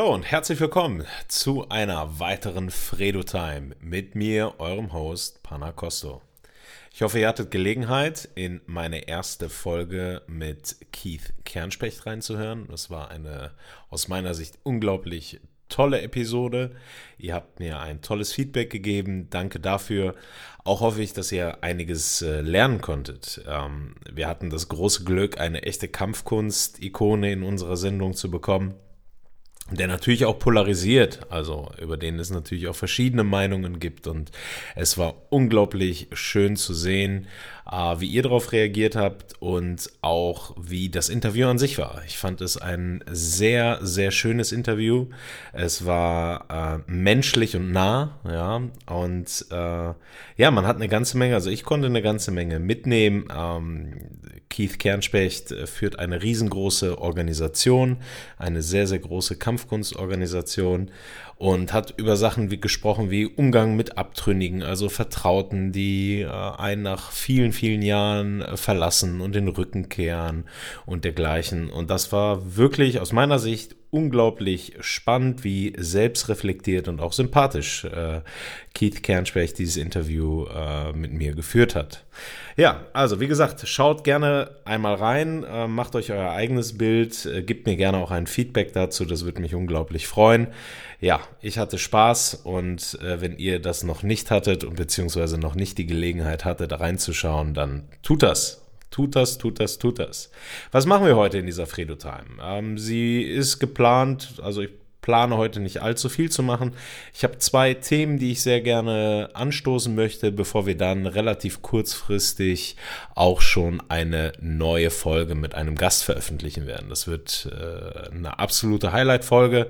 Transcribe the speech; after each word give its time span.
Hallo 0.00 0.14
und 0.14 0.22
herzlich 0.22 0.58
willkommen 0.60 1.04
zu 1.28 1.68
einer 1.68 2.18
weiteren 2.18 2.70
Fredo 2.70 3.22
Time 3.22 3.76
mit 3.82 4.14
mir, 4.14 4.54
eurem 4.56 4.94
Host 4.94 5.42
Pana 5.42 5.72
Costo. 5.72 6.22
Ich 6.90 7.02
hoffe, 7.02 7.18
ihr 7.18 7.28
hattet 7.28 7.50
Gelegenheit, 7.50 8.26
in 8.34 8.62
meine 8.64 9.08
erste 9.08 9.50
Folge 9.50 10.22
mit 10.26 10.76
Keith 10.90 11.34
Kernspecht 11.44 12.06
reinzuhören. 12.06 12.66
Das 12.70 12.88
war 12.88 13.10
eine 13.10 13.50
aus 13.90 14.08
meiner 14.08 14.32
Sicht 14.32 14.58
unglaublich 14.62 15.38
tolle 15.68 16.00
Episode. 16.00 16.74
Ihr 17.18 17.34
habt 17.34 17.60
mir 17.60 17.80
ein 17.80 18.00
tolles 18.00 18.32
Feedback 18.32 18.70
gegeben. 18.70 19.28
Danke 19.28 19.60
dafür. 19.60 20.14
Auch 20.64 20.80
hoffe 20.80 21.02
ich, 21.02 21.12
dass 21.12 21.30
ihr 21.30 21.62
einiges 21.62 22.22
äh, 22.22 22.40
lernen 22.40 22.80
konntet. 22.80 23.44
Ähm, 23.46 23.96
wir 24.10 24.28
hatten 24.28 24.48
das 24.48 24.70
große 24.70 25.04
Glück, 25.04 25.38
eine 25.38 25.64
echte 25.64 25.88
Kampfkunst-Ikone 25.88 27.30
in 27.32 27.42
unserer 27.42 27.76
Sendung 27.76 28.14
zu 28.14 28.30
bekommen 28.30 28.76
der 29.70 29.86
natürlich 29.86 30.24
auch 30.24 30.38
polarisiert, 30.38 31.20
also 31.30 31.70
über 31.80 31.96
den 31.96 32.18
es 32.18 32.30
natürlich 32.30 32.68
auch 32.68 32.76
verschiedene 32.76 33.24
Meinungen 33.24 33.78
gibt. 33.78 34.06
Und 34.06 34.30
es 34.74 34.98
war 34.98 35.14
unglaublich 35.30 36.08
schön 36.12 36.56
zu 36.56 36.74
sehen, 36.74 37.26
wie 37.70 38.06
ihr 38.06 38.22
darauf 38.22 38.50
reagiert 38.50 38.96
habt 38.96 39.34
und 39.40 39.90
auch 40.02 40.56
wie 40.60 40.88
das 40.88 41.08
Interview 41.08 41.46
an 41.46 41.58
sich 41.58 41.78
war. 41.78 42.02
Ich 42.04 42.18
fand 42.18 42.40
es 42.40 42.56
ein 42.56 43.04
sehr, 43.08 43.78
sehr 43.82 44.10
schönes 44.10 44.50
Interview. 44.50 45.06
Es 45.52 45.86
war 45.86 46.82
äh, 46.88 46.90
menschlich 46.90 47.54
und 47.54 47.70
nah, 47.70 48.18
ja. 48.26 48.60
Und 48.86 49.46
äh, 49.52 49.94
ja, 50.36 50.50
man 50.50 50.66
hat 50.66 50.76
eine 50.76 50.88
ganze 50.88 51.16
Menge, 51.16 51.34
also 51.34 51.48
ich 51.48 51.62
konnte 51.62 51.86
eine 51.86 52.02
ganze 52.02 52.32
Menge 52.32 52.58
mitnehmen. 52.58 53.28
Ähm, 53.32 53.92
Keith 54.48 54.78
Kernspecht 54.80 55.52
äh, 55.52 55.66
führt 55.66 55.98
eine 55.98 56.22
riesengroße 56.22 56.98
Organisation, 56.98 57.98
eine 58.36 58.62
sehr, 58.62 58.88
sehr 58.88 58.98
große 58.98 59.36
Kampfkunstorganisation 59.36 60.90
und 61.40 61.72
hat 61.72 61.94
über 61.96 62.16
Sachen 62.16 62.50
wie 62.50 62.60
gesprochen 62.60 63.10
wie 63.10 63.24
Umgang 63.24 63.74
mit 63.74 63.96
Abtrünnigen, 63.96 64.62
also 64.62 64.90
Vertrauten, 64.90 65.72
die 65.72 66.20
äh, 66.20 66.28
einen 66.28 66.82
nach 66.82 67.12
vielen, 67.12 67.52
vielen 67.52 67.59
Jahren 67.82 68.42
äh, 68.42 68.56
verlassen 68.56 69.20
und 69.20 69.34
den 69.34 69.48
Rücken 69.48 69.88
kehren 69.88 70.44
und 70.86 71.04
dergleichen. 71.04 71.70
Und 71.70 71.90
das 71.90 72.12
war 72.12 72.56
wirklich 72.56 73.00
aus 73.00 73.12
meiner 73.12 73.38
Sicht 73.38 73.76
unglaublich 73.90 74.74
spannend, 74.80 75.42
wie 75.42 75.72
selbstreflektiert 75.76 76.86
und 76.86 77.00
auch 77.00 77.12
sympathisch 77.12 77.84
äh, 77.84 78.20
Keith 78.72 79.02
Kernspecht 79.02 79.58
dieses 79.58 79.76
Interview 79.76 80.46
äh, 80.46 80.92
mit 80.92 81.12
mir 81.12 81.34
geführt 81.34 81.74
hat. 81.74 82.04
Ja, 82.56 82.82
also 82.92 83.20
wie 83.20 83.26
gesagt, 83.26 83.66
schaut 83.66 84.04
gerne 84.04 84.50
einmal 84.64 84.94
rein, 84.94 85.44
äh, 85.44 85.66
macht 85.66 85.96
euch 85.96 86.12
euer 86.12 86.30
eigenes 86.30 86.78
Bild, 86.78 87.26
äh, 87.26 87.42
gebt 87.42 87.66
mir 87.66 87.76
gerne 87.76 87.98
auch 87.98 88.12
ein 88.12 88.28
Feedback 88.28 88.72
dazu, 88.72 89.04
das 89.04 89.24
würde 89.24 89.40
mich 89.40 89.54
unglaublich 89.54 90.06
freuen. 90.06 90.48
Ja, 91.00 91.20
ich 91.40 91.58
hatte 91.58 91.78
Spaß 91.78 92.42
und 92.44 92.98
äh, 93.02 93.20
wenn 93.20 93.38
ihr 93.38 93.60
das 93.60 93.82
noch 93.82 94.02
nicht 94.04 94.30
hattet 94.30 94.62
und 94.62 94.76
beziehungsweise 94.76 95.38
noch 95.38 95.56
nicht 95.56 95.78
die 95.78 95.86
Gelegenheit 95.86 96.44
hattet, 96.44 96.70
da 96.70 96.76
reinzuschauen, 96.76 97.54
dann 97.54 97.88
tut 98.02 98.22
das. 98.22 98.60
Tut 98.90 99.14
das, 99.16 99.38
tut 99.38 99.60
das, 99.60 99.78
tut 99.78 99.98
das. 99.98 100.30
Was 100.72 100.86
machen 100.86 101.06
wir 101.06 101.16
heute 101.16 101.38
in 101.38 101.46
dieser 101.46 101.66
Fredo 101.66 101.94
Time? 101.94 102.42
Ähm, 102.42 102.76
sie 102.76 103.22
ist 103.22 103.60
geplant, 103.60 104.34
also 104.42 104.62
ich 104.62 104.70
plane 105.00 105.36
heute 105.36 105.60
nicht 105.60 105.82
allzu 105.82 106.08
viel 106.08 106.30
zu 106.30 106.42
machen. 106.42 106.72
Ich 107.14 107.24
habe 107.24 107.38
zwei 107.38 107.74
Themen, 107.74 108.18
die 108.18 108.32
ich 108.32 108.42
sehr 108.42 108.60
gerne 108.60 109.30
anstoßen 109.34 109.94
möchte, 109.94 110.32
bevor 110.32 110.66
wir 110.66 110.76
dann 110.76 111.06
relativ 111.06 111.62
kurzfristig 111.62 112.76
auch 113.14 113.40
schon 113.40 113.82
eine 113.88 114.32
neue 114.40 114.90
Folge 114.90 115.34
mit 115.34 115.54
einem 115.54 115.76
Gast 115.76 116.04
veröffentlichen 116.04 116.66
werden. 116.66 116.88
Das 116.88 117.06
wird 117.06 117.48
äh, 117.50 118.10
eine 118.10 118.38
absolute 118.38 118.92
Highlight-Folge. 118.92 119.68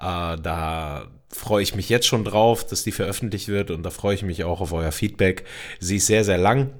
Äh, 0.00 0.36
da 0.42 1.06
freue 1.28 1.62
ich 1.62 1.74
mich 1.74 1.88
jetzt 1.88 2.06
schon 2.06 2.24
drauf, 2.24 2.66
dass 2.66 2.84
die 2.84 2.92
veröffentlicht 2.92 3.48
wird 3.48 3.70
und 3.70 3.82
da 3.82 3.90
freue 3.90 4.14
ich 4.14 4.22
mich 4.22 4.44
auch 4.44 4.60
auf 4.60 4.72
euer 4.72 4.92
Feedback. 4.92 5.44
Sie 5.80 5.96
ist 5.96 6.06
sehr, 6.06 6.24
sehr 6.24 6.38
lang. 6.38 6.70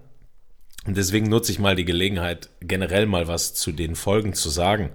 Und 0.86 0.96
deswegen 0.96 1.28
nutze 1.28 1.52
ich 1.52 1.58
mal 1.58 1.76
die 1.76 1.84
Gelegenheit, 1.84 2.50
generell 2.60 3.06
mal 3.06 3.28
was 3.28 3.54
zu 3.54 3.72
den 3.72 3.94
Folgen 3.94 4.34
zu 4.34 4.50
sagen. 4.50 4.90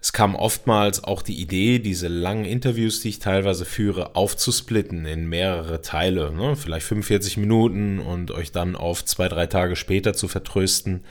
Es 0.00 0.12
kam 0.12 0.36
oftmals 0.36 1.02
auch 1.02 1.22
die 1.22 1.40
Idee, 1.40 1.78
diese 1.78 2.08
langen 2.08 2.44
Interviews, 2.44 3.00
die 3.00 3.08
ich 3.08 3.18
teilweise 3.18 3.64
führe, 3.64 4.14
aufzusplitten 4.14 5.04
in 5.04 5.28
mehrere 5.28 5.80
Teile, 5.80 6.32
ne? 6.32 6.54
vielleicht 6.54 6.86
45 6.86 7.38
Minuten 7.38 7.98
und 7.98 8.30
euch 8.30 8.52
dann 8.52 8.76
auf 8.76 9.04
zwei, 9.04 9.28
drei 9.28 9.46
Tage 9.46 9.74
später 9.74 10.12
zu 10.12 10.28
vertrösten. 10.28 11.04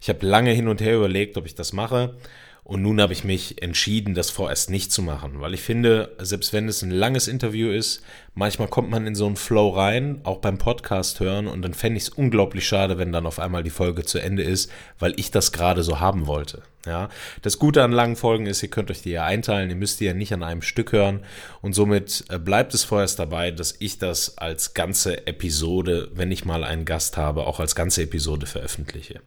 Ich 0.00 0.08
habe 0.08 0.26
lange 0.26 0.50
hin 0.50 0.68
und 0.68 0.80
her 0.80 0.96
überlegt, 0.96 1.36
ob 1.36 1.46
ich 1.46 1.54
das 1.54 1.72
mache. 1.72 2.16
Und 2.64 2.82
nun 2.82 3.00
habe 3.00 3.12
ich 3.12 3.24
mich 3.24 3.62
entschieden, 3.62 4.14
das 4.14 4.30
vorerst 4.30 4.70
nicht 4.70 4.92
zu 4.92 5.02
machen, 5.02 5.40
weil 5.40 5.54
ich 5.54 5.60
finde, 5.60 6.14
selbst 6.18 6.52
wenn 6.52 6.68
es 6.68 6.82
ein 6.82 6.90
langes 6.90 7.26
Interview 7.26 7.70
ist, 7.70 8.02
manchmal 8.34 8.68
kommt 8.68 8.90
man 8.90 9.06
in 9.06 9.14
so 9.14 9.26
einen 9.26 9.36
Flow 9.36 9.70
rein, 9.70 10.20
auch 10.22 10.38
beim 10.38 10.58
Podcast 10.58 11.18
hören, 11.20 11.48
und 11.48 11.62
dann 11.62 11.74
fände 11.74 11.96
ich 11.96 12.04
es 12.04 12.08
unglaublich 12.10 12.66
schade, 12.66 12.98
wenn 12.98 13.12
dann 13.12 13.26
auf 13.26 13.40
einmal 13.40 13.62
die 13.62 13.70
Folge 13.70 14.04
zu 14.04 14.18
Ende 14.18 14.42
ist, 14.42 14.70
weil 14.98 15.14
ich 15.18 15.30
das 15.30 15.52
gerade 15.52 15.82
so 15.82 16.00
haben 16.00 16.26
wollte. 16.26 16.62
Ja, 16.86 17.10
das 17.42 17.58
Gute 17.58 17.82
an 17.82 17.92
langen 17.92 18.16
Folgen 18.16 18.46
ist, 18.46 18.62
ihr 18.62 18.70
könnt 18.70 18.90
euch 18.90 19.02
die 19.02 19.10
ja 19.10 19.24
einteilen, 19.24 19.68
ihr 19.68 19.76
müsst 19.76 20.00
die 20.00 20.06
ja 20.06 20.14
nicht 20.14 20.32
an 20.32 20.42
einem 20.42 20.62
Stück 20.62 20.92
hören 20.92 21.20
und 21.60 21.74
somit 21.74 22.24
äh, 22.30 22.38
bleibt 22.38 22.72
es 22.72 22.84
vorerst 22.84 23.18
dabei, 23.18 23.50
dass 23.50 23.74
ich 23.80 23.98
das 23.98 24.38
als 24.38 24.72
ganze 24.72 25.26
Episode, 25.26 26.08
wenn 26.14 26.32
ich 26.32 26.46
mal 26.46 26.64
einen 26.64 26.86
Gast 26.86 27.18
habe, 27.18 27.46
auch 27.46 27.60
als 27.60 27.74
ganze 27.74 28.02
Episode 28.02 28.46
veröffentliche. 28.46 29.20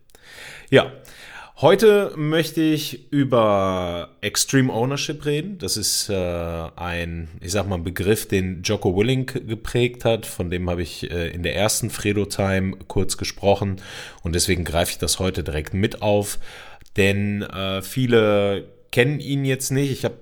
Ja, 0.72 0.92
Heute 1.58 2.14
möchte 2.16 2.62
ich 2.62 3.12
über 3.12 4.10
Extreme 4.22 4.74
Ownership 4.74 5.24
reden. 5.24 5.60
Das 5.60 5.78
ist 5.78 6.10
äh, 6.10 6.16
ein, 6.76 7.30
ich 7.42 7.52
sag 7.52 7.68
mal, 7.68 7.78
Begriff, 7.78 8.28
den 8.28 8.64
Jocko 8.64 8.98
Willink 8.98 9.48
geprägt 9.48 10.04
hat. 10.04 10.26
Von 10.26 10.50
dem 10.50 10.68
habe 10.68 10.82
ich 10.82 11.12
äh, 11.12 11.30
in 11.30 11.44
der 11.44 11.56
ersten 11.56 11.92
Fredo 11.92 12.26
Time 12.26 12.76
kurz 12.88 13.18
gesprochen 13.18 13.80
und 14.24 14.34
deswegen 14.34 14.64
greife 14.64 14.94
ich 14.94 14.98
das 14.98 15.20
heute 15.20 15.44
direkt 15.44 15.76
mit 15.76 16.02
auf. 16.02 16.40
Denn 16.98 17.44
äh, 17.44 17.84
viele 17.84 18.68
kennen 18.92 19.20
ihn 19.20 19.46
jetzt 19.46 19.72
nicht. 19.72 19.92
Ich 19.92 20.06
habe 20.06 20.16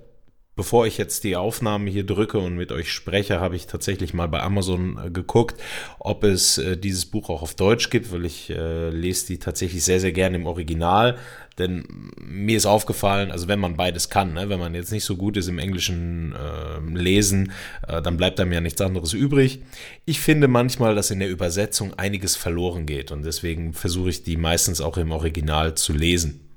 Bevor 0.53 0.85
ich 0.85 0.97
jetzt 0.97 1.23
die 1.23 1.37
Aufnahme 1.37 1.89
hier 1.89 2.05
drücke 2.05 2.37
und 2.37 2.57
mit 2.57 2.73
euch 2.73 2.91
spreche, 2.91 3.39
habe 3.39 3.55
ich 3.55 3.67
tatsächlich 3.67 4.13
mal 4.13 4.27
bei 4.27 4.41
Amazon 4.41 4.99
äh, 5.01 5.09
geguckt, 5.09 5.61
ob 5.97 6.25
es 6.25 6.57
äh, 6.57 6.75
dieses 6.75 7.05
Buch 7.05 7.29
auch 7.29 7.41
auf 7.41 7.55
Deutsch 7.55 7.89
gibt, 7.89 8.11
weil 8.11 8.25
ich 8.25 8.49
äh, 8.49 8.89
lese 8.89 9.27
die 9.27 9.39
tatsächlich 9.39 9.85
sehr, 9.85 10.01
sehr 10.01 10.11
gerne 10.11 10.35
im 10.35 10.45
Original. 10.45 11.17
Denn 11.57 12.11
mir 12.17 12.57
ist 12.57 12.65
aufgefallen, 12.65 13.31
also 13.31 13.47
wenn 13.47 13.61
man 13.61 13.77
beides 13.77 14.09
kann, 14.09 14.33
ne, 14.33 14.49
wenn 14.49 14.59
man 14.59 14.75
jetzt 14.75 14.91
nicht 14.91 15.05
so 15.05 15.15
gut 15.15 15.37
ist 15.37 15.47
im 15.47 15.57
englischen 15.57 16.33
äh, 16.35 16.97
Lesen, 16.97 17.51
dann 17.87 18.17
bleibt 18.17 18.39
einem 18.39 18.53
ja 18.53 18.61
nichts 18.61 18.81
anderes 18.81 19.13
übrig. 19.13 19.61
Ich 20.05 20.19
finde 20.19 20.47
manchmal, 20.47 20.95
dass 20.95 21.11
in 21.11 21.19
der 21.19 21.29
Übersetzung 21.29 21.93
einiges 21.93 22.35
verloren 22.35 22.85
geht 22.85 23.11
und 23.11 23.23
deswegen 23.23 23.73
versuche 23.73 24.09
ich 24.09 24.23
die 24.23 24.37
meistens 24.37 24.81
auch 24.81 24.97
im 24.97 25.11
Original 25.11 25.75
zu 25.75 25.93
lesen. 25.93 26.50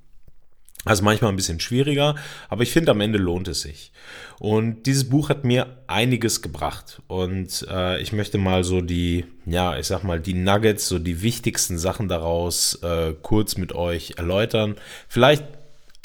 Also 0.85 1.03
manchmal 1.03 1.33
ein 1.33 1.37
bisschen 1.37 1.61
schwieriger, 1.61 2.15
aber 2.49 2.63
ich 2.63 2.73
finde, 2.73 2.91
am 2.91 3.01
Ende 3.01 3.19
lohnt 3.19 3.49
es 3.49 3.63
sich. 3.63 3.91
Und 4.39 4.85
dieses 4.85 5.09
Buch 5.09 5.31
hat 5.31 5.45
mir 5.45 5.79
einiges 5.87 6.43
gebracht. 6.43 7.01
Und 7.07 7.67
äh, 7.71 8.01
ich 8.03 8.13
möchte 8.13 8.37
mal 8.37 8.65
so 8.65 8.83
die, 8.83 9.25
ja, 9.47 9.79
ich 9.79 9.87
sag 9.87 10.05
mal, 10.05 10.21
die 10.21 10.35
Nuggets, 10.35 10.89
so 10.89 10.99
die 10.99 11.23
wichtigsten 11.23 11.79
Sachen 11.79 12.09
daraus 12.09 12.75
äh, 12.83 13.15
kurz 13.23 13.57
mit 13.57 13.75
euch 13.75 14.15
erläutern. 14.19 14.77
Vielleicht 15.09 15.45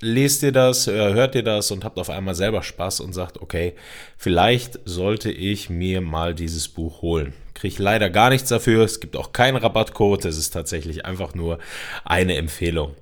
lest 0.01 0.44
ihr 0.44 0.53
das, 0.53 0.88
äh, 0.88 1.14
hört 1.14 1.35
ihr 1.35 1.43
das 1.43 1.72
und 1.72 1.84
habt 1.84 1.99
auf 1.99 2.09
einmal 2.09 2.35
selber 2.35 2.64
Spaß 2.64 3.02
und 3.02 3.14
sagt, 3.14 3.41
okay, 3.41 3.73
vielleicht 4.17 4.79
sollte 4.85 5.32
ich 5.32 5.70
mir 5.70 5.99
mal 5.99 6.34
dieses 6.34 6.70
Buch 6.70 7.02
holen. 7.02 7.34
Kriege 7.53 7.84
leider 7.84 8.09
gar 8.09 8.29
nichts 8.29 8.47
dafür. 8.47 8.85
Es 8.85 9.02
gibt 9.02 9.17
auch 9.17 9.34
keinen 9.34 9.58
Rabattcode. 9.58 10.23
Es 10.23 10.37
ist 10.37 10.52
tatsächlich 10.52 11.05
einfach 11.05 11.35
nur 11.35 11.59
eine 12.05 12.37
Empfehlung. 12.37 12.96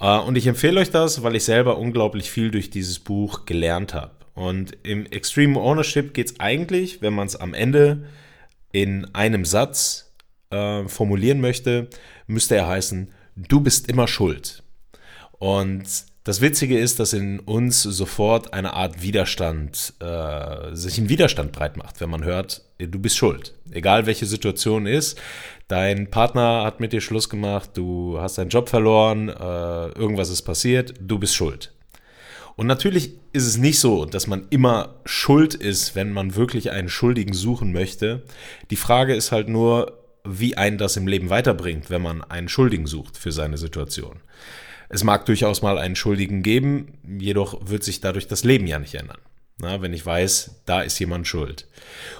Äh, 0.00 0.18
und 0.18 0.36
ich 0.36 0.46
empfehle 0.46 0.80
euch 0.80 0.90
das, 0.90 1.22
weil 1.22 1.36
ich 1.36 1.44
selber 1.44 1.78
unglaublich 1.78 2.30
viel 2.30 2.50
durch 2.50 2.70
dieses 2.70 2.98
Buch 2.98 3.46
gelernt 3.46 3.94
habe. 3.94 4.12
Und 4.34 4.76
im 4.82 5.06
Extreme 5.06 5.58
Ownership 5.60 6.12
geht 6.12 6.30
es 6.30 6.40
eigentlich, 6.40 7.02
wenn 7.02 7.14
man 7.14 7.26
es 7.26 7.36
am 7.36 7.54
Ende 7.54 8.06
in 8.72 9.14
einem 9.14 9.44
Satz 9.44 10.12
äh, 10.50 10.88
formulieren 10.88 11.40
möchte, 11.40 11.88
müsste 12.26 12.56
er 12.56 12.66
heißen, 12.66 13.12
du 13.36 13.60
bist 13.60 13.88
immer 13.88 14.08
schuld. 14.08 14.62
Und 15.38 15.84
das 16.24 16.40
Witzige 16.40 16.78
ist, 16.78 17.00
dass 17.00 17.12
in 17.12 17.38
uns 17.38 17.82
sofort 17.82 18.54
eine 18.54 18.72
Art 18.72 19.02
Widerstand, 19.02 19.92
äh, 20.00 20.74
sich 20.74 20.96
ein 20.96 21.10
Widerstand 21.10 21.52
breit 21.52 21.76
macht, 21.76 22.00
wenn 22.00 22.08
man 22.08 22.24
hört, 22.24 22.62
du 22.78 22.98
bist 22.98 23.18
schuld. 23.18 23.52
Egal 23.70 24.06
welche 24.06 24.24
Situation 24.24 24.86
ist, 24.86 25.20
dein 25.68 26.10
Partner 26.10 26.64
hat 26.64 26.80
mit 26.80 26.92
dir 26.92 27.00
Schluss 27.00 27.28
gemacht, 27.28 27.70
du 27.74 28.18
hast 28.20 28.38
deinen 28.38 28.50
Job 28.50 28.68
verloren, 28.68 29.28
äh, 29.28 29.88
irgendwas 29.88 30.30
ist 30.30 30.42
passiert, 30.42 30.94
du 31.00 31.18
bist 31.18 31.34
schuld. 31.34 31.72
Und 32.56 32.66
natürlich 32.66 33.14
ist 33.32 33.46
es 33.46 33.56
nicht 33.56 33.80
so, 33.80 34.04
dass 34.04 34.26
man 34.26 34.46
immer 34.50 34.94
schuld 35.04 35.54
ist, 35.54 35.96
wenn 35.96 36.12
man 36.12 36.36
wirklich 36.36 36.70
einen 36.70 36.88
Schuldigen 36.88 37.34
suchen 37.34 37.72
möchte. 37.72 38.22
Die 38.70 38.76
Frage 38.76 39.14
ist 39.14 39.32
halt 39.32 39.48
nur, 39.48 39.98
wie 40.24 40.56
einen 40.56 40.78
das 40.78 40.96
im 40.96 41.08
Leben 41.08 41.30
weiterbringt, 41.30 41.90
wenn 41.90 42.02
man 42.02 42.22
einen 42.22 42.48
Schuldigen 42.48 42.86
sucht 42.86 43.18
für 43.18 43.32
seine 43.32 43.58
Situation. 43.58 44.20
Es 44.88 45.02
mag 45.02 45.26
durchaus 45.26 45.62
mal 45.62 45.78
einen 45.78 45.96
Schuldigen 45.96 46.42
geben, 46.42 46.92
jedoch 47.18 47.60
wird 47.66 47.82
sich 47.82 48.00
dadurch 48.00 48.28
das 48.28 48.44
Leben 48.44 48.66
ja 48.66 48.78
nicht 48.78 48.94
ändern. 48.94 49.18
Na, 49.58 49.80
wenn 49.80 49.92
ich 49.92 50.04
weiß, 50.04 50.62
da 50.66 50.82
ist 50.82 50.98
jemand 50.98 51.28
schuld. 51.28 51.68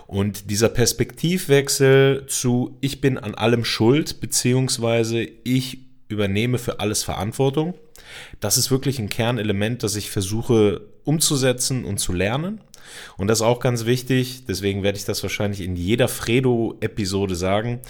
Und 0.07 0.51
dieser 0.51 0.69
Perspektivwechsel 0.69 2.27
zu 2.29 2.77
ich 2.81 3.01
bin 3.01 3.19
an 3.19 3.35
allem 3.35 3.65
schuld, 3.65 4.21
beziehungsweise 4.21 5.23
ich 5.23 5.79
übernehme 6.09 6.59
für 6.59 6.79
alles 6.81 7.03
Verantwortung, 7.03 7.75
das 8.41 8.57
ist 8.57 8.71
wirklich 8.71 8.99
ein 8.99 9.09
Kernelement, 9.09 9.83
das 9.83 9.97
ich 9.97 10.11
versuche 10.11 10.83
umzusetzen 11.05 11.85
und 11.85 11.99
zu 11.99 12.13
lernen. 12.13 12.61
Und 13.17 13.29
das 13.29 13.39
ist 13.39 13.43
auch 13.43 13.61
ganz 13.61 13.85
wichtig, 13.85 14.45
deswegen 14.47 14.83
werde 14.83 14.99
ich 14.99 15.05
das 15.05 15.23
wahrscheinlich 15.23 15.61
in 15.61 15.77
jeder 15.77 16.09
Fredo-Episode 16.09 17.37
sagen. 17.37 17.81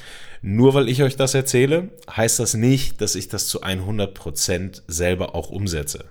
Nur 0.42 0.74
weil 0.74 0.88
ich 0.88 1.02
euch 1.02 1.16
das 1.16 1.34
erzähle, 1.34 1.88
heißt 2.14 2.38
das 2.38 2.54
nicht, 2.54 3.00
dass 3.00 3.14
ich 3.14 3.28
das 3.28 3.48
zu 3.48 3.62
100% 3.62 4.82
selber 4.86 5.34
auch 5.34 5.48
umsetze. 5.48 6.04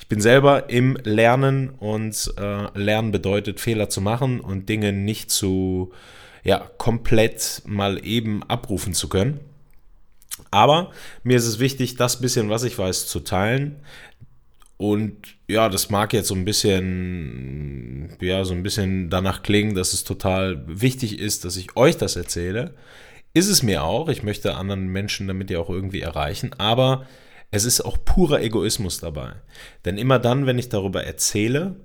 Ich 0.00 0.08
bin 0.08 0.20
selber 0.20 0.70
im 0.70 0.96
Lernen 1.04 1.70
und 1.70 2.34
äh, 2.36 2.78
Lernen 2.78 3.12
bedeutet 3.12 3.60
Fehler 3.60 3.88
zu 3.88 4.00
machen 4.00 4.40
und 4.40 4.68
Dinge 4.68 4.92
nicht 4.92 5.30
zu, 5.30 5.92
ja, 6.42 6.68
komplett 6.78 7.62
mal 7.64 8.04
eben 8.04 8.42
abrufen 8.44 8.92
zu 8.92 9.08
können. 9.08 9.40
Aber 10.50 10.90
mir 11.22 11.36
ist 11.36 11.46
es 11.46 11.58
wichtig, 11.58 11.96
das 11.96 12.20
bisschen, 12.20 12.50
was 12.50 12.64
ich 12.64 12.78
weiß, 12.78 13.06
zu 13.06 13.20
teilen. 13.20 13.76
Und 14.78 15.36
ja, 15.48 15.68
das 15.68 15.88
mag 15.88 16.12
jetzt 16.12 16.28
so 16.28 16.34
ein 16.34 16.44
bisschen, 16.44 18.16
ja, 18.20 18.44
so 18.44 18.52
ein 18.52 18.62
bisschen 18.62 19.08
danach 19.08 19.42
klingen, 19.42 19.74
dass 19.74 19.94
es 19.94 20.04
total 20.04 20.62
wichtig 20.66 21.18
ist, 21.18 21.44
dass 21.44 21.56
ich 21.56 21.76
euch 21.76 21.96
das 21.96 22.16
erzähle. 22.16 22.74
Ist 23.32 23.48
es 23.48 23.62
mir 23.62 23.84
auch. 23.84 24.08
Ich 24.08 24.22
möchte 24.22 24.54
anderen 24.54 24.88
Menschen 24.88 25.28
damit 25.28 25.50
ja 25.50 25.58
auch 25.58 25.70
irgendwie 25.70 26.00
erreichen. 26.00 26.52
Aber 26.58 27.06
es 27.50 27.64
ist 27.64 27.80
auch 27.80 27.96
purer 28.04 28.42
Egoismus 28.42 28.98
dabei. 28.98 29.32
Denn 29.84 29.98
immer 29.98 30.18
dann, 30.18 30.46
wenn 30.46 30.58
ich 30.58 30.68
darüber 30.68 31.04
erzähle, 31.04 31.76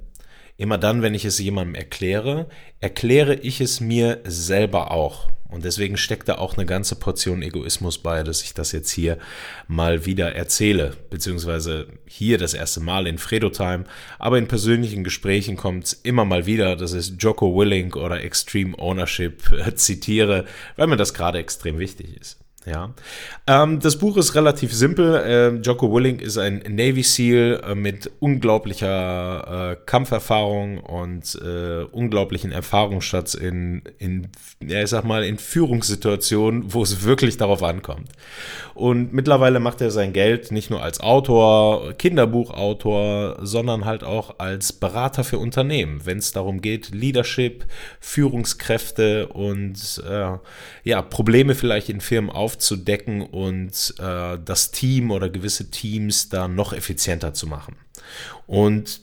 immer 0.58 0.78
dann, 0.78 1.02
wenn 1.02 1.14
ich 1.14 1.26
es 1.26 1.40
jemandem 1.40 1.76
erkläre, 1.76 2.50
erkläre 2.82 3.36
ich 3.36 3.62
es 3.62 3.80
mir 3.80 4.20
selber 4.26 4.92
auch. 4.92 5.30
Und 5.52 5.66
deswegen 5.66 5.98
steckt 5.98 6.30
da 6.30 6.36
auch 6.36 6.56
eine 6.58 6.66
ganze 6.66 6.96
Portion 6.96 7.42
Egoismus 7.42 7.98
bei, 7.98 8.24
dass 8.24 8.42
ich 8.42 8.54
das 8.54 8.72
jetzt 8.72 8.90
hier 8.90 9.18
mal 9.68 10.06
wieder 10.06 10.34
erzähle, 10.34 10.96
beziehungsweise 11.10 11.88
hier 12.08 12.38
das 12.38 12.54
erste 12.54 12.80
Mal 12.80 13.06
in 13.06 13.18
Fredo-Time, 13.18 13.84
aber 14.18 14.38
in 14.38 14.48
persönlichen 14.48 15.04
Gesprächen 15.04 15.58
kommt 15.58 15.84
es 15.84 15.94
immer 15.94 16.24
mal 16.24 16.46
wieder, 16.46 16.78
dass 16.78 16.94
ich 16.94 17.14
Joko 17.20 17.54
Willing 17.54 17.94
oder 17.94 18.24
Extreme 18.24 18.80
Ownership 18.80 19.44
zitiere, 19.76 20.46
weil 20.78 20.88
mir 20.88 20.98
das 20.98 21.14
gerade 21.14 21.40
extrem 21.40 21.80
wichtig 21.80 22.16
ist. 22.20 22.40
Ja, 22.66 22.94
ähm, 23.48 23.80
das 23.80 23.98
Buch 23.98 24.18
ist 24.18 24.36
relativ 24.36 24.72
simpel. 24.72 25.16
Äh, 25.16 25.62
Jocko 25.62 25.92
Willing 25.92 26.20
ist 26.20 26.38
ein 26.38 26.62
Navy 26.70 27.02
SEAL 27.02 27.60
äh, 27.66 27.74
mit 27.74 28.12
unglaublicher 28.20 29.72
äh, 29.72 29.78
Kampferfahrung 29.88 30.78
und 30.78 31.40
äh, 31.44 31.86
unglaublichen 31.92 32.52
Erfahrungsschatz 32.52 33.34
in, 33.34 33.82
in, 33.98 34.28
ja, 34.60 34.84
ich 34.84 34.92
sag 34.92 35.06
mal, 35.06 35.24
in 35.24 35.40
Führungssituationen, 35.40 36.72
wo 36.72 36.84
es 36.84 37.04
wirklich 37.04 37.38
darauf 37.38 37.64
ankommt. 37.64 38.10
Und 38.76 39.12
mittlerweile 39.12 39.60
macht 39.60 39.82
er 39.82 39.90
sein 39.90 40.14
Geld 40.14 40.52
nicht 40.52 40.70
nur 40.70 40.84
als 40.84 41.00
Autor, 41.00 41.94
Kinderbuchautor, 41.94 43.40
sondern 43.42 43.86
halt 43.86 44.04
auch 44.04 44.36
als 44.38 44.72
Berater 44.72 45.24
für 45.24 45.40
Unternehmen, 45.40 46.02
wenn 46.06 46.20
es 46.20 46.32
darum 46.32 46.62
geht, 46.62 46.94
Leadership, 46.94 47.66
Führungskräfte 48.00 49.30
und 49.30 50.04
äh, 50.08 50.38
ja, 50.84 51.02
Probleme 51.02 51.56
vielleicht 51.56 51.90
in 51.90 52.02
Firmen 52.02 52.30
aufzunehmen 52.30 52.51
aufzudecken 52.52 53.22
und 53.22 53.94
äh, 54.00 54.38
das 54.44 54.72
Team 54.72 55.12
oder 55.12 55.30
gewisse 55.30 55.72
Teams 55.72 56.30
da 56.30 56.48
noch 56.48 56.74
effizienter 56.74 57.34
zu 57.34 57.48
machen. 57.48 57.76
Und 58.46 59.02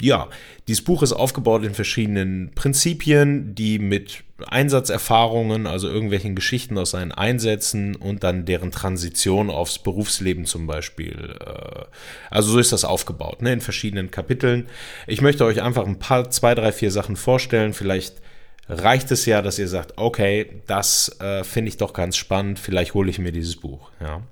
ja, 0.00 0.28
dieses 0.68 0.84
Buch 0.84 1.02
ist 1.02 1.12
aufgebaut 1.12 1.64
in 1.64 1.74
verschiedenen 1.74 2.52
Prinzipien, 2.54 3.56
die 3.56 3.80
mit 3.80 4.22
Einsatzerfahrungen, 4.46 5.66
also 5.66 5.88
irgendwelchen 5.88 6.36
Geschichten 6.36 6.78
aus 6.78 6.92
seinen 6.92 7.10
Einsätzen 7.10 7.96
und 7.96 8.22
dann 8.22 8.44
deren 8.44 8.70
Transition 8.70 9.50
aufs 9.50 9.80
Berufsleben 9.80 10.44
zum 10.46 10.68
Beispiel. 10.68 11.36
Äh, 11.40 11.84
also 12.30 12.52
so 12.52 12.58
ist 12.60 12.72
das 12.72 12.84
aufgebaut, 12.84 13.42
ne, 13.42 13.52
in 13.52 13.60
verschiedenen 13.60 14.10
Kapiteln. 14.10 14.68
Ich 15.06 15.20
möchte 15.20 15.44
euch 15.44 15.60
einfach 15.60 15.84
ein 15.84 15.98
paar, 15.98 16.30
zwei, 16.30 16.54
drei, 16.54 16.72
vier 16.72 16.92
Sachen 16.92 17.16
vorstellen. 17.16 17.74
Vielleicht 17.74 18.22
reicht 18.68 19.10
es 19.10 19.26
ja, 19.26 19.42
dass 19.42 19.58
ihr 19.58 19.68
sagt, 19.68 19.94
okay, 19.96 20.62
das 20.66 21.20
äh, 21.20 21.44
finde 21.44 21.70
ich 21.70 21.76
doch 21.76 21.92
ganz 21.92 22.16
spannend, 22.16 22.58
vielleicht 22.58 22.94
hole 22.94 23.10
ich 23.10 23.18
mir 23.18 23.32
dieses 23.32 23.56
Buch. 23.56 23.90
Ja. 24.00 24.22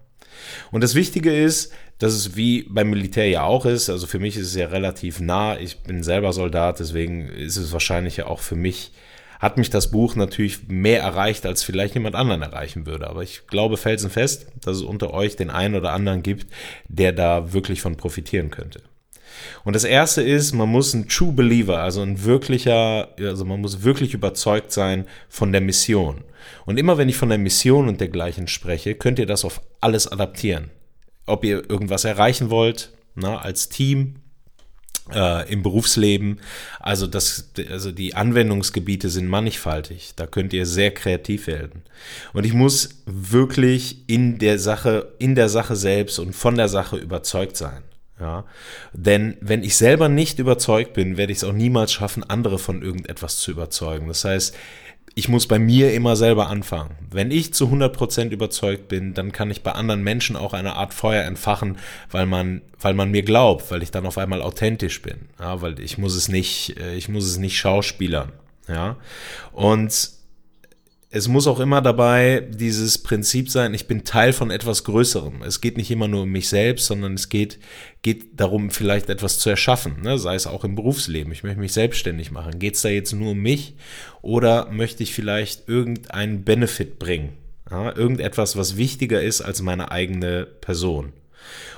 Und 0.71 0.85
das 0.85 0.94
Wichtige 0.94 1.35
ist, 1.35 1.73
dass 1.99 2.12
es 2.12 2.37
wie 2.37 2.65
beim 2.65 2.91
Militär 2.91 3.29
ja 3.29 3.44
auch 3.44 3.65
ist, 3.65 3.88
also 3.88 4.06
für 4.06 4.19
mich 4.19 4.37
ist 4.37 4.49
es 4.49 4.55
ja 4.55 4.67
relativ 4.67 5.21
nah, 5.21 5.59
ich 5.59 5.79
bin 5.79 6.03
selber 6.03 6.33
Soldat, 6.33 6.79
deswegen 6.79 7.29
ist 7.29 7.56
es 7.56 7.73
wahrscheinlich 7.73 8.19
ja 8.19 8.27
auch 8.27 8.41
für 8.41 8.56
mich, 8.56 8.93
hat 9.41 9.56
mich 9.56 9.71
das 9.71 9.91
Buch 9.91 10.15
natürlich 10.15 10.69
mehr 10.69 11.00
erreicht, 11.00 11.47
als 11.47 11.62
vielleicht 11.62 11.94
jemand 11.94 12.15
anderen 12.15 12.43
erreichen 12.43 12.87
würde. 12.87 13.09
Aber 13.09 13.23
ich 13.23 13.47
glaube 13.47 13.77
felsenfest, 13.77 14.47
dass 14.62 14.79
es 14.79 14.82
unter 14.82 15.12
euch 15.15 15.37
den 15.37 15.50
einen 15.50 15.75
oder 15.75 15.93
anderen 15.93 16.23
gibt, 16.23 16.47
der 16.89 17.12
da 17.12 17.53
wirklich 17.53 17.81
von 17.81 17.97
profitieren 17.97 18.50
könnte. 18.50 18.82
Und 19.65 19.75
das 19.75 19.85
erste 19.85 20.23
ist, 20.23 20.53
man 20.53 20.69
muss 20.69 20.94
ein 20.94 21.09
True 21.09 21.33
Believer, 21.33 21.81
also 21.81 22.03
ein 22.03 22.25
wirklicher, 22.25 23.09
also 23.19 23.44
man 23.44 23.61
muss 23.61 23.83
wirklich 23.83 24.15
überzeugt 24.15 24.73
sein 24.73 25.06
von 25.29 25.53
der 25.53 25.61
Mission. 25.61 26.25
Und 26.65 26.79
immer 26.79 26.99
wenn 26.99 27.09
ich 27.09 27.17
von 27.17 27.29
der 27.29 27.38
Mission 27.38 27.88
und 27.88 28.00
dergleichen 28.00 28.49
spreche, 28.49 28.94
könnt 28.94 29.19
ihr 29.19 29.27
das 29.27 29.44
auf 29.44 29.61
alles 29.81 30.06
adaptieren. 30.06 30.71
Ob 31.27 31.44
ihr 31.44 31.69
irgendwas 31.69 32.05
erreichen 32.05 32.50
wollt, 32.50 32.93
na, 33.15 33.38
als 33.38 33.69
Team, 33.69 34.17
äh, 35.12 35.50
im 35.53 35.62
Berufsleben. 35.62 36.41
Also, 36.81 37.06
das, 37.06 37.53
also 37.71 37.93
die 37.93 38.15
Anwendungsgebiete 38.15 39.09
sind 39.09 39.29
mannigfaltig. 39.29 40.12
Da 40.17 40.27
könnt 40.27 40.53
ihr 40.53 40.67
sehr 40.67 40.93
kreativ 40.93 41.47
werden. 41.47 41.82
Und 42.32 42.44
ich 42.44 42.53
muss 42.53 43.03
wirklich 43.06 44.09
in 44.09 44.39
der 44.39 44.59
Sache, 44.59 45.12
in 45.19 45.35
der 45.35 45.49
Sache 45.49 45.77
selbst 45.77 46.19
und 46.19 46.35
von 46.35 46.56
der 46.56 46.69
Sache 46.69 46.97
überzeugt 46.97 47.56
sein. 47.56 47.82
Ja, 48.19 48.45
denn 48.95 49.37
wenn 49.43 49.63
ich 49.63 49.77
selber 49.77 50.09
nicht 50.09 50.39
überzeugt 50.39 50.94
bin, 50.94 51.19
werde 51.19 51.32
ich 51.32 51.39
es 51.39 51.44
auch 51.44 51.53
niemals 51.53 51.93
schaffen, 51.93 52.25
andere 52.25 52.58
von 52.58 52.81
irgendetwas 52.81 53.39
zu 53.39 53.51
überzeugen. 53.51 54.08
Das 54.08 54.25
heißt, 54.25 54.56
ich 55.19 55.29
muss 55.31 55.46
bei 55.46 55.58
mir 55.58 55.94
immer 55.94 56.15
selber 56.15 56.49
anfangen. 56.49 56.94
Wenn 57.11 57.31
ich 57.31 57.55
zu 57.55 57.67
100% 57.69 58.31
überzeugt 58.31 58.89
bin, 58.89 59.15
dann 59.15 59.32
kann 59.32 59.51
ich 59.51 59.63
bei 59.63 59.73
anderen 59.73 60.03
Menschen 60.03 60.37
auch 60.37 60.53
eine 60.53 60.77
Art 60.77 60.93
Feuer 60.93 61.25
entfachen, 61.25 61.79
weil 62.11 62.27
man, 62.27 62.61
weil 62.81 62.93
man 62.93 63.11
mir 63.11 63.23
glaubt, 63.23 63.70
weil 63.70 63.82
ich 63.82 63.91
dann 63.91 64.05
auf 64.05 64.19
einmal 64.19 64.43
authentisch 64.43 65.01
bin. 65.01 65.29
Ja, 65.41 65.63
weil 65.63 65.81
ich 65.81 65.96
muss 65.96 66.15
es 66.15 66.29
nicht, 66.29 66.79
äh, 66.79 66.96
ich 66.96 67.08
muss 67.08 67.25
es 67.25 67.39
nicht 67.39 67.58
schauspielern. 67.58 68.32
Ja, 68.69 68.96
und 69.53 70.16
es 71.10 71.29
muss 71.29 71.46
auch 71.46 71.60
immer 71.60 71.81
dabei 71.81 72.41
dieses 72.41 72.98
Prinzip 72.98 73.48
sein, 73.48 73.75
ich 73.75 73.86
bin 73.86 74.05
Teil 74.05 74.32
von 74.32 74.51
etwas 74.51 74.82
Größerem. 74.84 75.43
Es 75.43 75.60
geht 75.60 75.77
nicht 75.77 75.91
immer 75.91 76.08
nur 76.08 76.22
um 76.22 76.31
mich 76.31 76.48
selbst, 76.48 76.86
sondern 76.86 77.15
es 77.15 77.29
geht, 77.29 77.58
geht 78.03 78.41
darum, 78.41 78.70
vielleicht 78.70 79.08
etwas 79.08 79.39
zu 79.39 79.48
erschaffen, 79.48 80.03
ne? 80.03 80.19
sei 80.19 80.34
es 80.34 80.48
auch 80.48 80.65
im 80.65 80.75
Berufsleben. 80.75 81.32
Ich 81.32 81.44
möchte 81.44 81.60
mich 81.60 81.72
selbstständig 81.72 82.32
machen. 82.32 82.58
Geht 82.58 82.75
es 82.75 82.82
da 82.82 82.89
jetzt 82.89 83.13
nur 83.13 83.32
um 83.32 83.39
mich 83.39 83.77
oder 84.20 84.70
möchte 84.72 85.05
ich 85.05 85.15
vielleicht 85.15 85.69
irgendeinen 85.69 86.43
Benefit 86.43 86.98
bringen? 86.98 87.34
Ja? 87.70 87.94
Irgendetwas, 87.94 88.56
was 88.56 88.77
wichtiger 88.77 89.22
ist 89.22 89.43
als 89.43 89.63
meine 89.63 89.93
eigene 89.93 90.44
Person. 90.44 91.13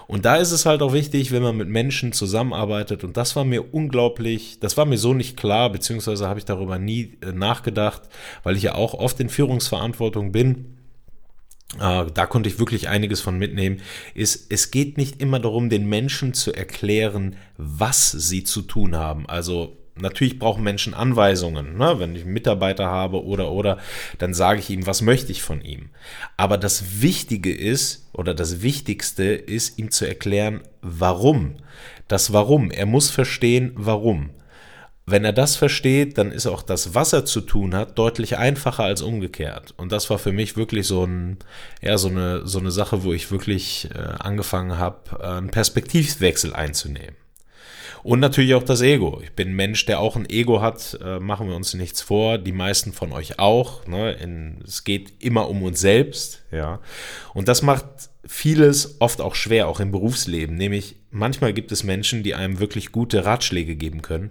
Und 0.06 0.24
da 0.24 0.36
ist 0.36 0.52
es 0.52 0.66
halt 0.66 0.82
auch 0.82 0.92
wichtig, 0.92 1.32
wenn 1.32 1.42
man 1.42 1.56
mit 1.56 1.68
Menschen 1.68 2.12
zusammenarbeitet. 2.12 3.04
Und 3.04 3.16
das 3.16 3.36
war 3.36 3.44
mir 3.44 3.74
unglaublich, 3.74 4.58
das 4.60 4.76
war 4.76 4.86
mir 4.86 4.98
so 4.98 5.14
nicht 5.14 5.36
klar, 5.36 5.70
beziehungsweise 5.70 6.28
habe 6.28 6.38
ich 6.38 6.44
darüber 6.44 6.78
nie 6.78 7.18
äh, 7.20 7.32
nachgedacht, 7.32 8.02
weil 8.42 8.56
ich 8.56 8.62
ja 8.62 8.74
auch 8.74 8.94
oft 8.94 9.20
in 9.20 9.28
Führungsverantwortung 9.28 10.32
bin. 10.32 10.78
Äh, 11.78 12.06
da 12.12 12.26
konnte 12.26 12.48
ich 12.48 12.58
wirklich 12.58 12.88
einiges 12.88 13.20
von 13.20 13.38
mitnehmen, 13.38 13.82
ist, 14.14 14.50
es 14.50 14.70
geht 14.70 14.96
nicht 14.96 15.20
immer 15.20 15.38
darum, 15.38 15.68
den 15.68 15.88
Menschen 15.88 16.32
zu 16.32 16.52
erklären, 16.52 17.36
was 17.58 18.10
sie 18.10 18.44
zu 18.44 18.62
tun 18.62 18.96
haben. 18.96 19.28
Also 19.28 19.76
Natürlich 20.00 20.38
brauchen 20.38 20.62
Menschen 20.62 20.94
Anweisungen. 20.94 21.76
Ne? 21.76 21.96
Wenn 21.98 22.14
ich 22.14 22.22
einen 22.22 22.32
Mitarbeiter 22.32 22.86
habe 22.86 23.24
oder 23.24 23.50
oder, 23.50 23.78
dann 24.18 24.34
sage 24.34 24.60
ich 24.60 24.70
ihm, 24.70 24.86
was 24.86 25.02
möchte 25.02 25.32
ich 25.32 25.42
von 25.42 25.60
ihm. 25.60 25.90
Aber 26.36 26.58
das 26.58 27.02
Wichtige 27.02 27.54
ist 27.54 28.08
oder 28.12 28.34
das 28.34 28.62
Wichtigste 28.62 29.24
ist, 29.24 29.78
ihm 29.78 29.90
zu 29.90 30.06
erklären, 30.06 30.60
warum. 30.82 31.56
Das 32.08 32.32
Warum. 32.32 32.70
Er 32.70 32.86
muss 32.86 33.10
verstehen, 33.10 33.72
warum. 33.74 34.30
Wenn 35.10 35.24
er 35.24 35.32
das 35.32 35.56
versteht, 35.56 36.18
dann 36.18 36.30
ist 36.30 36.46
auch 36.46 36.60
das, 36.60 36.94
was 36.94 37.14
er 37.14 37.24
zu 37.24 37.40
tun 37.40 37.74
hat, 37.74 37.96
deutlich 37.96 38.36
einfacher 38.36 38.84
als 38.84 39.00
umgekehrt. 39.00 39.72
Und 39.78 39.90
das 39.90 40.10
war 40.10 40.18
für 40.18 40.32
mich 40.32 40.58
wirklich 40.58 40.86
so, 40.86 41.04
ein, 41.04 41.38
ja, 41.80 41.96
so, 41.96 42.08
eine, 42.08 42.46
so 42.46 42.58
eine 42.58 42.70
Sache, 42.70 43.04
wo 43.04 43.14
ich 43.14 43.30
wirklich 43.30 43.88
äh, 43.94 43.98
angefangen 43.98 44.76
habe, 44.76 45.18
äh, 45.18 45.26
einen 45.26 45.50
Perspektivwechsel 45.50 46.52
einzunehmen. 46.52 47.16
Und 48.02 48.20
natürlich 48.20 48.54
auch 48.54 48.62
das 48.62 48.80
Ego. 48.80 49.20
Ich 49.22 49.32
bin 49.32 49.48
ein 49.48 49.56
Mensch, 49.56 49.84
der 49.86 50.00
auch 50.00 50.16
ein 50.16 50.28
Ego 50.28 50.60
hat, 50.60 50.98
äh, 51.04 51.18
machen 51.18 51.48
wir 51.48 51.56
uns 51.56 51.74
nichts 51.74 52.00
vor, 52.00 52.38
die 52.38 52.52
meisten 52.52 52.92
von 52.92 53.12
euch 53.12 53.38
auch. 53.38 53.86
Ne? 53.86 54.12
In, 54.12 54.58
es 54.64 54.84
geht 54.84 55.22
immer 55.22 55.48
um 55.48 55.62
uns 55.62 55.80
selbst, 55.80 56.42
ja. 56.50 56.80
Und 57.34 57.48
das 57.48 57.62
macht 57.62 57.84
vieles 58.28 58.96
oft 59.00 59.20
auch 59.20 59.34
schwer, 59.34 59.68
auch 59.68 59.80
im 59.80 59.90
Berufsleben. 59.90 60.54
Nämlich 60.56 60.96
manchmal 61.10 61.54
gibt 61.54 61.72
es 61.72 61.82
Menschen, 61.82 62.22
die 62.22 62.34
einem 62.34 62.58
wirklich 62.58 62.92
gute 62.92 63.24
Ratschläge 63.24 63.74
geben 63.74 64.02
können, 64.02 64.30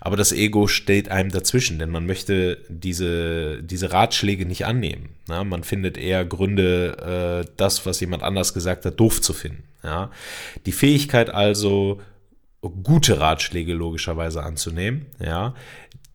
aber 0.00 0.16
das 0.16 0.32
Ego 0.32 0.66
steht 0.66 1.10
einem 1.10 1.30
dazwischen, 1.30 1.78
denn 1.78 1.90
man 1.90 2.04
möchte 2.04 2.58
diese, 2.68 3.62
diese 3.62 3.92
Ratschläge 3.92 4.44
nicht 4.44 4.66
annehmen. 4.66 5.10
Ja? 5.28 5.44
Man 5.44 5.64
findet 5.64 5.96
eher 5.96 6.24
Gründe, 6.24 7.44
äh, 7.46 7.50
das, 7.56 7.86
was 7.86 8.00
jemand 8.00 8.22
anders 8.22 8.52
gesagt 8.52 8.84
hat, 8.84 9.00
doof 9.00 9.22
zu 9.22 9.32
finden. 9.32 9.62
Ja? 9.82 10.10
Die 10.66 10.72
Fähigkeit 10.72 11.30
also, 11.30 12.00
gute 12.60 13.20
Ratschläge 13.20 13.72
logischerweise 13.72 14.42
anzunehmen, 14.42 15.06
ja, 15.24 15.54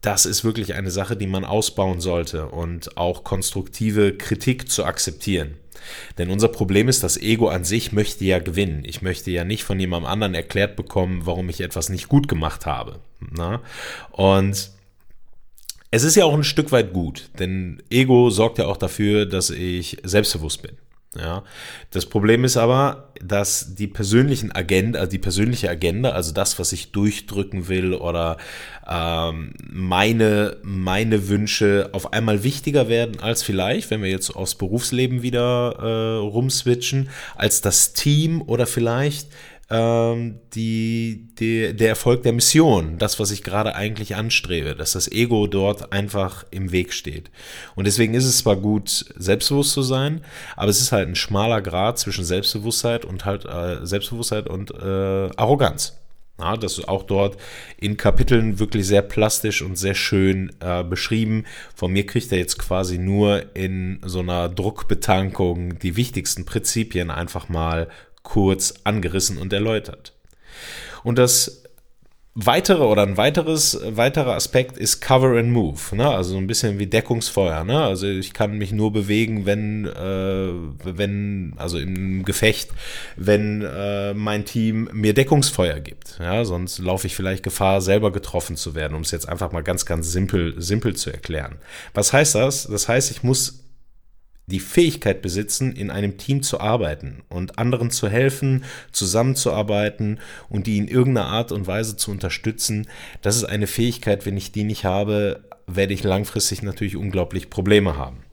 das 0.01 0.25
ist 0.25 0.43
wirklich 0.43 0.73
eine 0.73 0.91
Sache, 0.91 1.15
die 1.15 1.27
man 1.27 1.45
ausbauen 1.45 2.01
sollte 2.01 2.47
und 2.47 2.97
auch 2.97 3.23
konstruktive 3.23 4.17
Kritik 4.17 4.69
zu 4.69 4.83
akzeptieren. 4.83 5.55
Denn 6.17 6.29
unser 6.29 6.49
Problem 6.49 6.89
ist, 6.89 7.03
das 7.03 7.17
Ego 7.17 7.47
an 7.47 7.63
sich 7.63 7.91
möchte 7.91 8.25
ja 8.25 8.39
gewinnen. 8.39 8.83
Ich 8.85 9.01
möchte 9.01 9.31
ja 9.31 9.43
nicht 9.43 9.63
von 9.63 9.79
jemandem 9.79 10.09
anderen 10.09 10.35
erklärt 10.35 10.75
bekommen, 10.75 11.25
warum 11.25 11.49
ich 11.49 11.61
etwas 11.61 11.89
nicht 11.89 12.09
gut 12.09 12.27
gemacht 12.27 12.65
habe. 12.65 12.99
Na? 13.19 13.61
Und 14.11 14.71
es 15.91 16.03
ist 16.03 16.15
ja 16.15 16.25
auch 16.25 16.33
ein 16.33 16.43
Stück 16.43 16.71
weit 16.71 16.91
gut, 16.91 17.29
denn 17.39 17.81
Ego 17.89 18.29
sorgt 18.29 18.57
ja 18.57 18.65
auch 18.65 18.77
dafür, 18.77 19.25
dass 19.25 19.49
ich 19.49 19.97
selbstbewusst 20.03 20.61
bin. 20.61 20.77
Ja, 21.19 21.43
das 21.91 22.07
Problem 22.07 22.43
ist 22.43 22.57
aber, 22.57 23.09
dass 23.23 23.75
die 23.75 23.87
persönlichen 23.87 24.51
Agenda, 24.51 24.99
also 24.99 25.11
die 25.11 25.19
persönliche 25.19 25.69
Agenda, 25.69 26.09
also 26.09 26.33
das, 26.33 26.57
was 26.57 26.71
ich 26.71 26.91
durchdrücken 26.91 27.67
will 27.67 27.93
oder 27.93 28.37
ähm, 28.89 29.53
meine, 29.69 30.57
meine 30.63 31.27
Wünsche 31.29 31.89
auf 31.93 32.13
einmal 32.13 32.43
wichtiger 32.43 32.89
werden 32.89 33.19
als 33.19 33.43
vielleicht, 33.43 33.91
wenn 33.91 34.01
wir 34.01 34.09
jetzt 34.09 34.31
aufs 34.35 34.55
Berufsleben 34.55 35.21
wieder 35.21 35.75
äh, 35.79 36.17
rumswitchen, 36.17 37.09
als 37.35 37.61
das 37.61 37.93
Team 37.93 38.41
oder 38.41 38.65
vielleicht 38.65 39.27
ähm, 39.73 40.39
die, 40.53 41.29
die, 41.39 41.75
der 41.75 41.89
Erfolg 41.89 42.21
der 42.21 42.31
Mission, 42.31 42.99
das, 42.99 43.19
was 43.19 43.31
ich 43.31 43.43
gerade 43.43 43.75
eigentlich 43.75 44.15
anstrebe, 44.15 44.75
dass 44.75 44.91
das 44.91 45.11
Ego 45.11 45.47
dort 45.47 45.91
einfach 45.91 46.45
im 46.51 46.71
Weg 46.71 46.93
steht. 46.93 47.31
Und 47.75 47.87
deswegen 47.87 48.13
ist 48.13 48.25
es 48.25 48.37
zwar 48.37 48.55
gut, 48.55 49.05
selbstbewusst 49.17 49.73
zu 49.73 49.81
sein, 49.81 50.23
aber 50.55 50.69
es 50.69 50.79
ist 50.79 50.91
halt 50.91 51.09
ein 51.09 51.15
schmaler 51.15 51.61
Grad 51.61 51.97
zwischen 51.97 52.23
Selbstbewusstheit 52.23 53.03
und 53.03 53.25
halt 53.25 53.45
äh, 53.45 53.83
Selbstbewusstheit 53.85 54.47
und 54.47 54.71
äh, 54.71 55.29
Arroganz. 55.35 55.99
Ja, 56.39 56.57
das 56.57 56.79
ist 56.79 56.87
auch 56.87 57.03
dort 57.03 57.37
in 57.77 57.95
Kapiteln 57.95 58.59
wirklich 58.59 58.87
sehr 58.87 59.03
plastisch 59.03 59.61
und 59.61 59.77
sehr 59.77 59.93
schön 59.93 60.51
äh, 60.59 60.83
beschrieben. 60.83 61.45
Von 61.75 61.93
mir 61.93 62.05
kriegt 62.05 62.31
er 62.31 62.39
jetzt 62.39 62.57
quasi 62.57 62.97
nur 62.97 63.55
in 63.55 63.99
so 64.03 64.19
einer 64.19 64.49
Druckbetankung 64.49 65.77
die 65.79 65.95
wichtigsten 65.95 66.45
Prinzipien 66.45 67.11
einfach 67.11 67.49
mal 67.49 67.87
kurz 68.23 68.73
angerissen 68.83 69.37
und 69.37 69.53
erläutert. 69.53 70.13
Und 71.03 71.17
das 71.17 71.63
weitere 72.35 72.83
oder 72.83 73.03
ein 73.03 73.17
weiteres, 73.17 73.79
weiterer 73.83 74.33
Aspekt 74.33 74.77
ist 74.77 75.01
Cover 75.01 75.37
and 75.37 75.51
Move, 75.51 75.79
ne? 75.91 76.09
also 76.09 76.31
so 76.31 76.37
ein 76.37 76.47
bisschen 76.47 76.79
wie 76.79 76.87
Deckungsfeuer. 76.87 77.63
Ne? 77.63 77.79
Also 77.79 78.07
ich 78.07 78.33
kann 78.33 78.57
mich 78.57 78.71
nur 78.71 78.91
bewegen, 78.91 79.45
wenn, 79.45 79.85
äh, 79.85 80.51
wenn, 80.83 81.53
also 81.57 81.77
im 81.77 82.25
Gefecht, 82.25 82.71
wenn 83.17 83.61
äh, 83.61 84.15
mein 84.15 84.45
Team 84.45 84.89
mir 84.93 85.13
Deckungsfeuer 85.13 85.79
gibt. 85.79 86.17
Ja? 86.19 86.43
Sonst 86.43 86.79
laufe 86.79 87.05
ich 87.05 87.15
vielleicht 87.15 87.43
Gefahr, 87.43 87.81
selber 87.81 88.11
getroffen 88.11 88.55
zu 88.55 88.73
werden, 88.73 88.95
um 88.95 89.01
es 89.01 89.11
jetzt 89.11 89.29
einfach 89.29 89.51
mal 89.51 89.61
ganz, 89.63 89.85
ganz 89.85 90.11
simpel, 90.11 90.59
simpel 90.59 90.95
zu 90.95 91.11
erklären. 91.11 91.57
Was 91.93 92.13
heißt 92.13 92.33
das? 92.33 92.65
Das 92.65 92.87
heißt, 92.87 93.11
ich 93.11 93.21
muss 93.21 93.62
die 94.47 94.59
Fähigkeit 94.59 95.21
besitzen, 95.21 95.71
in 95.73 95.89
einem 95.89 96.17
Team 96.17 96.43
zu 96.43 96.59
arbeiten 96.59 97.23
und 97.29 97.57
anderen 97.57 97.91
zu 97.91 98.09
helfen, 98.09 98.65
zusammenzuarbeiten 98.91 100.19
und 100.49 100.67
die 100.67 100.77
in 100.77 100.87
irgendeiner 100.87 101.27
Art 101.27 101.51
und 101.51 101.67
Weise 101.67 101.95
zu 101.95 102.11
unterstützen, 102.11 102.87
das 103.21 103.37
ist 103.37 103.45
eine 103.45 103.67
Fähigkeit, 103.67 104.25
wenn 104.25 104.37
ich 104.37 104.51
die 104.51 104.63
nicht 104.63 104.83
habe, 104.83 105.43
werde 105.65 105.93
ich 105.93 106.03
langfristig 106.03 106.61
natürlich 106.61 106.97
unglaublich 106.97 107.49
Probleme 107.49 107.97
haben. 107.97 108.23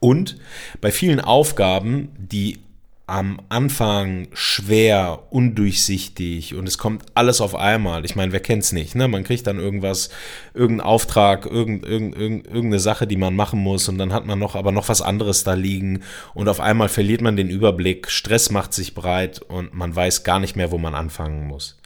Und 0.00 0.38
bei 0.80 0.90
vielen 0.90 1.20
Aufgaben, 1.20 2.08
die 2.18 2.58
am 3.06 3.38
Anfang 3.50 4.28
schwer, 4.32 5.24
undurchsichtig 5.28 6.54
und 6.54 6.66
es 6.66 6.78
kommt 6.78 7.04
alles 7.14 7.42
auf 7.42 7.54
einmal. 7.54 8.04
Ich 8.06 8.16
meine, 8.16 8.32
wer 8.32 8.40
kennt's 8.40 8.72
nicht, 8.72 8.94
ne? 8.94 9.08
Man 9.08 9.24
kriegt 9.24 9.46
dann 9.46 9.58
irgendwas, 9.58 10.08
irgendeinen 10.54 10.88
Auftrag, 10.88 11.44
irgend, 11.44 11.84
irgend, 11.84 12.16
irgendeine 12.16 12.78
Sache, 12.78 13.06
die 13.06 13.18
man 13.18 13.36
machen 13.36 13.60
muss 13.60 13.90
und 13.90 13.98
dann 13.98 14.14
hat 14.14 14.24
man 14.24 14.38
noch 14.38 14.54
aber 14.54 14.72
noch 14.72 14.88
was 14.88 15.02
anderes 15.02 15.44
da 15.44 15.52
liegen 15.52 16.02
und 16.32 16.48
auf 16.48 16.60
einmal 16.60 16.88
verliert 16.88 17.20
man 17.20 17.36
den 17.36 17.50
Überblick, 17.50 18.10
Stress 18.10 18.50
macht 18.50 18.72
sich 18.72 18.94
breit 18.94 19.42
und 19.42 19.74
man 19.74 19.94
weiß 19.94 20.24
gar 20.24 20.38
nicht 20.38 20.56
mehr, 20.56 20.70
wo 20.70 20.78
man 20.78 20.94
anfangen 20.94 21.46
muss. 21.46 21.76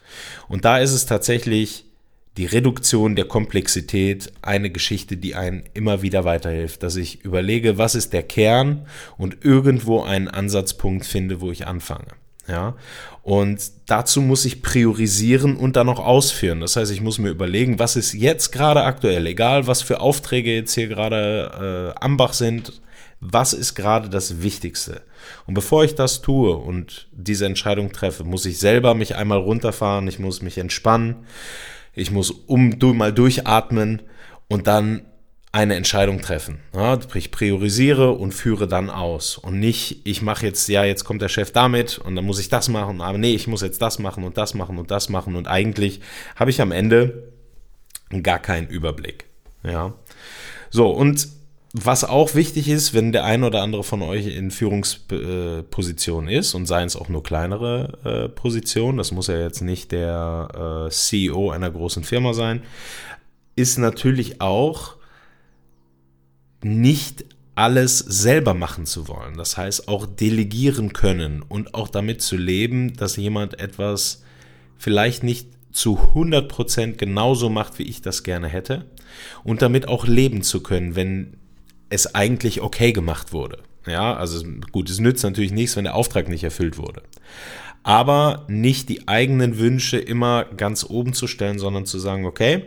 Und 0.49 0.65
da 0.65 0.79
ist 0.79 0.93
es 0.93 1.05
tatsächlich 1.05 1.88
die 2.39 2.47
Reduktion 2.47 3.17
der 3.17 3.25
Komplexität 3.25 4.33
eine 4.43 4.71
Geschichte, 4.71 5.17
die 5.17 5.35
einen 5.35 5.65
immer 5.75 6.03
wieder 6.03 6.25
weiterhilft, 6.25 6.85
dass 6.85 6.95
ich 6.95 7.25
überlege, 7.25 7.79
was 7.79 7.97
ist 7.97 8.13
der 8.13 8.23
Kern 8.23 8.87
und 9.19 9.45
irgendwo 9.45 10.03
einen 10.03 10.29
Ansatzpunkt 10.29 11.05
finde, 11.05 11.41
wo 11.41 11.51
ich 11.51 11.67
anfange. 11.67 12.07
Ja, 12.47 12.77
und 13.23 13.61
dazu 13.87 14.23
muss 14.23 14.47
ich 14.47 14.63
priorisieren 14.63 15.57
und 15.57 15.77
dann 15.77 15.87
noch 15.87 15.99
ausführen. 15.99 16.61
Das 16.61 16.77
heißt, 16.77 16.91
ich 16.93 17.03
muss 17.03 17.19
mir 17.19 17.29
überlegen, 17.29 17.79
was 17.79 17.97
ist 17.97 18.15
jetzt 18.15 18.53
gerade 18.53 18.85
aktuell, 18.85 19.27
egal 19.27 19.67
was 19.67 19.83
für 19.83 20.01
Aufträge 20.01 20.55
jetzt 20.55 20.73
hier 20.73 20.87
gerade 20.87 21.93
äh, 21.95 22.01
am 22.01 22.17
Bach 22.17 22.33
sind, 22.33 22.81
was 23.21 23.53
ist 23.53 23.75
gerade 23.75 24.09
das 24.09 24.43
Wichtigste? 24.43 25.03
Und 25.47 25.55
bevor 25.55 25.85
ich 25.85 25.97
das 25.97 26.23
tue 26.23 26.57
und 26.57 27.09
diese 27.13 27.47
Entscheidung 27.47 27.93
treffe, 27.93 28.25
muss 28.25 28.47
ich 28.47 28.59
selber 28.59 28.95
mich 28.95 29.17
einmal 29.17 29.39
runterfahren, 29.39 30.07
ich 30.07 30.21
muss 30.21 30.41
mich 30.41 30.57
entspannen, 30.57 31.17
ich 31.95 32.11
muss 32.11 32.31
um, 32.31 32.79
mal 32.97 33.13
durchatmen 33.13 34.03
und 34.49 34.67
dann 34.67 35.03
eine 35.51 35.77
Entscheidung 35.77 36.21
treffen. 36.21 36.61
Ja, 36.75 36.99
ich 37.15 37.31
priorisiere 37.31 38.13
und 38.13 38.33
führe 38.33 38.69
dann 38.69 38.91
aus. 38.91 39.39
Und 39.39 39.59
nicht, 39.59 40.03
ich 40.05 40.23
mache 40.23 40.47
jetzt, 40.47 40.69
ja, 40.69 40.85
jetzt 40.85 41.05
kommt 41.05 41.23
der 41.23 41.29
Chef 41.29 41.53
damit 41.53 41.99
und 41.99 42.17
dann 42.17 42.25
muss 42.25 42.39
ich 42.39 42.49
das 42.49 42.69
machen, 42.69 43.01
aber 43.01 43.19
nee, 43.19 43.35
ich 43.35 43.47
muss 43.47 43.63
jetzt 43.63 43.81
das 43.81 43.99
machen 43.99 44.25
und 44.25 44.37
das 44.37 44.55
machen 44.55 44.79
und 44.79 44.91
das 44.91 45.09
machen. 45.09 45.37
Und 45.37 45.49
eigentlich 45.49 46.01
habe 46.37 46.51
ich 46.51 46.61
am 46.61 46.71
Ende 46.71 47.33
gar 48.23 48.39
keinen 48.39 48.69
Überblick. 48.69 49.27
Ja. 49.63 49.95
So, 50.71 50.91
und 50.91 51.29
was 51.85 52.05
auch 52.05 52.35
wichtig 52.35 52.69
ist, 52.69 52.95
wenn 52.95 53.13
der 53.13 53.25
ein 53.25 53.45
oder 53.45 53.63
andere 53.63 53.85
von 53.85 54.03
euch 54.03 54.27
in 54.27 54.51
Führungsposition 54.51 56.29
ist 56.29 56.55
und 56.55 56.67
seien 56.67 56.87
es 56.87 56.97
auch 56.97 57.09
nur 57.09 57.23
kleinere 57.23 57.99
äh, 58.05 58.29
Positionen, 58.29 58.99
das 58.99 59.13
muss 59.13 59.27
ja 59.27 59.39
jetzt 59.39 59.61
nicht 59.61 59.93
der 59.93 60.87
äh, 60.87 60.91
CEO 60.91 61.51
einer 61.51 61.71
großen 61.71 62.05
Firma 62.05 62.33
sein, 62.33 62.63
ist 63.57 63.79
natürlich 63.79 64.41
auch 64.41 64.97
nicht 66.63 67.25
alles 67.55 67.99
selber 67.99 68.55
machen 68.55 68.87
zu 68.87 69.09
wollen. 69.09 69.37
Das 69.37 69.57
heißt 69.57 69.89
auch 69.89 70.07
delegieren 70.07 70.93
können 70.93 71.43
und 71.43 71.75
auch 71.75 71.89
damit 71.89 72.23
zu 72.23 72.37
leben, 72.37 72.95
dass 72.97 73.17
jemand 73.17 73.59
etwas 73.59 74.23
vielleicht 74.77 75.25
nicht 75.25 75.49
zu 75.73 75.99
100% 76.15 76.93
genauso 76.93 77.51
macht, 77.51 77.79
wie 77.79 77.85
ich 77.85 78.01
das 78.01 78.23
gerne 78.23 78.49
hätte 78.49 78.87
und 79.45 79.61
damit 79.61 79.89
auch 79.89 80.07
leben 80.07 80.43
zu 80.43 80.63
können, 80.63 80.95
wenn 80.97 81.37
es 81.91 82.15
eigentlich 82.15 82.61
okay 82.61 82.93
gemacht 82.93 83.33
wurde. 83.33 83.59
Ja, 83.87 84.15
also 84.15 84.45
gut, 84.73 84.91
es 84.91 85.01
nützt 85.01 85.25
natürlich 85.25 85.53
nichts, 85.53 85.77
wenn 85.77 85.85
der 85.85 85.95
Auftrag 85.95 86.29
nicht 86.29 86.45
erfüllt 86.45 86.79
wurde. 86.79 87.03
Aber 87.83 88.45
nicht 88.49 88.89
die 88.89 89.09
eigenen 89.09 89.59
Wünsche 89.59 89.99
immer 89.99 90.45
ganz 90.45 90.85
oben 90.85 91.15
zu 91.15 91.27
stellen, 91.27 91.59
sondern 91.59 91.87
zu 91.87 91.99
sagen, 91.99 92.27
okay, 92.27 92.65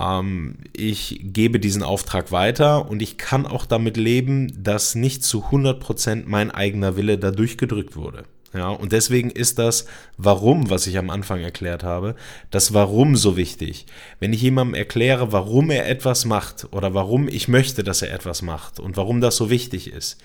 ähm, 0.00 0.56
ich 0.72 1.20
gebe 1.22 1.60
diesen 1.60 1.82
Auftrag 1.82 2.32
weiter 2.32 2.90
und 2.90 3.00
ich 3.02 3.18
kann 3.18 3.46
auch 3.46 3.66
damit 3.66 3.96
leben, 3.96 4.52
dass 4.62 4.94
nicht 4.94 5.22
zu 5.22 5.44
100% 5.44 6.24
mein 6.26 6.50
eigener 6.50 6.96
Wille 6.96 7.18
da 7.18 7.30
durchgedrückt 7.30 7.94
wurde. 7.94 8.24
Ja, 8.54 8.70
und 8.70 8.92
deswegen 8.92 9.30
ist 9.30 9.58
das 9.58 9.84
Warum, 10.16 10.70
was 10.70 10.86
ich 10.86 10.96
am 10.96 11.10
Anfang 11.10 11.40
erklärt 11.42 11.82
habe, 11.82 12.14
das 12.50 12.72
Warum 12.72 13.14
so 13.14 13.36
wichtig. 13.36 13.84
Wenn 14.20 14.32
ich 14.32 14.40
jemandem 14.40 14.74
erkläre, 14.74 15.32
warum 15.32 15.70
er 15.70 15.86
etwas 15.86 16.24
macht 16.24 16.66
oder 16.70 16.94
warum 16.94 17.28
ich 17.28 17.48
möchte, 17.48 17.84
dass 17.84 18.00
er 18.00 18.12
etwas 18.12 18.40
macht 18.40 18.80
und 18.80 18.96
warum 18.96 19.20
das 19.20 19.36
so 19.36 19.50
wichtig 19.50 19.92
ist, 19.92 20.16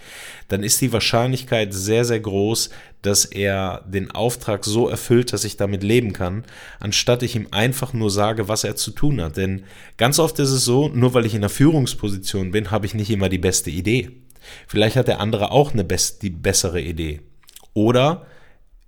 dann 0.48 0.63
ist 0.63 0.80
die 0.80 0.94
Wahrscheinlichkeit 0.94 1.74
sehr, 1.74 2.06
sehr 2.06 2.22
groß, 2.22 2.70
dass 3.01 3.25
er 3.25 3.84
den 3.88 4.12
Auftrag 4.12 4.63
so 4.63 4.88
erfüllt, 4.88 5.34
dass 5.34 5.44
ich 5.44 5.58
damit 5.58 5.84
leben 5.84 6.13
kann, 6.13 6.46
anstatt 6.80 7.24
ich 7.24 7.36
ihm 7.36 7.50
einfach 7.51 7.92
nur 7.92 8.10
sage, 8.10 8.48
was 8.48 8.63
er 8.63 8.77
zu 8.77 8.92
tun 8.92 9.22
hat. 9.22 9.36
Denn 9.36 9.65
ganz 9.98 10.18
oft 10.18 10.39
ist 10.39 10.51
es 10.51 10.63
so, 10.63 10.88
nur 10.88 11.13
weil 11.13 11.25
ich 11.25 11.34
in 11.34 11.42
einer 11.42 11.50
Führungsposition 11.50 12.51
bin, 12.51 12.72
habe 12.72 12.86
ich 12.86 12.94
nicht 12.94 13.10
immer 13.10 13.27
die 13.27 13.38
beste 13.38 13.70
Idee. 13.70 14.12
Vielleicht 14.65 14.96
hat 14.96 15.10
der 15.10 15.20
andere 15.20 15.51
auch 15.51 15.74
eine 15.74 15.84
best 15.84 16.22
die 16.22 16.30
bessere 16.30 16.80
Idee. 16.80 17.20
Oder 17.74 18.25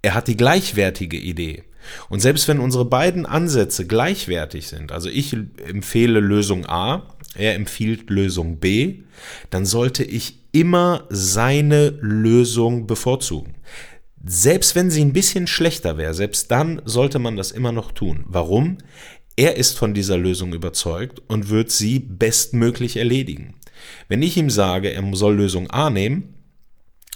er 0.01 0.13
hat 0.13 0.27
die 0.27 0.38
gleichwertige 0.38 1.18
Idee. 1.18 1.63
Und 2.10 2.20
selbst 2.20 2.48
wenn 2.48 2.60
unsere 2.60 2.86
beiden 2.86 3.25
Ansätze 3.25 3.86
gleichwertig 3.86 4.68
sind, 4.68 4.92
also 4.92 5.10
ich 5.10 5.36
empfehle 5.68 6.20
Lösung 6.20 6.65
A, 6.65 7.04
er 7.36 7.56
empfiehlt 7.56 8.10
Lösung 8.10 8.58
B, 8.58 9.01
dann 9.50 9.65
sollte 9.65 10.04
ich 10.04 10.39
immer 10.51 11.06
seine 11.10 11.89
Lösung 12.01 12.88
bevorzugen. 12.88 13.56
Selbst 14.25 14.75
wenn 14.75 14.89
sie 14.89 15.04
ein 15.04 15.13
bisschen 15.13 15.46
schlechter 15.46 15.98
wäre, 15.98 16.13
selbst 16.13 16.50
dann 16.50 16.82
sollte 16.86 17.20
man 17.20 17.36
das 17.36 17.51
immer 17.51 17.72
noch 17.72 17.92
tun. 17.92 18.25
Warum? 18.27 18.77
Er 19.36 19.58
ist 19.58 19.77
von 19.77 19.94
dieser 19.94 20.18
Lösung 20.18 20.54
überzeugt 20.54 21.22
und 21.27 21.50
wird 21.50 21.70
sie 21.70 22.00
bestmöglich 22.00 22.98
erledigen. 22.98 23.56
Wenn 24.08 24.24
ich 24.24 24.38
ihm 24.38 24.50
sage, 24.50 24.94
er 24.94 25.04
soll 25.13 25.36
Lösung 25.36 25.70
A 25.70 25.89
nehmen, 25.89 26.35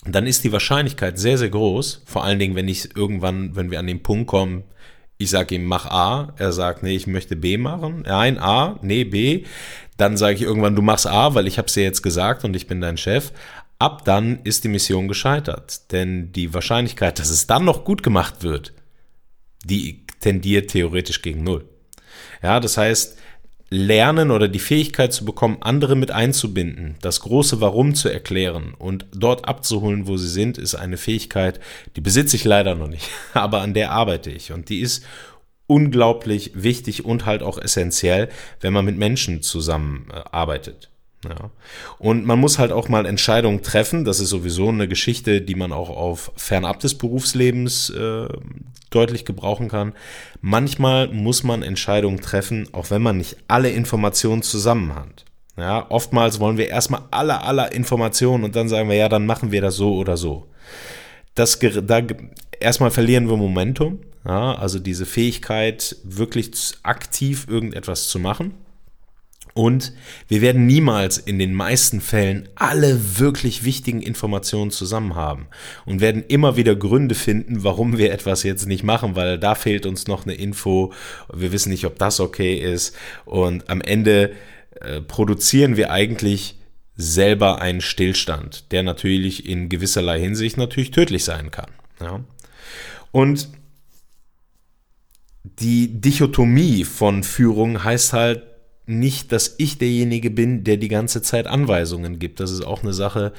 dann 0.05 0.27
ist 0.27 0.43
die 0.43 0.51
Wahrscheinlichkeit 0.51 1.19
sehr, 1.19 1.37
sehr 1.37 1.49
groß, 1.49 2.03
vor 2.05 2.23
allen 2.23 2.39
Dingen, 2.39 2.55
wenn 2.55 2.67
ich 2.67 2.95
irgendwann, 2.95 3.55
wenn 3.55 3.71
wir 3.71 3.79
an 3.79 3.87
den 3.87 4.03
Punkt 4.03 4.27
kommen, 4.27 4.63
ich 5.17 5.29
sage 5.29 5.55
ihm, 5.55 5.65
mach 5.65 5.85
A, 5.85 6.33
er 6.37 6.53
sagt, 6.53 6.81
nee, 6.81 6.95
ich 6.95 7.05
möchte 7.05 7.35
B 7.35 7.57
machen, 7.57 8.03
nein, 8.07 8.39
A, 8.39 8.79
nee, 8.81 9.03
B, 9.03 9.43
dann 9.97 10.15
sage 10.15 10.35
ich 10.35 10.41
irgendwann, 10.41 10.77
du 10.77 10.81
machst 10.81 11.07
A, 11.07 11.35
weil 11.35 11.45
ich 11.45 11.57
habe 11.57 11.67
es 11.67 11.73
dir 11.73 11.83
jetzt 11.83 12.01
gesagt 12.01 12.45
und 12.45 12.55
ich 12.55 12.67
bin 12.67 12.79
dein 12.79 12.95
Chef. 12.95 13.33
Ab 13.79 14.05
dann 14.05 14.39
ist 14.43 14.63
die 14.63 14.69
Mission 14.69 15.09
gescheitert, 15.09 15.91
denn 15.91 16.31
die 16.31 16.53
Wahrscheinlichkeit, 16.53 17.19
dass 17.19 17.29
es 17.29 17.47
dann 17.47 17.65
noch 17.65 17.83
gut 17.83 18.01
gemacht 18.01 18.43
wird, 18.43 18.73
die 19.65 20.05
tendiert 20.21 20.71
theoretisch 20.71 21.21
gegen 21.21 21.43
Null. 21.43 21.65
Ja, 22.41 22.61
das 22.61 22.77
heißt, 22.77 23.18
lernen 23.69 24.31
oder 24.31 24.47
die 24.47 24.59
Fähigkeit 24.59 25.13
zu 25.13 25.25
bekommen, 25.25 25.57
andere 25.61 25.95
mit 25.95 26.11
einzubinden, 26.11 26.95
das 27.01 27.21
große 27.21 27.61
Warum 27.61 27.93
zu 27.95 28.09
erklären 28.09 28.73
und 28.77 29.05
dort 29.13 29.47
abzuholen, 29.47 30.07
wo 30.07 30.17
sie 30.17 30.29
sind, 30.29 30.57
ist 30.57 30.75
eine 30.75 30.97
Fähigkeit, 30.97 31.59
die 31.95 32.01
besitze 32.01 32.35
ich 32.35 32.45
leider 32.45 32.75
noch 32.75 32.87
nicht, 32.87 33.09
aber 33.33 33.61
an 33.61 33.73
der 33.73 33.91
arbeite 33.91 34.31
ich 34.31 34.51
und 34.51 34.69
die 34.69 34.79
ist 34.79 35.05
unglaublich 35.67 36.51
wichtig 36.55 37.05
und 37.05 37.27
halt 37.27 37.43
auch 37.43 37.59
essentiell, 37.59 38.29
wenn 38.59 38.73
man 38.73 38.85
mit 38.85 38.97
Menschen 38.97 39.43
zusammenarbeitet. 39.43 40.89
Ja. 41.27 41.51
Und 41.97 42.25
man 42.25 42.39
muss 42.39 42.59
halt 42.59 42.71
auch 42.71 42.87
mal 42.87 43.05
Entscheidungen 43.05 43.61
treffen. 43.61 44.05
Das 44.05 44.19
ist 44.19 44.29
sowieso 44.29 44.69
eine 44.69 44.87
Geschichte, 44.87 45.41
die 45.41 45.55
man 45.55 45.73
auch 45.73 45.89
auf 45.89 46.31
fernab 46.37 46.79
des 46.79 46.97
Berufslebens 46.97 47.89
äh, 47.89 48.27
deutlich 48.89 49.25
gebrauchen 49.25 49.67
kann. 49.67 49.93
Manchmal 50.41 51.09
muss 51.09 51.43
man 51.43 51.61
Entscheidungen 51.61 52.21
treffen, 52.21 52.69
auch 52.71 52.89
wenn 52.89 53.01
man 53.01 53.17
nicht 53.17 53.37
alle 53.47 53.69
Informationen 53.69 54.43
zusammen 54.43 54.95
hat. 54.95 55.25
Ja, 55.57 55.87
oftmals 55.89 56.39
wollen 56.39 56.57
wir 56.57 56.69
erstmal 56.69 57.01
alle, 57.11 57.41
alle 57.41 57.69
Informationen 57.71 58.45
und 58.45 58.55
dann 58.55 58.69
sagen 58.69 58.87
wir, 58.87 58.95
ja, 58.95 59.09
dann 59.09 59.25
machen 59.25 59.51
wir 59.51 59.61
das 59.61 59.75
so 59.75 59.95
oder 59.95 60.15
so. 60.15 60.47
Das, 61.35 61.59
da, 61.59 62.01
erstmal 62.59 62.91
verlieren 62.91 63.29
wir 63.29 63.35
Momentum, 63.35 63.99
ja, 64.25 64.55
also 64.55 64.79
diese 64.79 65.05
Fähigkeit, 65.05 65.97
wirklich 66.03 66.51
aktiv 66.83 67.45
irgendetwas 67.49 68.07
zu 68.07 68.19
machen. 68.19 68.53
Und 69.59 69.91
wir 70.29 70.39
werden 70.39 70.67
niemals 70.67 71.17
in 71.17 71.37
den 71.37 71.53
meisten 71.53 71.99
Fällen 71.99 72.47
alle 72.55 73.19
wirklich 73.19 73.65
wichtigen 73.65 74.01
Informationen 74.01 74.71
zusammen 74.71 75.15
haben 75.15 75.47
und 75.85 75.99
werden 75.99 76.23
immer 76.25 76.55
wieder 76.55 76.77
Gründe 76.77 77.13
finden, 77.13 77.61
warum 77.61 77.97
wir 77.97 78.13
etwas 78.13 78.43
jetzt 78.43 78.67
nicht 78.67 78.85
machen, 78.85 79.17
weil 79.17 79.37
da 79.37 79.55
fehlt 79.55 79.85
uns 79.85 80.07
noch 80.07 80.25
eine 80.25 80.35
Info, 80.35 80.93
wir 81.33 81.51
wissen 81.51 81.71
nicht, 81.71 81.83
ob 81.83 81.99
das 81.99 82.21
okay 82.21 82.55
ist 82.55 82.95
und 83.25 83.69
am 83.69 83.81
Ende 83.81 84.31
äh, 84.79 85.01
produzieren 85.01 85.75
wir 85.75 85.91
eigentlich 85.91 86.55
selber 86.95 87.61
einen 87.61 87.81
Stillstand, 87.81 88.71
der 88.71 88.83
natürlich 88.83 89.45
in 89.45 89.67
gewisserlei 89.67 90.21
Hinsicht 90.21 90.55
natürlich 90.55 90.91
tödlich 90.91 91.25
sein 91.25 91.51
kann. 91.51 91.69
Ja. 91.99 92.21
Und 93.11 93.49
die 95.43 95.99
Dichotomie 95.99 96.85
von 96.85 97.23
Führung 97.23 97.83
heißt 97.83 98.13
halt 98.13 98.48
nicht, 98.89 99.31
dass 99.31 99.55
ich 99.57 99.77
derjenige 99.77 100.31
bin, 100.31 100.63
der 100.63 100.77
die 100.77 100.87
ganze 100.87 101.21
Zeit 101.21 101.47
Anweisungen 101.47 102.19
gibt. 102.19 102.39
Das 102.39 102.51
ist 102.51 102.65
auch 102.65 102.83
eine 102.83 102.93
Sache, 102.93 103.33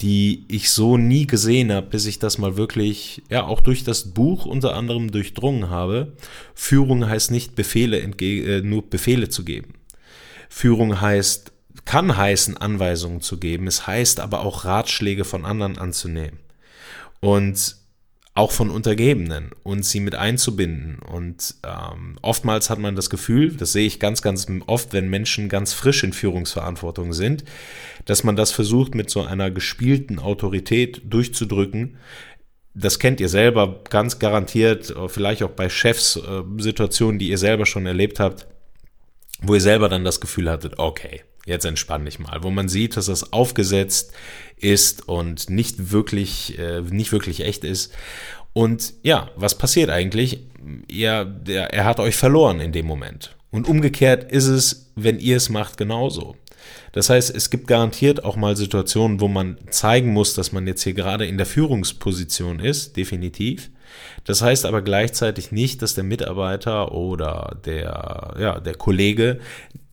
die 0.00 0.44
ich 0.48 0.70
so 0.70 0.96
nie 0.96 1.26
gesehen 1.26 1.72
habe, 1.72 1.86
bis 1.86 2.06
ich 2.06 2.18
das 2.18 2.36
mal 2.38 2.56
wirklich, 2.56 3.22
ja, 3.30 3.44
auch 3.44 3.60
durch 3.60 3.84
das 3.84 4.12
Buch 4.12 4.46
unter 4.46 4.74
anderem 4.74 5.12
durchdrungen 5.12 5.70
habe. 5.70 6.14
Führung 6.54 7.08
heißt 7.08 7.30
nicht 7.30 7.54
Befehle 7.54 7.98
äh, 8.00 8.60
nur 8.62 8.90
Befehle 8.90 9.28
zu 9.28 9.44
geben. 9.44 9.74
Führung 10.48 11.00
heißt, 11.00 11.52
kann 11.84 12.16
heißen, 12.16 12.56
Anweisungen 12.56 13.20
zu 13.20 13.38
geben. 13.38 13.66
Es 13.66 13.86
heißt 13.86 14.20
aber 14.20 14.40
auch 14.40 14.64
Ratschläge 14.64 15.24
von 15.24 15.44
anderen 15.44 15.78
anzunehmen. 15.78 16.38
Und 17.20 17.76
auch 18.34 18.50
von 18.50 18.70
Untergebenen 18.70 19.50
und 19.62 19.84
sie 19.84 20.00
mit 20.00 20.14
einzubinden. 20.14 20.98
Und 21.00 21.54
ähm, 21.64 22.16
oftmals 22.22 22.70
hat 22.70 22.78
man 22.78 22.96
das 22.96 23.10
Gefühl, 23.10 23.54
das 23.54 23.72
sehe 23.72 23.86
ich 23.86 24.00
ganz, 24.00 24.22
ganz 24.22 24.46
oft, 24.66 24.94
wenn 24.94 25.10
Menschen 25.10 25.50
ganz 25.50 25.74
frisch 25.74 26.02
in 26.02 26.14
Führungsverantwortung 26.14 27.12
sind, 27.12 27.44
dass 28.06 28.24
man 28.24 28.36
das 28.36 28.50
versucht 28.50 28.94
mit 28.94 29.10
so 29.10 29.22
einer 29.22 29.50
gespielten 29.50 30.18
Autorität 30.18 31.02
durchzudrücken. 31.04 31.98
Das 32.74 32.98
kennt 32.98 33.20
ihr 33.20 33.28
selber 33.28 33.82
ganz 33.90 34.18
garantiert, 34.18 34.94
vielleicht 35.08 35.42
auch 35.42 35.50
bei 35.50 35.68
Chefs, 35.68 36.16
äh, 36.16 36.42
Situationen, 36.56 37.18
die 37.18 37.28
ihr 37.28 37.38
selber 37.38 37.66
schon 37.66 37.84
erlebt 37.84 38.18
habt, 38.18 38.46
wo 39.42 39.54
ihr 39.54 39.60
selber 39.60 39.90
dann 39.90 40.04
das 40.04 40.22
Gefühl 40.22 40.50
hattet, 40.50 40.78
okay, 40.78 41.22
jetzt 41.46 41.64
entspann 41.64 42.04
dich 42.04 42.18
mal, 42.18 42.42
wo 42.42 42.50
man 42.50 42.68
sieht, 42.68 42.96
dass 42.96 43.06
das 43.06 43.32
aufgesetzt 43.32 44.12
ist 44.56 45.08
und 45.08 45.50
nicht 45.50 45.90
wirklich, 45.90 46.58
äh, 46.58 46.80
nicht 46.82 47.12
wirklich 47.12 47.40
echt 47.40 47.64
ist. 47.64 47.92
Und 48.52 48.94
ja, 49.02 49.30
was 49.36 49.56
passiert 49.56 49.90
eigentlich? 49.90 50.40
Er, 50.88 51.24
der, 51.24 51.72
er 51.72 51.84
hat 51.84 51.98
euch 51.98 52.16
verloren 52.16 52.60
in 52.60 52.72
dem 52.72 52.86
Moment. 52.86 53.36
Und 53.50 53.68
umgekehrt 53.68 54.30
ist 54.30 54.46
es, 54.46 54.92
wenn 54.94 55.18
ihr 55.18 55.36
es 55.36 55.48
macht, 55.48 55.76
genauso. 55.76 56.36
Das 56.92 57.10
heißt, 57.10 57.34
es 57.34 57.50
gibt 57.50 57.66
garantiert 57.66 58.24
auch 58.24 58.36
mal 58.36 58.56
Situationen, 58.56 59.20
wo 59.20 59.28
man 59.28 59.56
zeigen 59.70 60.12
muss, 60.12 60.34
dass 60.34 60.52
man 60.52 60.66
jetzt 60.66 60.82
hier 60.82 60.94
gerade 60.94 61.26
in 61.26 61.38
der 61.38 61.46
Führungsposition 61.46 62.60
ist, 62.60 62.96
definitiv. 62.96 63.70
Das 64.24 64.42
heißt 64.42 64.66
aber 64.66 64.82
gleichzeitig 64.82 65.52
nicht, 65.52 65.82
dass 65.82 65.94
der 65.94 66.04
Mitarbeiter 66.04 66.92
oder 66.92 67.58
der, 67.64 68.34
ja, 68.38 68.60
der 68.60 68.74
Kollege 68.74 69.40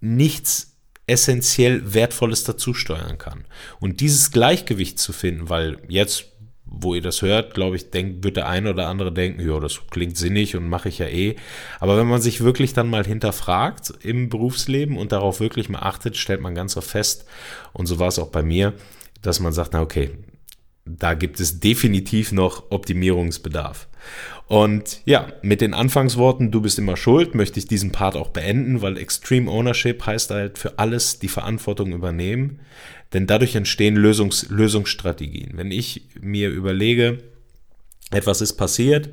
nichts 0.01 0.68
essentiell 1.09 1.93
Wertvolles 1.93 2.43
dazu 2.43 2.73
steuern 2.73 3.17
kann. 3.17 3.45
Und 3.79 3.99
dieses 3.99 4.31
Gleichgewicht 4.31 4.99
zu 4.99 5.11
finden, 5.11 5.49
weil 5.49 5.77
jetzt, 5.87 6.25
wo 6.65 6.93
ihr 6.93 7.01
das 7.01 7.21
hört, 7.21 7.55
glaube 7.55 7.75
ich, 7.75 7.89
denkt, 7.89 8.23
wird 8.23 8.37
der 8.37 8.47
eine 8.47 8.69
oder 8.69 8.87
andere 8.87 9.11
denken, 9.11 9.45
ja, 9.45 9.59
das 9.59 9.79
klingt 9.89 10.17
sinnig 10.17 10.55
und 10.55 10.69
mache 10.69 10.89
ich 10.89 10.99
ja 10.99 11.07
eh. 11.07 11.35
Aber 11.79 11.97
wenn 11.97 12.07
man 12.07 12.21
sich 12.21 12.41
wirklich 12.41 12.73
dann 12.73 12.89
mal 12.89 13.05
hinterfragt 13.05 13.93
im 14.01 14.29
Berufsleben 14.29 14.97
und 14.97 15.11
darauf 15.11 15.39
wirklich 15.39 15.67
mal 15.69 15.79
achtet, 15.79 16.15
stellt 16.15 16.41
man 16.41 16.55
ganz 16.55 16.77
oft 16.77 16.89
fest, 16.89 17.25
und 17.73 17.87
so 17.87 17.99
war 17.99 18.07
es 18.09 18.19
auch 18.19 18.29
bei 18.29 18.43
mir, 18.43 18.73
dass 19.21 19.39
man 19.39 19.51
sagt, 19.51 19.73
na 19.73 19.81
okay, 19.81 20.11
da 20.97 21.13
gibt 21.13 21.39
es 21.39 21.59
definitiv 21.59 22.31
noch 22.31 22.71
Optimierungsbedarf. 22.71 23.87
Und 24.47 25.01
ja, 25.05 25.27
mit 25.43 25.61
den 25.61 25.75
Anfangsworten, 25.75 26.49
du 26.49 26.61
bist 26.61 26.79
immer 26.79 26.97
schuld, 26.97 27.35
möchte 27.35 27.59
ich 27.59 27.67
diesen 27.67 27.91
Part 27.91 28.15
auch 28.15 28.29
beenden, 28.29 28.81
weil 28.81 28.97
Extreme 28.97 29.49
Ownership 29.49 30.05
heißt 30.05 30.31
halt 30.31 30.57
für 30.57 30.79
alles 30.79 31.19
die 31.19 31.27
Verantwortung 31.27 31.93
übernehmen, 31.93 32.59
denn 33.13 33.27
dadurch 33.27 33.55
entstehen 33.55 33.95
Lösungs 33.95 34.49
Lösungsstrategien. 34.49 35.51
Wenn 35.53 35.71
ich 35.71 36.07
mir 36.19 36.49
überlege, 36.49 37.19
etwas 38.11 38.41
ist 38.41 38.53
passiert 38.53 39.09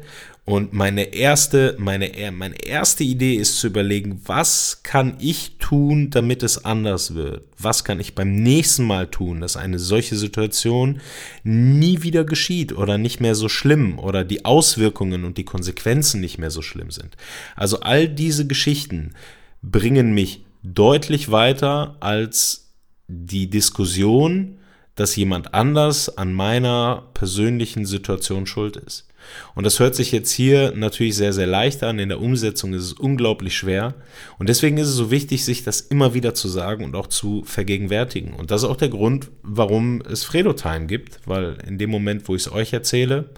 und 0.47 0.73
meine 0.73 1.13
erste, 1.13 1.75
meine, 1.77 2.09
meine 2.31 2.65
erste 2.65 3.03
Idee 3.03 3.35
ist 3.35 3.59
zu 3.59 3.67
überlegen, 3.67 4.21
was 4.27 4.85
kann 4.85 5.17
ich 5.19 5.57
tun, 5.59 6.11
damit 6.11 6.45
es 6.45 6.65
anders 6.65 7.17
wird? 7.17 7.43
Was 7.59 7.83
kann 7.83 7.99
ich 7.99 8.15
beim 8.15 8.33
nächsten 8.45 8.85
Mal 8.85 9.09
tun, 9.09 9.41
dass 9.41 9.57
eine 9.57 9.81
solche 9.81 10.15
Situation 10.15 11.01
nie 11.43 12.03
wieder 12.03 12.23
geschieht 12.23 12.73
oder 12.73 12.97
nicht 12.97 13.19
mehr 13.21 13.35
so 13.35 13.49
schlimm 13.49 13.99
oder 13.99 14.23
die 14.23 14.45
Auswirkungen 14.45 15.25
und 15.25 15.37
die 15.37 15.45
Konsequenzen 15.45 16.21
nicht 16.21 16.39
mehr 16.39 16.53
so 16.53 16.63
schlimm 16.63 16.93
sind? 16.93 17.17
Also 17.57 17.81
all 17.81 18.09
diese 18.09 18.47
Geschichten 18.47 19.15
bringen 19.63 20.15
mich 20.15 20.45
deutlich 20.63 21.33
weiter 21.33 21.97
als 21.99 22.69
die 23.09 23.51
Diskussion, 23.51 24.59
dass 24.97 25.15
jemand 25.17 25.55
anders 25.55 26.17
an 26.17 26.33
meiner 26.33 27.05
persönlichen 27.15 27.87
Situation 27.87 28.47
schuld 28.47 28.77
ist. 28.77 29.07
Und 29.55 29.65
das 29.65 29.81
hört 29.81 29.95
sich 29.95 30.13
jetzt 30.13 30.31
hier 30.31 30.73
natürlich 30.75 31.17
sehr, 31.17 31.33
sehr 31.33 31.47
leicht 31.47 31.83
an. 31.83 31.99
In 31.99 32.09
der 32.09 32.21
Umsetzung 32.21 32.73
ist 32.75 32.83
es 32.83 32.93
unglaublich 32.93 33.57
schwer. 33.57 33.95
Und 34.39 34.49
deswegen 34.49 34.79
ist 34.79 34.89
es 34.89 34.95
so 34.95 35.11
wichtig, 35.11 35.45
sich 35.45 35.65
das 35.65 35.81
immer 35.81 36.15
wieder 36.15 36.35
zu 36.35 36.49
sagen 36.49 36.85
und 36.85 36.95
auch 36.95 37.07
zu 37.07 37.43
vergegenwärtigen. 37.45 38.35
Und 38.35 38.51
das 38.51 38.63
ist 38.63 38.69
auch 38.69 38.77
der 38.77 38.89
Grund, 38.89 39.31
warum 39.43 40.01
es 40.03 40.25
Fredo 40.25 40.53
Time 40.53 40.87
gibt, 40.87 41.21
weil 41.27 41.59
in 41.67 41.79
dem 41.79 41.91
Moment, 41.91 42.29
wo 42.29 42.35
ich 42.35 42.43
es 42.43 42.53
euch 42.53 42.73
erzähle, 42.73 43.31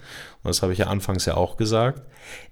und 0.43 0.49
das 0.49 0.63
habe 0.63 0.73
ich 0.73 0.79
ja 0.79 0.87
anfangs 0.87 1.27
ja 1.27 1.37
auch 1.37 1.57
gesagt, 1.57 2.03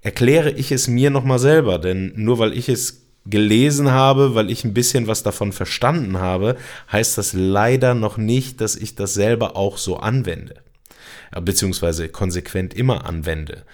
erkläre 0.03 0.51
ich 0.51 0.73
es 0.73 0.89
mir 0.89 1.11
nochmal 1.11 1.39
selber. 1.39 1.79
Denn 1.79 2.13
nur 2.17 2.39
weil 2.39 2.53
ich 2.53 2.69
es 2.69 3.06
gelesen 3.29 3.91
habe, 3.91 4.35
weil 4.35 4.51
ich 4.51 4.65
ein 4.65 4.75
bisschen 4.75 5.07
was 5.07 5.23
davon 5.23 5.53
verstanden 5.53 6.19
habe, 6.19 6.57
heißt 6.91 7.19
das 7.19 7.33
leider 7.33 7.95
noch 7.95 8.17
nicht, 8.17 8.61
dass 8.61 8.77
ich 8.77 8.95
das 8.95 9.15
selber 9.15 9.57
auch 9.57 9.79
so 9.79 9.97
anwende. 9.99 10.57
beziehungsweise 11.41 12.09
konsequent 12.09 12.75
immer 12.75 13.05
anwende. 13.07 13.65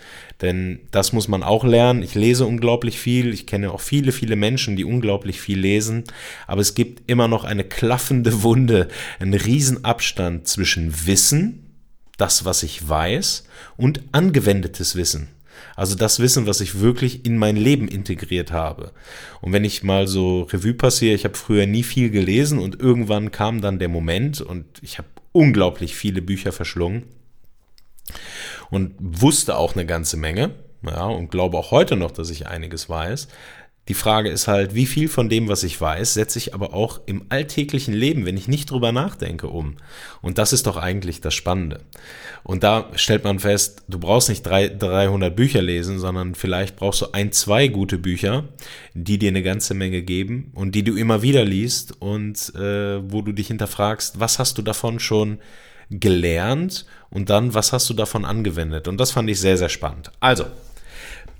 Denn 0.41 0.81
das 0.91 1.13
muss 1.13 1.29
man 1.29 1.43
auch 1.43 1.65
lernen. 1.65 2.03
Ich 2.03 2.15
lese 2.15 2.47
unglaublich 2.47 2.99
viel. 2.99 3.33
Ich 3.33 3.47
kenne 3.47 3.71
auch 3.71 3.81
viele, 3.81 4.11
viele 4.13 4.37
Menschen, 4.37 4.75
die 4.75 4.85
unglaublich 4.85 5.41
viel 5.41 5.59
lesen. 5.59 6.05
Aber 6.47 6.61
es 6.61 6.75
gibt 6.75 7.09
immer 7.09 7.29
noch 7.29 7.45
eine 7.45 7.65
klaffende 7.65 8.43
Wunde, 8.43 8.89
einen 9.21 9.35
Riesenabstand 9.35 10.49
zwischen 10.49 11.07
Wissen, 11.07 11.77
das, 12.17 12.45
was 12.45 12.63
ich 12.63 12.89
weiß, 12.89 13.45
und 13.77 14.03
angewendetes 14.13 14.97
Wissen. 14.97 15.29
Also 15.77 15.95
das 15.95 16.19
Wissen, 16.19 16.47
was 16.47 16.61
ich 16.61 16.81
wirklich 16.81 17.25
in 17.25 17.39
mein 17.39 17.57
Leben 17.57 17.89
integriert 17.89 18.53
habe. 18.53 18.93
Und 19.41 19.53
wenn 19.53 19.65
ich 19.65 19.83
mal 19.83 20.07
so 20.07 20.43
Revue 20.43 20.75
passiere, 20.75 21.15
ich 21.15 21.25
habe 21.25 21.35
früher 21.35 21.67
nie 21.67 21.83
viel 21.83 22.11
gelesen 22.11 22.59
und 22.59 22.81
irgendwann 22.81 23.31
kam 23.31 23.61
dann 23.61 23.79
der 23.79 23.89
Moment 23.89 24.41
und 24.41 24.67
ich 24.83 24.99
habe 24.99 25.09
unglaublich 25.33 25.95
viele 25.95 26.23
Bücher 26.23 26.53
verschlungen 26.53 27.05
und 28.71 28.95
wusste 28.99 29.57
auch 29.57 29.75
eine 29.75 29.87
ganze 29.87 30.17
Menge. 30.17 30.55
Ja, 30.85 31.05
und 31.05 31.31
glaube 31.31 31.57
auch 31.59 31.71
heute 31.71 31.95
noch, 31.95 32.11
dass 32.11 32.31
ich 32.31 32.49
einiges 32.49 32.89
weiß. 32.89 33.29
Die 33.93 33.99
Frage 33.99 34.31
ist 34.31 34.49
halt, 34.49 34.75
wie 34.75 34.87
viel 34.87 35.07
von 35.07 35.29
dem, 35.29 35.49
was 35.49 35.65
ich 35.65 35.79
weiß, 35.79 36.15
setze 36.15 36.39
ich 36.39 36.55
aber 36.55 36.73
auch 36.73 37.03
im 37.05 37.27
alltäglichen 37.29 37.93
Leben, 37.93 38.25
wenn 38.25 38.39
ich 38.39 38.49
nicht 38.49 38.71
drüber 38.71 38.91
nachdenke, 38.91 39.49
um. 39.49 39.77
Und 40.23 40.39
das 40.39 40.55
ist 40.55 40.67
doch 40.67 40.79
eigentlich 40.79 41.21
das 41.21 41.35
Spannende. 41.35 41.81
Und 42.43 42.63
da 42.63 42.89
stellt 42.95 43.23
man 43.25 43.39
fest, 43.39 43.83
du 43.89 43.99
brauchst 43.99 44.31
nicht 44.31 44.47
drei, 44.47 44.69
300 44.71 45.37
Bücher 45.37 45.61
lesen, 45.61 45.99
sondern 45.99 46.35
vielleicht 46.35 46.77
brauchst 46.77 47.03
du 47.03 47.13
ein, 47.13 47.33
zwei 47.33 47.69
gute 47.69 47.99
Bücher, 47.99 48.49
die 48.95 49.19
dir 49.19 49.29
eine 49.29 49.43
ganze 49.43 49.75
Menge 49.75 50.01
geben 50.01 50.53
und 50.55 50.75
die 50.75 50.85
du 50.85 50.97
immer 50.97 51.21
wieder 51.21 51.45
liest 51.45 52.01
und 52.01 52.55
äh, 52.55 53.13
wo 53.13 53.21
du 53.21 53.33
dich 53.33 53.49
hinterfragst, 53.49 54.19
was 54.19 54.39
hast 54.39 54.57
du 54.57 54.63
davon 54.63 55.01
schon 55.01 55.39
gelernt 55.91 56.87
und 57.11 57.29
dann, 57.29 57.53
was 57.53 57.75
hast 57.75 57.91
du 57.91 57.93
davon 57.93 58.25
angewendet? 58.25 58.89
Und 58.89 58.99
das 58.99 59.11
fand 59.11 59.29
ich 59.29 59.39
sehr, 59.39 59.59
sehr 59.59 59.69
spannend. 59.69 60.11
Also, 60.19 60.47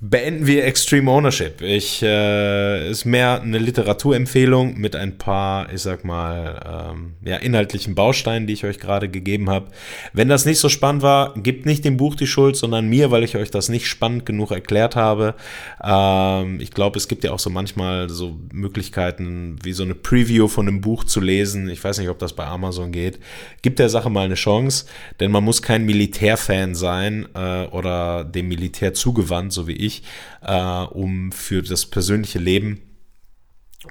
beenden 0.05 0.45
wir 0.45 0.65
Extreme 0.65 1.09
Ownership. 1.09 1.61
Ich 1.61 2.03
äh, 2.03 2.89
ist 2.89 3.05
mehr 3.05 3.41
eine 3.41 3.57
Literaturempfehlung 3.57 4.77
mit 4.77 4.97
ein 4.97 5.17
paar, 5.17 5.71
ich 5.71 5.81
sag 5.81 6.03
mal, 6.03 6.91
ähm, 6.91 7.13
ja, 7.23 7.37
inhaltlichen 7.37 7.95
Bausteinen, 7.95 8.45
die 8.45 8.51
ich 8.51 8.65
euch 8.65 8.79
gerade 8.79 9.07
gegeben 9.07 9.49
habe. 9.49 9.67
Wenn 10.11 10.27
das 10.27 10.45
nicht 10.45 10.59
so 10.59 10.67
spannend 10.67 11.03
war, 11.03 11.33
gebt 11.35 11.65
nicht 11.65 11.85
dem 11.85 11.95
Buch 11.95 12.15
die 12.15 12.27
Schuld, 12.27 12.57
sondern 12.57 12.89
mir, 12.89 13.11
weil 13.11 13.23
ich 13.23 13.37
euch 13.37 13.49
das 13.49 13.69
nicht 13.69 13.87
spannend 13.87 14.25
genug 14.25 14.51
erklärt 14.51 14.97
habe. 14.97 15.35
Ähm, 15.81 16.59
ich 16.59 16.71
glaube, 16.71 16.97
es 16.97 17.07
gibt 17.07 17.23
ja 17.23 17.31
auch 17.31 17.39
so 17.39 17.49
manchmal 17.49 18.09
so 18.09 18.37
Möglichkeiten, 18.51 19.57
wie 19.63 19.71
so 19.71 19.83
eine 19.83 19.95
Preview 19.95 20.49
von 20.49 20.67
einem 20.67 20.81
Buch 20.81 21.05
zu 21.05 21.21
lesen. 21.21 21.69
Ich 21.69 21.81
weiß 21.81 21.99
nicht, 21.99 22.09
ob 22.09 22.19
das 22.19 22.33
bei 22.33 22.45
Amazon 22.45 22.91
geht. 22.91 23.19
Gibt 23.61 23.79
der 23.79 23.87
Sache 23.87 24.09
mal 24.09 24.25
eine 24.25 24.35
Chance, 24.35 24.85
denn 25.21 25.31
man 25.31 25.45
muss 25.45 25.61
kein 25.61 25.85
Militärfan 25.85 26.75
sein 26.75 27.25
äh, 27.35 27.67
oder 27.67 28.25
dem 28.25 28.49
Militär 28.49 28.93
zugewandt, 28.93 29.53
so 29.53 29.65
wie 29.65 29.77
ich 29.77 29.92
wichtig, 29.93 30.03
äh, 30.41 30.83
um 30.85 31.31
für 31.31 31.61
das 31.61 31.85
persönliche 31.85 32.39
Leben 32.39 32.81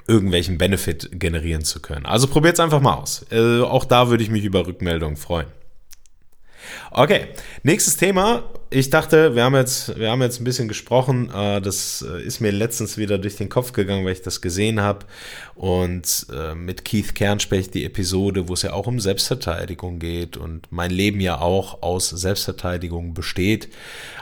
irgendwelchen 0.09 0.57
Benefit 0.57 1.11
generieren 1.13 1.65
zu 1.65 1.81
können. 1.81 2.07
Also 2.07 2.27
probiert 2.27 2.55
es 2.55 2.61
einfach 2.61 2.81
mal 2.81 2.95
aus. 2.95 3.27
Äh, 3.31 3.61
auch 3.61 3.85
da 3.85 4.09
würde 4.09 4.25
ich 4.25 4.31
mich 4.31 4.45
über 4.45 4.67
Rückmeldungen 4.67 5.17
freuen. 5.17 5.49
Okay, 6.91 7.29
nächstes 7.63 7.97
Thema. 7.97 8.45
Ich 8.71 8.91
dachte, 8.91 9.35
wir 9.35 9.45
haben 9.45 9.55
jetzt, 9.55 9.99
wir 9.99 10.11
haben 10.11 10.23
jetzt 10.23 10.41
ein 10.41 10.45
bisschen 10.45 10.69
gesprochen. 10.69 11.31
Äh, 11.31 11.61
das 11.61 12.05
äh, 12.09 12.23
ist 12.23 12.41
mir 12.41 12.53
letztens 12.53 12.97
wieder 12.97 13.19
durch 13.19 13.37
den 13.37 13.49
Kopf 13.49 13.73
gegangen, 13.73 14.05
weil 14.05 14.13
ich 14.13 14.23
das 14.23 14.41
gesehen 14.41 14.81
habe. 14.81 15.07
Und 15.55 16.27
äh, 16.33 16.55
mit 16.55 16.85
Keith 16.85 17.15
Kernspecht 17.15 17.75
die 17.75 17.85
Episode, 17.85 18.49
wo 18.49 18.55
es 18.55 18.63
ja 18.63 18.73
auch 18.73 18.87
um 18.87 19.01
Selbstverteidigung 19.01 19.99
geht 19.99 20.37
und 20.37 20.67
mein 20.71 20.91
Leben 20.91 21.21
ja 21.21 21.41
auch 21.41 21.83
aus 21.83 22.11
Selbstverteidigung 22.11 23.15
besteht. 23.15 23.69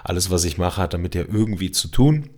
Alles, 0.05 0.31
was 0.31 0.45
ich 0.45 0.59
mache, 0.59 0.83
hat 0.83 0.95
damit 0.95 1.15
ja 1.15 1.23
irgendwie 1.23 1.71
zu 1.71 1.89
tun. 1.89 2.31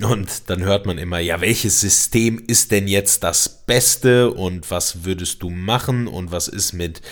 Und 0.00 0.48
dann 0.48 0.62
hört 0.62 0.86
man 0.86 0.96
immer, 0.96 1.18
ja, 1.18 1.40
welches 1.42 1.80
System 1.80 2.42
ist 2.46 2.70
denn 2.70 2.88
jetzt 2.88 3.22
das 3.22 3.64
Beste 3.66 4.30
und 4.30 4.70
was 4.70 5.04
würdest 5.04 5.42
du 5.42 5.50
machen 5.50 6.06
und 6.06 6.32
was 6.32 6.48
ist 6.48 6.72
mit 6.72 7.02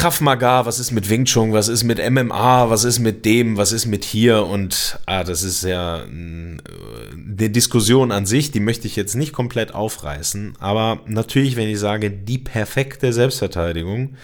Krav 0.00 0.22
Maga, 0.22 0.64
was 0.64 0.78
ist 0.78 0.92
mit 0.92 1.10
Wing 1.10 1.26
Chun, 1.26 1.52
was 1.52 1.68
ist 1.68 1.84
mit 1.84 1.98
MMA, 1.98 2.70
was 2.70 2.84
ist 2.84 3.00
mit 3.00 3.26
dem, 3.26 3.58
was 3.58 3.70
ist 3.70 3.84
mit 3.84 4.02
hier 4.02 4.46
und 4.46 4.98
ah, 5.04 5.24
das 5.24 5.42
ist 5.42 5.62
ja 5.62 6.04
eine 6.04 7.50
Diskussion 7.50 8.10
an 8.10 8.24
sich, 8.24 8.50
die 8.50 8.60
möchte 8.60 8.86
ich 8.86 8.96
jetzt 8.96 9.14
nicht 9.14 9.34
komplett 9.34 9.74
aufreißen, 9.74 10.54
aber 10.58 11.02
natürlich, 11.04 11.56
wenn 11.56 11.68
ich 11.68 11.78
sage, 11.78 12.10
die 12.10 12.38
perfekte 12.38 13.12
Selbstverteidigung, 13.12 14.16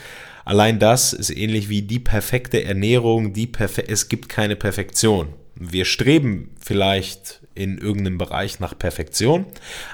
allein 0.46 0.78
das 0.78 1.12
ist 1.12 1.28
ähnlich 1.28 1.68
wie 1.68 1.82
die 1.82 2.00
perfekte 2.00 2.64
Ernährung, 2.64 3.34
die 3.34 3.46
perfe 3.46 3.86
es 3.86 4.08
gibt 4.08 4.30
keine 4.30 4.56
Perfektion. 4.56 5.28
Wir 5.56 5.84
streben 5.84 6.54
vielleicht 6.58 7.42
in 7.54 7.76
irgendeinem 7.76 8.16
Bereich 8.16 8.60
nach 8.60 8.78
Perfektion, 8.78 9.44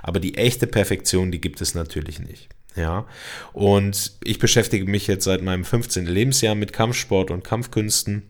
aber 0.00 0.20
die 0.20 0.36
echte 0.36 0.68
Perfektion, 0.68 1.32
die 1.32 1.40
gibt 1.40 1.60
es 1.60 1.74
natürlich 1.74 2.20
nicht. 2.20 2.50
Ja, 2.76 3.06
und 3.52 4.12
ich 4.24 4.38
beschäftige 4.38 4.86
mich 4.86 5.06
jetzt 5.06 5.24
seit 5.24 5.42
meinem 5.42 5.64
15. 5.64 6.06
Lebensjahr 6.06 6.54
mit 6.54 6.72
Kampfsport 6.72 7.30
und 7.30 7.44
Kampfkünsten. 7.44 8.22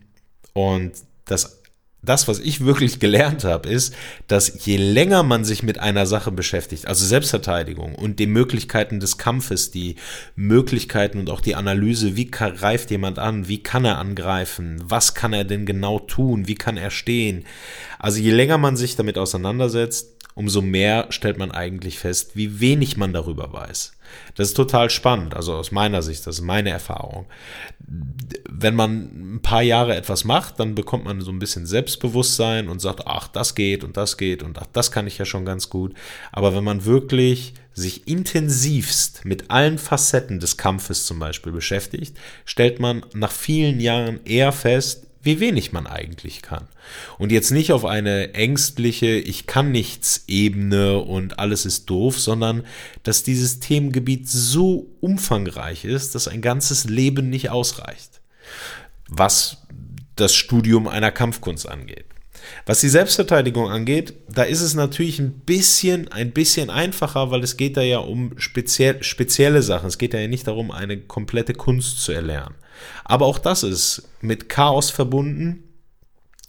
Und 0.52 0.92
das, 1.24 1.62
das, 2.02 2.26
was 2.26 2.40
ich 2.40 2.64
wirklich 2.64 2.98
gelernt 2.98 3.44
habe, 3.44 3.68
ist, 3.68 3.94
dass 4.26 4.66
je 4.66 4.76
länger 4.76 5.22
man 5.22 5.44
sich 5.44 5.62
mit 5.62 5.78
einer 5.78 6.06
Sache 6.06 6.32
beschäftigt, 6.32 6.88
also 6.88 7.06
Selbstverteidigung 7.06 7.94
und 7.94 8.18
die 8.18 8.26
Möglichkeiten 8.26 8.98
des 8.98 9.18
Kampfes, 9.18 9.70
die 9.70 9.94
Möglichkeiten 10.34 11.18
und 11.18 11.30
auch 11.30 11.40
die 11.40 11.54
Analyse, 11.54 12.16
wie 12.16 12.28
greift 12.28 12.90
jemand 12.90 13.20
an, 13.20 13.46
wie 13.46 13.62
kann 13.62 13.84
er 13.84 13.98
angreifen, 13.98 14.82
was 14.84 15.14
kann 15.14 15.32
er 15.32 15.44
denn 15.44 15.64
genau 15.64 16.00
tun, 16.00 16.48
wie 16.48 16.56
kann 16.56 16.76
er 16.76 16.90
stehen. 16.90 17.44
Also 18.00 18.18
je 18.18 18.32
länger 18.32 18.58
man 18.58 18.76
sich 18.76 18.96
damit 18.96 19.16
auseinandersetzt, 19.16 20.16
umso 20.34 20.62
mehr 20.62 21.06
stellt 21.10 21.38
man 21.38 21.50
eigentlich 21.50 21.98
fest, 21.98 22.32
wie 22.34 22.60
wenig 22.60 22.96
man 22.96 23.12
darüber 23.12 23.52
weiß. 23.52 23.92
Das 24.34 24.48
ist 24.48 24.54
total 24.54 24.90
spannend, 24.90 25.34
also 25.34 25.54
aus 25.54 25.72
meiner 25.72 26.02
Sicht, 26.02 26.26
das 26.26 26.36
ist 26.36 26.44
meine 26.44 26.70
Erfahrung. 26.70 27.26
Wenn 28.48 28.74
man 28.74 29.36
ein 29.36 29.40
paar 29.42 29.62
Jahre 29.62 29.96
etwas 29.96 30.24
macht, 30.24 30.60
dann 30.60 30.74
bekommt 30.74 31.04
man 31.04 31.20
so 31.20 31.30
ein 31.30 31.38
bisschen 31.38 31.66
Selbstbewusstsein 31.66 32.68
und 32.68 32.80
sagt, 32.80 33.06
ach, 33.06 33.28
das 33.28 33.54
geht 33.54 33.84
und 33.84 33.96
das 33.96 34.16
geht 34.16 34.42
und 34.42 34.58
ach, 34.58 34.66
das 34.72 34.90
kann 34.90 35.06
ich 35.06 35.18
ja 35.18 35.24
schon 35.24 35.44
ganz 35.44 35.70
gut. 35.70 35.94
Aber 36.30 36.54
wenn 36.54 36.64
man 36.64 36.84
wirklich 36.84 37.54
sich 37.74 38.06
intensivst 38.06 39.24
mit 39.24 39.50
allen 39.50 39.78
Facetten 39.78 40.40
des 40.40 40.56
Kampfes 40.56 41.06
zum 41.06 41.18
Beispiel 41.18 41.52
beschäftigt, 41.52 42.16
stellt 42.44 42.80
man 42.80 43.04
nach 43.14 43.32
vielen 43.32 43.80
Jahren 43.80 44.20
eher 44.24 44.52
fest, 44.52 45.06
wie 45.22 45.38
wenig 45.38 45.72
man 45.72 45.86
eigentlich 45.86 46.42
kann. 46.42 46.66
Und 47.18 47.30
jetzt 47.30 47.50
nicht 47.50 47.72
auf 47.72 47.84
eine 47.84 48.34
ängstliche, 48.34 49.06
ich 49.06 49.46
kann 49.46 49.70
nichts 49.70 50.24
Ebene 50.26 50.98
und 50.98 51.38
alles 51.38 51.64
ist 51.64 51.88
doof, 51.88 52.18
sondern 52.18 52.64
dass 53.04 53.22
dieses 53.22 53.60
Themengebiet 53.60 54.28
so 54.28 54.90
umfangreich 55.00 55.84
ist, 55.84 56.14
dass 56.14 56.28
ein 56.28 56.42
ganzes 56.42 56.84
Leben 56.84 57.30
nicht 57.30 57.50
ausreicht. 57.50 58.20
Was 59.08 59.58
das 60.16 60.34
Studium 60.34 60.88
einer 60.88 61.12
Kampfkunst 61.12 61.68
angeht. 61.68 62.04
Was 62.66 62.80
die 62.80 62.88
Selbstverteidigung 62.88 63.70
angeht, 63.70 64.14
da 64.28 64.42
ist 64.42 64.60
es 64.60 64.74
natürlich 64.74 65.20
ein 65.20 65.32
bisschen, 65.32 66.08
ein 66.08 66.32
bisschen 66.32 66.70
einfacher, 66.70 67.30
weil 67.30 67.42
es 67.42 67.56
geht 67.56 67.76
da 67.76 67.82
ja 67.82 67.98
um 67.98 68.32
speziell, 68.36 69.02
spezielle 69.02 69.62
Sachen. 69.62 69.86
Es 69.86 69.98
geht 69.98 70.14
ja 70.14 70.26
nicht 70.26 70.46
darum, 70.46 70.70
eine 70.70 70.98
komplette 70.98 71.54
Kunst 71.54 72.00
zu 72.02 72.12
erlernen. 72.12 72.54
Aber 73.04 73.26
auch 73.26 73.38
das 73.38 73.62
ist 73.62 74.08
mit 74.20 74.48
Chaos 74.48 74.90
verbunden, 74.90 75.64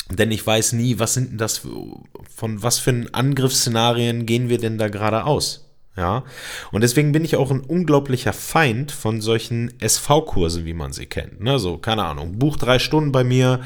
denn 0.10 0.32
ich 0.32 0.46
weiß 0.46 0.74
nie, 0.74 1.00
was 1.00 1.14
sind 1.14 1.40
das, 1.40 1.62
von 2.36 2.62
was 2.62 2.80
für 2.80 3.06
Angriffsszenarien 3.12 4.26
gehen 4.26 4.50
wir 4.50 4.58
denn 4.58 4.78
da 4.78 4.90
gerade 4.90 5.26
aus? 5.26 5.70
Ja, 5.96 6.24
und 6.72 6.82
deswegen 6.82 7.12
bin 7.12 7.24
ich 7.24 7.36
auch 7.36 7.52
ein 7.52 7.60
unglaublicher 7.60 8.34
Feind 8.34 8.92
von 8.92 9.22
solchen 9.22 9.80
SV-Kursen, 9.80 10.66
wie 10.66 10.74
man 10.74 10.92
sie 10.92 11.06
kennt. 11.06 11.40
Ne? 11.40 11.60
So, 11.60 11.78
keine 11.78 12.06
Ahnung, 12.06 12.40
buch 12.40 12.58
drei 12.58 12.80
Stunden 12.80 13.12
bei 13.12 13.24
mir, 13.24 13.62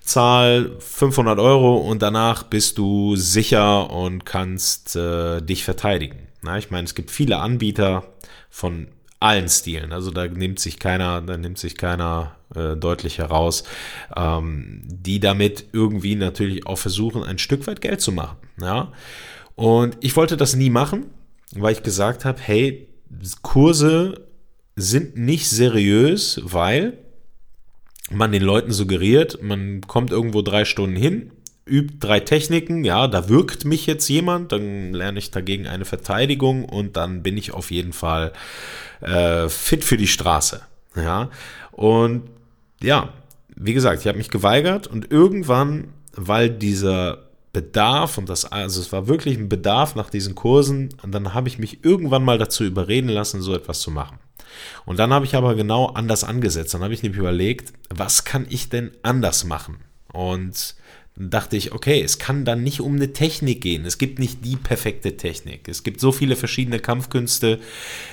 zahl 0.00 0.76
500 0.78 1.38
Euro 1.38 1.76
und 1.76 2.00
danach 2.00 2.44
bist 2.44 2.78
du 2.78 3.16
sicher 3.16 3.90
und 3.90 4.24
kannst 4.24 4.96
äh, 4.96 5.42
dich 5.42 5.64
verteidigen. 5.64 6.28
Na, 6.40 6.56
ich 6.56 6.70
meine, 6.70 6.84
es 6.84 6.94
gibt 6.94 7.10
viele 7.10 7.38
Anbieter 7.38 8.04
von 8.48 8.88
allen 9.20 9.48
Stilen. 9.48 9.92
Also 9.92 10.10
da 10.10 10.26
nimmt 10.26 10.58
sich 10.58 10.78
keiner, 10.78 11.22
da 11.22 11.36
nimmt 11.36 11.58
sich 11.58 11.76
keiner 11.76 12.36
äh, 12.54 12.76
deutlich 12.76 13.18
heraus, 13.18 13.64
ähm, 14.14 14.82
die 14.84 15.20
damit 15.20 15.66
irgendwie 15.72 16.14
natürlich 16.14 16.66
auch 16.66 16.78
versuchen, 16.78 17.22
ein 17.22 17.38
Stück 17.38 17.66
weit 17.66 17.80
Geld 17.80 18.00
zu 18.00 18.12
machen. 18.12 18.36
Ja. 18.60 18.92
Und 19.54 19.96
ich 20.00 20.16
wollte 20.16 20.36
das 20.36 20.54
nie 20.54 20.70
machen, 20.70 21.06
weil 21.54 21.72
ich 21.72 21.82
gesagt 21.82 22.24
habe, 22.24 22.38
hey, 22.40 22.88
Kurse 23.42 24.26
sind 24.74 25.16
nicht 25.16 25.48
seriös, 25.48 26.40
weil 26.44 26.98
man 28.10 28.32
den 28.32 28.42
Leuten 28.42 28.72
suggeriert, 28.72 29.42
man 29.42 29.80
kommt 29.80 30.10
irgendwo 30.10 30.42
drei 30.42 30.64
Stunden 30.64 30.96
hin, 30.96 31.32
übt 31.66 31.96
drei 32.00 32.20
Techniken, 32.20 32.84
ja, 32.84 33.08
da 33.08 33.28
wirkt 33.28 33.64
mich 33.64 33.86
jetzt 33.86 34.08
jemand, 34.08 34.52
dann 34.52 34.92
lerne 34.92 35.18
ich 35.18 35.30
dagegen 35.30 35.66
eine 35.66 35.84
Verteidigung 35.84 36.64
und 36.64 36.96
dann 36.96 37.22
bin 37.22 37.36
ich 37.36 37.52
auf 37.52 37.70
jeden 37.70 37.92
Fall 37.92 38.32
äh, 39.00 39.48
fit 39.48 39.84
für 39.84 39.96
die 39.96 40.06
Straße. 40.06 40.60
Ja, 40.94 41.30
und 41.72 42.22
ja, 42.82 43.10
wie 43.54 43.74
gesagt, 43.74 44.00
ich 44.00 44.06
habe 44.06 44.18
mich 44.18 44.30
geweigert 44.30 44.86
und 44.86 45.10
irgendwann, 45.10 45.88
weil 46.14 46.50
dieser 46.50 47.26
Bedarf 47.52 48.18
und 48.18 48.28
das, 48.28 48.44
also 48.44 48.80
es 48.80 48.92
war 48.92 49.08
wirklich 49.08 49.36
ein 49.36 49.48
Bedarf 49.48 49.94
nach 49.94 50.10
diesen 50.10 50.34
Kursen, 50.34 50.90
und 51.02 51.12
dann 51.12 51.34
habe 51.34 51.48
ich 51.48 51.58
mich 51.58 51.84
irgendwann 51.84 52.22
mal 52.22 52.38
dazu 52.38 52.64
überreden 52.64 53.08
lassen, 53.08 53.42
so 53.42 53.54
etwas 53.54 53.80
zu 53.80 53.90
machen. 53.90 54.18
Und 54.84 54.98
dann 54.98 55.12
habe 55.12 55.24
ich 55.24 55.34
aber 55.34 55.54
genau 55.54 55.86
anders 55.86 56.24
angesetzt. 56.24 56.74
Dann 56.74 56.82
habe 56.82 56.94
ich 56.94 57.02
nämlich 57.02 57.18
überlegt, 57.18 57.72
was 57.90 58.24
kann 58.24 58.46
ich 58.48 58.68
denn 58.68 58.90
anders 59.02 59.44
machen? 59.44 59.78
Und 60.12 60.76
dachte 61.16 61.56
ich, 61.56 61.72
okay, 61.72 62.02
es 62.02 62.18
kann 62.18 62.44
dann 62.44 62.62
nicht 62.62 62.80
um 62.80 62.96
eine 62.96 63.12
Technik 63.12 63.62
gehen. 63.62 63.86
Es 63.86 63.98
gibt 63.98 64.18
nicht 64.18 64.44
die 64.44 64.56
perfekte 64.56 65.16
Technik. 65.16 65.66
Es 65.68 65.82
gibt 65.82 66.00
so 66.00 66.12
viele 66.12 66.36
verschiedene 66.36 66.78
Kampfkünste, 66.78 67.58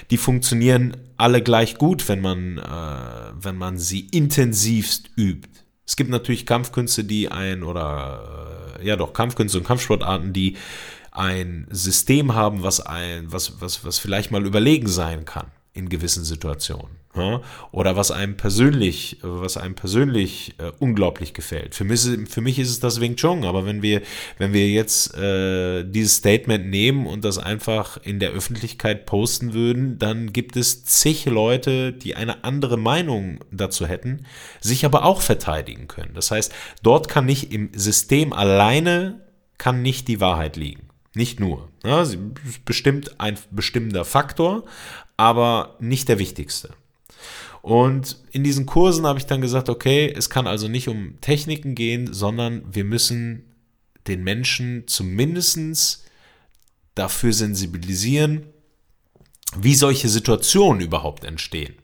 die 0.10 0.18
funktionieren 0.18 0.96
alle 1.18 1.42
gleich 1.42 1.78
gut, 1.78 2.08
wenn 2.08 2.22
man, 2.22 2.58
äh, 2.58 3.44
wenn 3.44 3.58
man 3.58 3.78
sie 3.78 4.08
intensivst 4.12 5.12
übt. 5.18 5.50
Es 5.86 5.98
gibt 5.98 6.10
natürlich 6.10 6.46
Kampfkünste, 6.46 7.04
die 7.04 7.30
ein 7.30 7.63
oder 7.63 8.78
äh, 8.80 8.88
ja 8.88 8.96
doch 8.96 9.12
Kampfkünste 9.13 9.58
und 9.58 9.68
Kampfsportarten, 9.68 10.32
die 10.32 10.56
ein 11.12 11.68
System 11.70 12.34
haben, 12.34 12.63
was 12.63 12.80
ein 12.80 13.32
was 13.32 13.62
was 13.62 13.86
was 13.86 14.00
vielleicht 14.00 14.32
mal 14.32 14.46
überlegen 14.46 14.88
sein 14.88 15.26
kann 15.26 15.48
in 15.74 15.89
gewissen 15.89 16.24
Situationen. 16.24 17.03
Ja? 17.15 17.41
Oder 17.71 17.95
was 17.95 18.12
einem 18.12 18.38
persönlich, 18.38 19.17
was 19.21 19.58
einem 19.58 19.76
persönlich 19.76 20.56
äh, 20.58 20.71
unglaublich 20.80 21.34
gefällt. 21.34 21.76
Für 21.76 21.84
mich, 21.84 22.02
für 22.28 22.41
mich 22.41 22.60
ist 22.60 22.69
es 22.69 22.80
das 22.80 22.99
Wing 22.99 23.15
Chun, 23.15 23.45
aber 23.45 23.65
wenn 23.65 23.82
wir, 23.82 24.02
wenn 24.38 24.54
wir 24.54 24.69
jetzt 24.69 25.15
äh, 25.15 25.84
dieses 25.84 26.17
Statement 26.17 26.67
nehmen 26.67 27.06
und 27.06 27.23
das 27.23 27.38
einfach 27.38 27.97
in 28.04 28.19
der 28.19 28.32
Öffentlichkeit 28.32 29.06
posten 29.06 29.54
würden, 29.54 29.99
dann 29.99 30.34
gibt 30.34 30.56
es 30.56 30.86
zig 30.86 31.26
Leute, 31.26 31.93
die 31.93 32.15
eine 32.15 32.43
andere 32.43 32.78
Meinung 32.78 33.39
dazu 33.52 33.86
hätten, 33.86 34.26
sich 34.60 34.86
aber 34.86 35.06
auch 35.06 35.21
verteidigen 35.21 35.88
können. 35.88 36.13
Das 36.13 36.32
heißt, 36.32 36.54
dort 36.82 37.08
kann 37.10 37.26
nicht 37.26 37.52
im 37.52 37.69
System 37.73 38.34
alleine 38.34 39.21
kann 39.58 39.82
nicht 39.82 40.08
die 40.08 40.19
Wahrheit 40.19 40.58
liegen. 40.58 40.89
Nicht 41.15 41.39
nur. 41.39 41.69
Ja, 41.86 42.06
bestimmt 42.65 43.19
ein 43.19 43.38
bestimmender 43.52 44.04
Faktor, 44.04 44.65
aber 45.15 45.78
nicht 45.80 46.10
der 46.10 46.17
wichtigste. 46.19 46.69
Und 47.63 48.17
in 48.32 48.43
diesen 48.43 48.65
Kursen 48.65 49.08
habe 49.08 49.19
ich 49.19 49.26
dann 49.26 49.39
gesagt, 49.39 49.69
okay, 49.69 50.13
es 50.13 50.30
kann 50.30 50.47
also 50.47 50.67
nicht 50.67 50.89
um 50.89 51.21
Techniken 51.21 51.76
gehen, 51.76 52.12
sondern 52.13 52.62
wir 52.69 52.84
müssen 52.84 53.45
den 54.06 54.21
Menschen 54.21 54.84
zumindest 54.86 56.04
dafür 56.93 57.32
sensibilisieren, 57.32 58.47
wie 59.56 59.76
solche 59.76 60.10
Situationen 60.10 60.82
überhaupt 60.82 61.23
entstehen. 61.23 61.76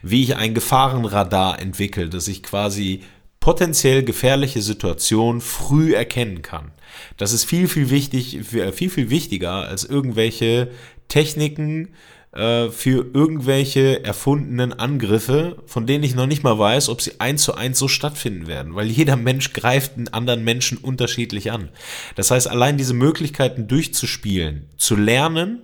Wie 0.00 0.22
ich 0.22 0.36
ein 0.36 0.54
Gefahrenradar 0.54 1.60
entwickle, 1.60 2.08
dass 2.08 2.28
ich 2.28 2.44
quasi 2.44 3.02
potenziell 3.40 4.04
gefährliche 4.04 4.62
Situationen 4.62 5.40
früh 5.40 5.92
erkennen 5.92 6.42
kann. 6.42 6.70
Das 7.16 7.32
ist 7.32 7.44
viel, 7.44 7.66
viel 7.66 7.90
wichtig, 7.90 8.38
viel, 8.44 8.90
viel 8.90 9.10
wichtiger 9.10 9.66
als 9.66 9.82
irgendwelche 9.82 10.70
Techniken, 11.08 11.88
äh, 12.36 12.70
für 12.70 13.06
irgendwelche 13.14 14.04
erfundenen 14.04 14.72
Angriffe, 14.72 15.56
von 15.66 15.86
denen 15.86 16.04
ich 16.04 16.14
noch 16.14 16.26
nicht 16.26 16.42
mal 16.42 16.58
weiß, 16.58 16.88
ob 16.90 17.00
sie 17.00 17.18
eins 17.18 17.42
zu 17.42 17.54
eins 17.54 17.78
so 17.78 17.88
stattfinden 17.88 18.46
werden, 18.46 18.74
weil 18.74 18.88
jeder 18.88 19.16
Mensch 19.16 19.52
greift 19.52 19.96
einen 19.96 20.08
anderen 20.08 20.44
Menschen 20.44 20.78
unterschiedlich 20.78 21.50
an. 21.50 21.70
Das 22.14 22.30
heißt, 22.30 22.48
allein 22.48 22.76
diese 22.76 22.94
Möglichkeiten 22.94 23.68
durchzuspielen, 23.68 24.68
zu 24.76 24.96
lernen, 24.96 25.62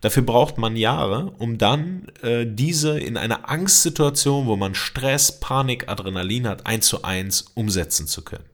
Dafür 0.00 0.22
braucht 0.22 0.58
man 0.58 0.76
Jahre, 0.76 1.32
um 1.38 1.58
dann 1.58 2.08
äh, 2.22 2.44
diese 2.46 2.98
in 2.98 3.16
einer 3.16 3.48
Angstsituation, 3.48 4.46
wo 4.46 4.56
man 4.56 4.74
Stress, 4.74 5.40
Panik, 5.40 5.88
Adrenalin 5.88 6.46
hat, 6.46 6.66
eins 6.66 6.86
zu 6.86 7.02
eins 7.04 7.46
umsetzen 7.54 8.06
zu 8.06 8.22
können. 8.22 8.44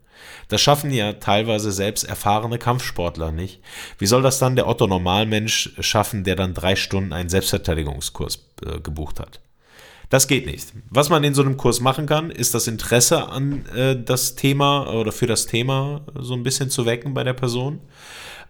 Das 0.49 0.61
schaffen 0.61 0.91
ja 0.91 1.15
teilweise 1.15 1.73
selbst 1.73 2.05
erfahrene 2.05 2.59
Kampfsportler 2.59 3.33
nicht. 3.33 3.61
Wie 3.99 4.07
soll 4.07 4.23
das 4.23 4.39
dann 4.39 4.57
der 4.57 4.67
Otto 4.67 4.87
Normalmensch 4.87 5.75
schaffen, 5.81 6.25
der 6.25 6.37
dann 6.37 6.55
drei 6.55 6.75
Stunden 6.75 7.13
einen 7.13 7.29
Selbstverteidigungskurs 7.29 8.47
äh, 8.65 8.81
gebucht 8.81 9.21
hat? 9.21 9.41
Das 10.09 10.27
geht 10.27 10.47
nicht. 10.47 10.73
Was 10.89 11.11
man 11.11 11.23
in 11.23 11.35
so 11.35 11.43
einem 11.43 11.59
Kurs 11.59 11.81
machen 11.81 12.07
kann, 12.07 12.31
ist 12.31 12.55
das 12.55 12.67
Interesse 12.67 13.29
an 13.29 13.67
äh, 13.77 13.95
das 14.03 14.37
Thema 14.37 14.91
oder 14.91 15.13
für 15.13 15.27
das 15.27 15.47
Thema 15.47 16.01
so 16.19 16.33
ein 16.33 16.43
bisschen 16.43 16.71
zu 16.71 16.87
wecken 16.87 17.13
bei 17.13 17.25
der 17.25 17.35
Person, 17.35 17.81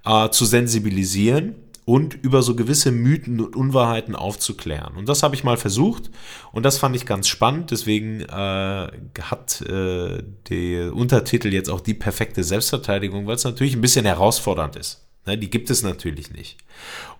äh, 0.05 0.31
zu 0.31 0.45
sensibilisieren 0.45 1.57
und 1.88 2.12
über 2.12 2.42
so 2.42 2.55
gewisse 2.55 2.92
Mythen 2.92 3.40
und 3.40 3.57
Unwahrheiten 3.57 4.14
aufzuklären. 4.14 4.94
Und 4.94 5.09
das 5.09 5.22
habe 5.22 5.35
ich 5.35 5.42
mal 5.42 5.57
versucht 5.57 6.11
und 6.53 6.66
das 6.66 6.77
fand 6.77 6.94
ich 6.94 7.07
ganz 7.07 7.29
spannend. 7.29 7.70
Deswegen 7.70 8.20
äh, 8.20 8.88
hat 9.22 9.62
äh, 9.62 10.22
der 10.51 10.94
Untertitel 10.94 11.51
jetzt 11.51 11.70
auch 11.70 11.81
die 11.81 11.94
perfekte 11.94 12.44
Selbstverteidigung, 12.44 13.27
weil 13.27 13.37
es 13.37 13.44
natürlich 13.44 13.74
ein 13.74 13.81
bisschen 13.81 14.05
herausfordernd 14.05 14.77
ist. 14.77 15.09
Ne, 15.24 15.38
die 15.38 15.48
gibt 15.48 15.70
es 15.70 15.83
natürlich 15.83 16.31
nicht. 16.31 16.59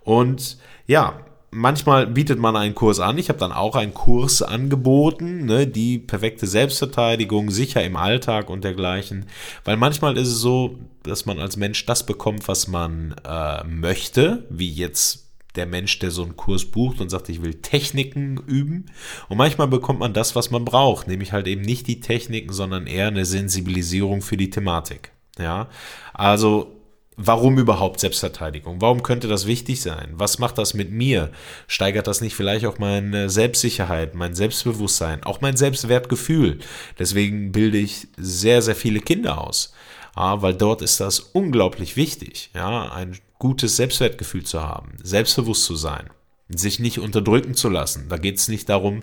Und 0.05 0.59
ja, 0.87 1.19
manchmal 1.51 2.07
bietet 2.07 2.39
man 2.39 2.57
einen 2.57 2.75
Kurs 2.75 3.01
an. 3.01 3.19
Ich 3.19 3.29
habe 3.29 3.39
dann 3.39 3.53
auch 3.53 3.75
einen 3.75 3.95
Kurs 3.95 4.43
angeboten, 4.43 5.47
ne, 5.47 5.67
die 5.67 5.99
perfekte 5.99 6.47
Selbstverteidigung, 6.47 7.51
sicher 7.51 7.83
im 7.85 7.97
Alltag 7.97 8.51
und 8.51 8.65
dergleichen. 8.65 9.27
Weil 9.65 9.77
manchmal 9.77 10.17
ist 10.17 10.29
es 10.29 10.41
so, 10.41 10.79
dass 11.03 11.27
man 11.27 11.39
als 11.39 11.57
Mensch 11.57 11.87
das 11.87 12.05
bekommt, 12.05 12.49
was 12.49 12.69
man 12.69 13.15
äh, 13.27 13.65
möchte, 13.65 14.47
wie 14.51 14.71
jetzt 14.71 15.27
der 15.57 15.67
Mensch, 15.67 15.99
der 15.99 16.11
so 16.11 16.23
einen 16.23 16.37
Kurs 16.37 16.65
bucht 16.67 17.01
und 17.01 17.09
sagt, 17.09 17.29
ich 17.29 17.43
will 17.43 17.55
Techniken 17.55 18.37
üben. 18.47 18.87
Und 19.29 19.39
manchmal 19.39 19.67
bekommt 19.67 19.99
man 19.99 20.13
das, 20.13 20.37
was 20.37 20.51
man 20.51 20.65
braucht, 20.65 21.09
nämlich 21.09 21.33
halt 21.33 21.49
eben 21.49 21.63
nicht 21.63 21.87
die 21.87 22.01
Techniken, 22.01 22.53
sondern 22.53 22.87
eher 22.87 23.09
eine 23.09 23.25
Sensibilisierung 23.25 24.23
für 24.23 24.37
die 24.37 24.51
Thematik. 24.51 25.13
Ja, 25.39 25.69
also 26.15 26.78
Warum 27.21 27.59
überhaupt 27.59 27.99
Selbstverteidigung? 27.99 28.81
Warum 28.81 29.03
könnte 29.03 29.27
das 29.27 29.49
wichtig 29.49 29.83
sein? 29.83 30.11
Was 30.13 30.39
macht 30.39 30.57
das 30.57 30.73
mit 30.73 30.93
mir? 30.93 31.33
Steigert 31.67 32.07
das 32.07 32.21
nicht 32.21 32.37
vielleicht 32.37 32.65
auch 32.65 32.79
meine 32.79 33.29
Selbstsicherheit, 33.29 34.15
mein 34.15 34.37
Selbstbewusstsein, 34.37 35.25
auch 35.25 35.41
mein 35.41 35.57
Selbstwertgefühl? 35.57 36.61
Deswegen 36.97 37.51
bilde 37.51 37.79
ich 37.79 38.07
sehr, 38.17 38.63
sehr 38.63 38.77
viele 38.77 39.01
Kinder 39.01 39.43
aus, 39.43 39.75
ja, 40.17 40.43
weil 40.43 40.55
dort 40.55 40.81
ist 40.81 41.01
das 41.01 41.19
unglaublich 41.19 41.97
wichtig, 41.97 42.51
ja, 42.55 42.93
ein 42.93 43.19
gutes 43.41 43.75
Selbstwertgefühl 43.75 44.45
zu 44.45 44.63
haben, 44.63 44.93
selbstbewusst 45.03 45.65
zu 45.65 45.75
sein, 45.75 46.11
sich 46.49 46.79
nicht 46.79 47.01
unterdrücken 47.01 47.55
zu 47.55 47.69
lassen. 47.69 48.09
Da 48.09 48.17
geht 48.17 48.37
es 48.37 48.47
nicht 48.47 48.69
darum, 48.69 49.03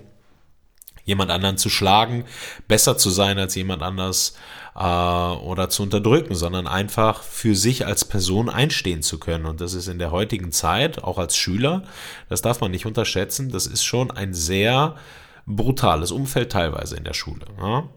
jemand 1.06 1.30
anderen 1.30 1.56
zu 1.56 1.70
schlagen, 1.70 2.24
besser 2.68 2.98
zu 2.98 3.08
sein 3.08 3.38
als 3.38 3.54
jemand 3.54 3.82
anders 3.82 4.36
äh, 4.74 4.80
oder 4.80 5.70
zu 5.70 5.82
unterdrücken, 5.84 6.34
sondern 6.34 6.66
einfach 6.66 7.22
für 7.22 7.54
sich 7.54 7.86
als 7.86 8.04
Person 8.04 8.50
einstehen 8.50 9.02
zu 9.02 9.18
können. 9.18 9.46
Und 9.46 9.62
das 9.62 9.72
ist 9.72 9.88
in 9.88 9.98
der 9.98 10.10
heutigen 10.10 10.52
Zeit, 10.52 11.02
auch 11.02 11.16
als 11.16 11.36
Schüler, 11.36 11.84
das 12.28 12.42
darf 12.42 12.60
man 12.60 12.72
nicht 12.72 12.84
unterschätzen, 12.84 13.50
das 13.50 13.66
ist 13.66 13.84
schon 13.84 14.10
ein 14.10 14.34
sehr 14.34 14.96
brutales 15.46 16.10
Umfeld 16.10 16.52
teilweise 16.52 16.96
in 16.96 17.04
der 17.04 17.14
Schule. 17.14 17.46
Ja? 17.60 17.88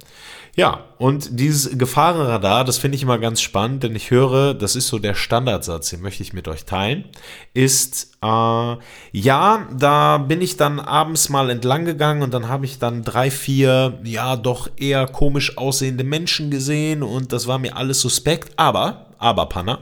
Ja, 0.55 0.85
und 0.97 1.39
dieses 1.39 1.77
Gefahrenradar, 1.77 2.65
das 2.65 2.77
finde 2.77 2.97
ich 2.97 3.03
immer 3.03 3.17
ganz 3.17 3.39
spannend, 3.39 3.83
denn 3.83 3.95
ich 3.95 4.11
höre, 4.11 4.53
das 4.53 4.75
ist 4.75 4.87
so 4.87 4.99
der 4.99 5.13
Standardsatz, 5.13 5.91
den 5.91 6.01
möchte 6.01 6.21
ich 6.21 6.33
mit 6.33 6.47
euch 6.47 6.65
teilen, 6.65 7.05
ist, 7.53 8.17
äh, 8.21 8.75
ja, 9.11 9.67
da 9.77 10.17
bin 10.17 10.41
ich 10.41 10.57
dann 10.57 10.79
abends 10.81 11.29
mal 11.29 11.49
entlang 11.49 11.85
gegangen 11.85 12.23
und 12.23 12.33
dann 12.33 12.49
habe 12.49 12.65
ich 12.65 12.77
dann 12.77 13.03
drei, 13.03 13.31
vier, 13.31 13.99
ja, 14.03 14.35
doch 14.35 14.69
eher 14.75 15.05
komisch 15.07 15.57
aussehende 15.57 16.03
Menschen 16.03 16.51
gesehen 16.51 17.03
und 17.03 17.31
das 17.31 17.47
war 17.47 17.59
mir 17.59 17.77
alles 17.77 18.01
suspekt, 18.01 18.51
aber, 18.57 19.05
aber 19.17 19.45
Panna, 19.45 19.79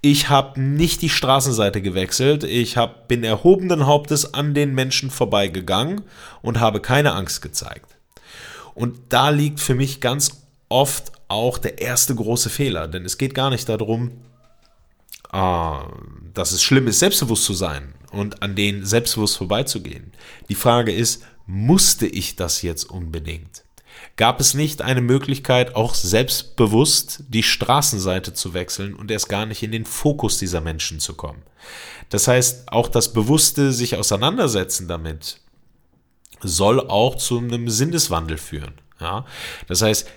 ich 0.00 0.28
habe 0.28 0.60
nicht 0.60 1.02
die 1.02 1.08
Straßenseite 1.08 1.82
gewechselt. 1.82 2.44
Ich 2.44 2.76
hab, 2.76 3.08
bin 3.08 3.24
erhobenen 3.24 3.86
Hauptes 3.86 4.32
an 4.32 4.54
den 4.54 4.74
Menschen 4.74 5.10
vorbeigegangen 5.10 6.02
und 6.40 6.60
habe 6.60 6.80
keine 6.80 7.14
Angst 7.14 7.42
gezeigt. 7.42 7.96
Und 8.74 8.96
da 9.08 9.30
liegt 9.30 9.58
für 9.58 9.74
mich 9.74 10.00
ganz 10.00 10.42
oft 10.68 11.12
auch 11.26 11.58
der 11.58 11.80
erste 11.80 12.14
große 12.14 12.48
Fehler. 12.48 12.86
Denn 12.86 13.04
es 13.04 13.18
geht 13.18 13.34
gar 13.34 13.50
nicht 13.50 13.68
darum, 13.68 14.12
äh, 15.32 15.78
dass 16.32 16.52
es 16.52 16.62
schlimm 16.62 16.86
ist, 16.86 17.00
selbstbewusst 17.00 17.44
zu 17.44 17.54
sein 17.54 17.94
und 18.12 18.42
an 18.42 18.54
denen 18.54 18.86
selbstbewusst 18.86 19.36
vorbeizugehen. 19.36 20.12
Die 20.48 20.54
Frage 20.54 20.92
ist, 20.92 21.24
musste 21.46 22.06
ich 22.06 22.36
das 22.36 22.62
jetzt 22.62 22.84
unbedingt? 22.84 23.64
Gab 24.18 24.40
es 24.40 24.52
nicht 24.52 24.82
eine 24.82 25.00
Möglichkeit, 25.00 25.76
auch 25.76 25.94
selbstbewusst 25.94 27.22
die 27.28 27.44
Straßenseite 27.44 28.34
zu 28.34 28.52
wechseln 28.52 28.94
und 28.94 29.12
erst 29.12 29.28
gar 29.28 29.46
nicht 29.46 29.62
in 29.62 29.70
den 29.70 29.84
Fokus 29.84 30.38
dieser 30.38 30.60
Menschen 30.60 30.98
zu 30.98 31.14
kommen? 31.14 31.42
Das 32.10 32.26
heißt, 32.26 32.72
auch 32.72 32.88
das 32.88 33.12
bewusste 33.12 33.72
sich 33.72 33.96
auseinandersetzen 33.96 34.88
damit 34.88 35.40
soll 36.40 36.80
auch 36.80 37.16
zu 37.16 37.38
einem 37.38 37.68
Sinneswandel 37.68 38.38
führen. 38.38 38.74
Ja? 39.00 39.24
Das 39.68 39.82
heißt, 39.82 40.08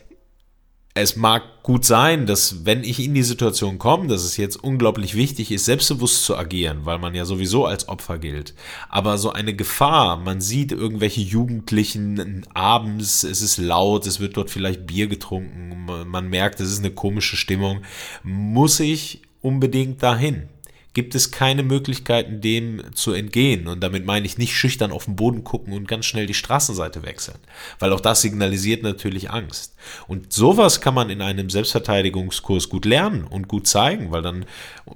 es 0.94 1.16
mag 1.16 1.64
gut 1.64 1.86
sein, 1.86 2.26
dass 2.26 2.66
wenn 2.66 2.84
ich 2.84 3.00
in 3.00 3.14
die 3.14 3.24
Situation 3.24 3.78
komme, 3.78 4.08
dass 4.08 4.24
es 4.24 4.36
jetzt 4.36 4.58
unglaublich 4.58 5.16
wichtig 5.16 5.52
ist, 5.52 5.66
selbstbewusst 5.66 6.26
zu 6.26 6.36
agieren, 6.36 6.82
weil 6.86 6.98
man 6.98 7.16
ja 7.16 7.24
sowieso 7.24 7.66
als 7.66 7.88
Opfer 7.88 8.18
gilt. 8.18 8.54
Aber 8.90 9.18
so 9.18 9.32
eine 9.32 9.56
Gefahr, 9.56 10.18
man 10.18 10.42
sieht 10.42 10.72
irgendwelche 10.72 11.22
Jugendlichen 11.22 12.46
abends, 12.54 13.24
es 13.24 13.42
ist 13.42 13.58
laut, 13.58 14.06
es 14.06 14.20
wird 14.20 14.36
dort 14.36 14.50
vielleicht 14.50 14.86
Bier 14.86 15.08
getrunken, 15.08 15.86
man 16.08 16.30
merkt, 16.30 16.60
es 16.60 16.72
ist 16.72 16.80
eine 16.80 16.92
komische 16.92 17.38
Stimmung, 17.38 17.82
muss 18.24 18.80
ich 18.80 19.22
unbedingt 19.42 20.04
dahin 20.04 20.50
gibt 20.94 21.16
es 21.16 21.32
keine 21.32 21.64
Möglichkeiten, 21.64 22.42
dem 22.42 22.82
zu 22.94 23.14
entgehen. 23.14 23.68
Und 23.68 23.82
damit 23.82 24.06
meine 24.06 24.26
ich 24.26 24.38
nicht 24.38 24.56
schüchtern 24.56 24.92
auf 24.92 25.06
den 25.06 25.16
Boden 25.16 25.44
gucken 25.44 25.74
und 25.74 25.88
ganz 25.88 26.06
schnell 26.06 26.26
die 26.26 26.34
Straßenseite 26.34 27.04
wechseln, 27.04 27.38
weil 27.80 27.94
auch 27.94 28.02
das 28.02 28.22
signalisiert 28.22 28.84
natürlich 28.84 29.32
Angst. 29.32 29.76
Und 30.08 30.34
sowas 30.34 30.82
kann 30.82 30.94
man 30.94 31.10
in 31.10 31.22
einem 31.22 31.50
Selbstverteidigungskurs 31.50 32.68
gut 32.68 32.86
lernen 32.86 33.24
und 33.24 33.48
gut 33.48 33.68
zeigen, 33.68 34.12
weil 34.12 34.22
dann 34.22 34.46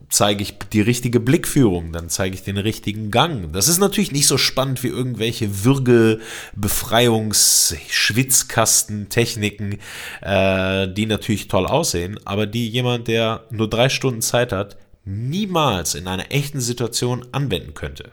zeige 0.09 0.43
ich 0.43 0.55
die 0.73 0.81
richtige 0.81 1.21
Blickführung, 1.21 1.93
dann 1.93 2.09
zeige 2.09 2.35
ich 2.35 2.43
den 2.43 2.57
richtigen 2.57 3.09
Gang. 3.09 3.53
Das 3.53 3.69
ist 3.69 3.79
natürlich 3.79 4.11
nicht 4.11 4.27
so 4.27 4.37
spannend 4.37 4.83
wie 4.83 4.87
irgendwelche 4.87 5.63
Würge, 5.63 6.19
Befreiungs-, 6.59 7.75
Schwitzkasten-Techniken, 7.89 9.79
äh, 10.21 10.87
die 10.89 11.05
natürlich 11.05 11.47
toll 11.47 11.65
aussehen, 11.65 12.19
aber 12.25 12.47
die 12.47 12.69
jemand, 12.69 13.07
der 13.07 13.45
nur 13.49 13.69
drei 13.69 13.87
Stunden 13.87 14.21
Zeit 14.21 14.51
hat, 14.51 14.77
niemals 15.05 15.95
in 15.95 16.07
einer 16.07 16.31
echten 16.31 16.59
Situation 16.59 17.25
anwenden 17.31 17.73
könnte. 17.73 18.11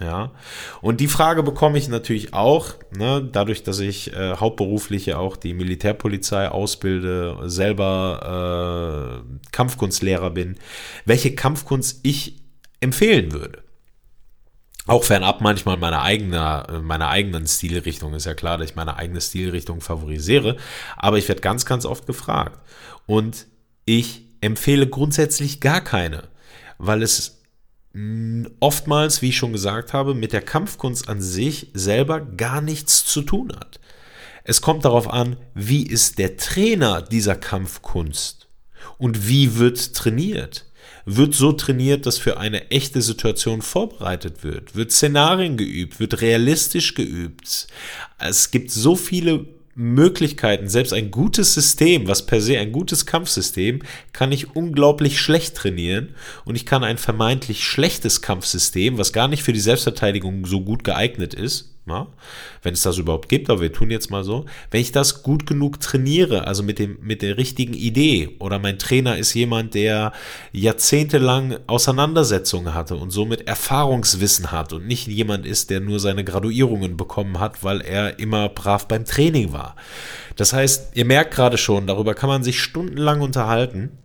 Ja, 0.00 0.32
und 0.80 1.00
die 1.00 1.08
Frage 1.08 1.42
bekomme 1.44 1.78
ich 1.78 1.88
natürlich 1.88 2.34
auch, 2.34 2.74
ne, 2.90 3.26
dadurch, 3.30 3.62
dass 3.62 3.78
ich 3.78 4.12
äh, 4.12 4.36
hauptberuflich 4.36 5.06
ja 5.06 5.18
auch 5.18 5.36
die 5.36 5.54
Militärpolizei 5.54 6.48
ausbilde, 6.48 7.38
selber 7.44 9.22
äh, 9.22 9.48
Kampfkunstlehrer 9.52 10.30
bin, 10.30 10.56
welche 11.04 11.34
Kampfkunst 11.34 12.00
ich 12.02 12.42
empfehlen 12.80 13.32
würde. 13.32 13.62
Auch 14.86 15.04
fernab 15.04 15.40
manchmal 15.40 15.78
meiner 15.78 16.02
eigenen, 16.02 16.84
meiner 16.84 17.08
eigenen 17.08 17.46
Stilrichtung. 17.46 18.12
Ist 18.12 18.26
ja 18.26 18.34
klar, 18.34 18.58
dass 18.58 18.68
ich 18.68 18.76
meine 18.76 18.96
eigene 18.96 19.20
Stilrichtung 19.20 19.80
favorisiere, 19.80 20.56
aber 20.96 21.16
ich 21.16 21.26
werde 21.28 21.40
ganz, 21.40 21.64
ganz 21.64 21.86
oft 21.86 22.06
gefragt. 22.06 22.58
Und 23.06 23.46
ich 23.86 24.26
empfehle 24.42 24.86
grundsätzlich 24.86 25.60
gar 25.60 25.80
keine 25.80 26.33
weil 26.78 27.02
es 27.02 27.40
oftmals, 28.60 29.22
wie 29.22 29.28
ich 29.28 29.36
schon 29.36 29.52
gesagt 29.52 29.92
habe, 29.92 30.14
mit 30.14 30.32
der 30.32 30.42
Kampfkunst 30.42 31.08
an 31.08 31.20
sich 31.20 31.68
selber 31.74 32.20
gar 32.20 32.60
nichts 32.60 33.04
zu 33.04 33.22
tun 33.22 33.52
hat. 33.54 33.78
Es 34.42 34.60
kommt 34.60 34.84
darauf 34.84 35.08
an, 35.08 35.36
wie 35.54 35.86
ist 35.86 36.18
der 36.18 36.36
Trainer 36.36 37.02
dieser 37.02 37.36
Kampfkunst 37.36 38.48
und 38.98 39.28
wie 39.28 39.56
wird 39.56 39.94
trainiert. 39.94 40.66
Wird 41.06 41.34
so 41.34 41.52
trainiert, 41.52 42.06
dass 42.06 42.18
für 42.18 42.38
eine 42.38 42.70
echte 42.70 43.02
Situation 43.02 43.62
vorbereitet 43.62 44.42
wird? 44.42 44.74
Wird 44.74 44.90
Szenarien 44.90 45.56
geübt? 45.56 46.00
Wird 46.00 46.20
realistisch 46.20 46.94
geübt? 46.94 47.68
Es 48.18 48.50
gibt 48.50 48.70
so 48.70 48.96
viele 48.96 49.46
Möglichkeiten, 49.74 50.68
selbst 50.68 50.92
ein 50.92 51.10
gutes 51.10 51.54
System, 51.54 52.06
was 52.06 52.26
per 52.26 52.40
se 52.40 52.58
ein 52.58 52.72
gutes 52.72 53.06
Kampfsystem, 53.06 53.82
kann 54.12 54.32
ich 54.32 54.54
unglaublich 54.54 55.20
schlecht 55.20 55.56
trainieren. 55.56 56.14
Und 56.44 56.56
ich 56.56 56.66
kann 56.66 56.84
ein 56.84 56.98
vermeintlich 56.98 57.64
schlechtes 57.64 58.22
Kampfsystem, 58.22 58.98
was 58.98 59.12
gar 59.12 59.28
nicht 59.28 59.42
für 59.42 59.52
die 59.52 59.60
Selbstverteidigung 59.60 60.46
so 60.46 60.60
gut 60.60 60.84
geeignet 60.84 61.34
ist, 61.34 61.73
ja, 61.86 62.06
wenn 62.62 62.72
es 62.72 62.82
das 62.82 62.96
überhaupt 62.96 63.28
gibt, 63.28 63.50
aber 63.50 63.60
wir 63.60 63.72
tun 63.72 63.90
jetzt 63.90 64.10
mal 64.10 64.24
so, 64.24 64.46
wenn 64.70 64.80
ich 64.80 64.90
das 64.90 65.22
gut 65.22 65.46
genug 65.46 65.80
trainiere, 65.80 66.46
also 66.46 66.62
mit 66.62 66.78
dem 66.78 66.98
mit 67.02 67.20
der 67.20 67.36
richtigen 67.36 67.74
Idee 67.74 68.36
oder 68.38 68.58
mein 68.58 68.78
Trainer 68.78 69.18
ist 69.18 69.34
jemand, 69.34 69.74
der 69.74 70.12
jahrzehntelang 70.52 71.58
Auseinandersetzungen 71.66 72.72
hatte 72.72 72.96
und 72.96 73.10
somit 73.10 73.46
Erfahrungswissen 73.46 74.50
hat 74.50 74.72
und 74.72 74.86
nicht 74.86 75.08
jemand 75.08 75.44
ist, 75.44 75.68
der 75.68 75.80
nur 75.80 76.00
seine 76.00 76.24
Graduierungen 76.24 76.96
bekommen 76.96 77.38
hat, 77.38 77.62
weil 77.62 77.82
er 77.82 78.18
immer 78.18 78.48
brav 78.48 78.88
beim 78.88 79.04
Training 79.04 79.52
war. 79.52 79.76
Das 80.36 80.54
heißt, 80.54 80.96
ihr 80.96 81.04
merkt 81.04 81.34
gerade 81.34 81.58
schon, 81.58 81.86
darüber 81.86 82.14
kann 82.14 82.30
man 82.30 82.42
sich 82.42 82.62
stundenlang 82.62 83.20
unterhalten 83.20 83.98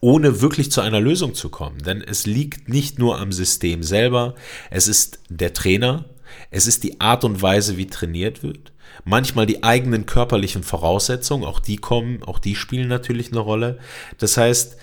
ohne 0.00 0.40
wirklich 0.40 0.72
zu 0.72 0.80
einer 0.80 1.00
Lösung 1.00 1.34
zu 1.34 1.48
kommen. 1.48 1.78
Denn 1.78 2.02
es 2.02 2.26
liegt 2.26 2.68
nicht 2.68 2.98
nur 2.98 3.20
am 3.20 3.30
System 3.30 3.84
selber, 3.84 4.34
es 4.68 4.88
ist 4.88 5.20
der 5.28 5.54
Trainer, 5.54 6.06
es 6.50 6.66
ist 6.66 6.84
die 6.84 7.00
Art 7.00 7.24
und 7.24 7.42
Weise, 7.42 7.76
wie 7.76 7.86
trainiert 7.86 8.42
wird. 8.42 8.72
Manchmal 9.04 9.46
die 9.46 9.62
eigenen 9.62 10.06
körperlichen 10.06 10.62
Voraussetzungen, 10.62 11.44
auch 11.44 11.60
die 11.60 11.76
kommen, 11.76 12.22
auch 12.22 12.38
die 12.38 12.54
spielen 12.54 12.88
natürlich 12.88 13.32
eine 13.32 13.40
Rolle. 13.40 13.78
Das 14.18 14.36
heißt, 14.36 14.76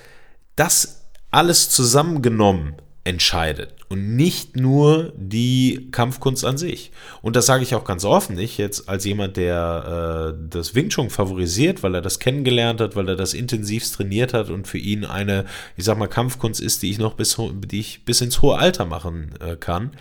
das 0.56 1.06
alles 1.32 1.70
zusammengenommen 1.70 2.76
entscheidet 3.06 3.74
und 3.88 4.16
nicht 4.16 4.56
nur 4.56 5.14
die 5.16 5.90
Kampfkunst 5.92 6.46
an 6.46 6.58
sich. 6.58 6.92
Und 7.22 7.36
das 7.36 7.46
sage 7.46 7.64
ich 7.64 7.74
auch 7.74 7.84
ganz 7.84 8.06
offen, 8.06 8.36
nicht 8.36 8.58
jetzt 8.58 8.88
als 8.88 9.06
jemand, 9.06 9.38
der 9.38 10.36
äh, 10.36 10.48
das 10.50 10.76
Wing 10.76 10.90
Chun 10.90 11.10
favorisiert, 11.10 11.82
weil 11.82 11.96
er 11.96 12.02
das 12.02 12.20
kennengelernt 12.20 12.82
hat, 12.82 12.96
weil 12.96 13.10
er 13.10 13.16
das 13.16 13.34
intensivst 13.34 13.96
trainiert 13.96 14.34
hat 14.34 14.50
und 14.50 14.68
für 14.68 14.78
ihn 14.78 15.06
eine, 15.06 15.46
ich 15.76 15.86
sag 15.86 15.98
mal, 15.98 16.08
Kampfkunst 16.08 16.62
ist, 16.62 16.84
die 16.84 16.92
ich 16.92 17.00
noch 17.00 17.14
bis, 17.16 17.38
die 17.40 17.80
ich 17.80 18.06
bis 18.06 18.22
ins 18.22 18.42
hohe 18.42 18.60
Alter 18.60 18.86
machen 18.86 19.32
äh, 19.40 19.56
kann. 19.56 19.92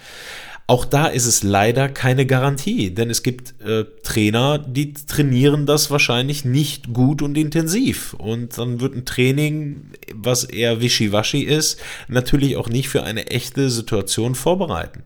Auch 0.70 0.84
da 0.84 1.06
ist 1.06 1.24
es 1.24 1.42
leider 1.42 1.88
keine 1.88 2.26
Garantie, 2.26 2.90
denn 2.90 3.08
es 3.08 3.22
gibt 3.22 3.58
äh, 3.62 3.86
Trainer, 4.02 4.58
die 4.58 4.92
trainieren 4.92 5.64
das 5.64 5.90
wahrscheinlich 5.90 6.44
nicht 6.44 6.92
gut 6.92 7.22
und 7.22 7.38
intensiv. 7.38 8.12
Und 8.12 8.58
dann 8.58 8.78
wird 8.78 8.94
ein 8.94 9.06
Training, 9.06 9.92
was 10.12 10.44
eher 10.44 10.82
wischiwaschi 10.82 11.40
ist, 11.42 11.80
natürlich 12.08 12.58
auch 12.58 12.68
nicht 12.68 12.90
für 12.90 13.02
eine 13.02 13.28
echte 13.28 13.70
Situation 13.70 14.34
vorbereiten. 14.34 15.04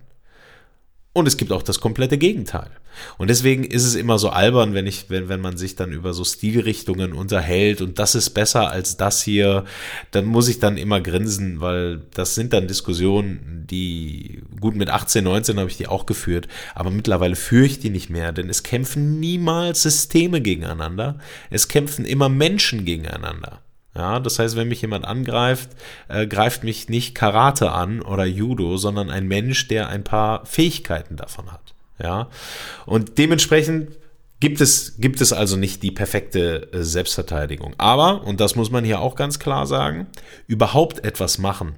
Und 1.14 1.29
es 1.29 1.37
gibt 1.37 1.53
auch 1.53 1.62
das 1.62 1.81
komplette 1.81 2.16
Gegenteil. 2.16 2.70
Und 3.18 3.29
deswegen 3.29 3.64
ist 3.64 3.85
es 3.85 3.94
immer 3.94 4.18
so 4.18 4.31
albern, 4.31 4.72
wenn 4.72 4.87
ich, 4.87 5.11
wenn, 5.11 5.29
wenn 5.29 5.40
man 5.40 5.57
sich 5.59 5.77
dann 5.77 5.92
über 5.92 6.14
so 6.14 6.25
Stilrichtungen 6.25 7.12
unterhält 7.12 7.83
und 7.83 7.98
das 7.98 8.14
ist 8.14 8.31
besser 8.31 8.70
als 8.70 8.96
das 8.96 9.22
hier, 9.22 9.64
dann 10.11 10.25
muss 10.25 10.48
ich 10.48 10.59
dann 10.59 10.79
immer 10.79 11.01
grinsen, 11.01 11.61
weil 11.61 12.01
das 12.14 12.35
sind 12.35 12.53
dann 12.53 12.66
Diskussionen, 12.66 13.66
die, 13.68 14.42
gut, 14.61 14.75
mit 14.75 14.88
18, 14.88 15.25
19 15.25 15.59
habe 15.59 15.70
ich 15.70 15.77
die 15.77 15.87
auch 15.87 16.07
geführt, 16.07 16.48
aber 16.75 16.90
mittlerweile 16.90 17.37
führe 17.37 17.66
ich 17.66 17.79
die 17.79 17.90
nicht 17.90 18.11
mehr, 18.11 18.33
denn 18.33 18.48
es 18.48 18.62
kämpfen 18.62 19.20
niemals 19.20 19.83
Systeme 19.83 20.40
gegeneinander, 20.40 21.18
es 21.51 21.68
kämpfen 21.68 22.05
immer 22.05 22.29
Menschen 22.29 22.85
gegeneinander. 22.85 23.61
Ja, 23.95 24.21
das 24.21 24.39
heißt, 24.39 24.57
wenn 24.57 24.69
mich 24.69 24.81
jemand 24.81 25.05
angreift, 25.05 25.71
äh, 26.09 26.27
greift 26.27 26.65
mich 26.65 26.89
nicht 26.89 27.15
Karate 27.15 27.73
an 27.73 28.01
oder 28.01 28.25
Judo, 28.25 28.79
sondern 28.79 29.11
ein 29.11 29.29
Mensch, 29.29 29.69
der 29.69 29.89
ein 29.89 30.03
paar 30.03 30.47
Fähigkeiten 30.47 31.17
davon 31.17 31.53
hat. 31.53 31.75
Ja, 31.99 32.29
und 32.87 33.19
dementsprechend 33.19 33.91
gibt 34.41 34.61
es, 34.61 34.97
gibt 34.99 35.21
es 35.21 35.33
also 35.33 35.57
nicht 35.57 35.83
die 35.83 35.91
perfekte 35.91 36.73
äh, 36.73 36.83
Selbstverteidigung. 36.83 37.75
Aber, 37.79 38.25
und 38.25 38.41
das 38.41 38.57
muss 38.57 38.71
man 38.71 38.85
hier 38.85 39.01
auch 39.01 39.15
ganz 39.15 39.39
klar 39.39 39.67
sagen, 39.67 40.07
überhaupt 40.47 41.05
etwas 41.05 41.39
machen 41.39 41.77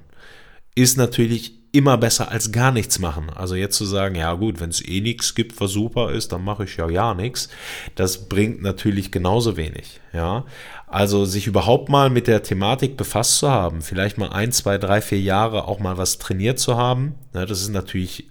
ist 0.75 0.97
natürlich 0.97 1.53
immer 1.71 1.97
besser 1.97 2.31
als 2.31 2.51
gar 2.51 2.71
nichts 2.71 2.99
machen. 2.99 3.29
Also 3.29 3.55
jetzt 3.55 3.77
zu 3.77 3.85
sagen, 3.85 4.15
ja 4.15 4.33
gut, 4.33 4.61
wenn 4.61 4.69
es 4.69 4.85
eh 4.85 5.01
nichts 5.01 5.35
gibt, 5.35 5.59
was 5.59 5.71
super 5.71 6.11
ist, 6.11 6.31
dann 6.31 6.43
mache 6.43 6.63
ich 6.65 6.77
ja 6.77 6.89
ja 6.89 7.13
nichts. 7.13 7.49
Das 7.95 8.29
bringt 8.29 8.61
natürlich 8.61 9.11
genauso 9.11 9.57
wenig. 9.57 9.99
Ja, 10.13 10.45
also 10.87 11.25
sich 11.25 11.47
überhaupt 11.47 11.89
mal 11.89 12.09
mit 12.09 12.27
der 12.27 12.43
Thematik 12.43 12.97
befasst 12.97 13.39
zu 13.39 13.49
haben, 13.49 13.81
vielleicht 13.81 14.17
mal 14.17 14.29
ein, 14.29 14.51
zwei, 14.51 14.77
drei, 14.77 15.01
vier 15.01 15.19
Jahre 15.19 15.67
auch 15.67 15.79
mal 15.79 15.97
was 15.97 16.19
trainiert 16.19 16.59
zu 16.59 16.77
haben. 16.77 17.15
Ja, 17.33 17.45
das 17.45 17.61
ist 17.61 17.69
natürlich 17.69 18.29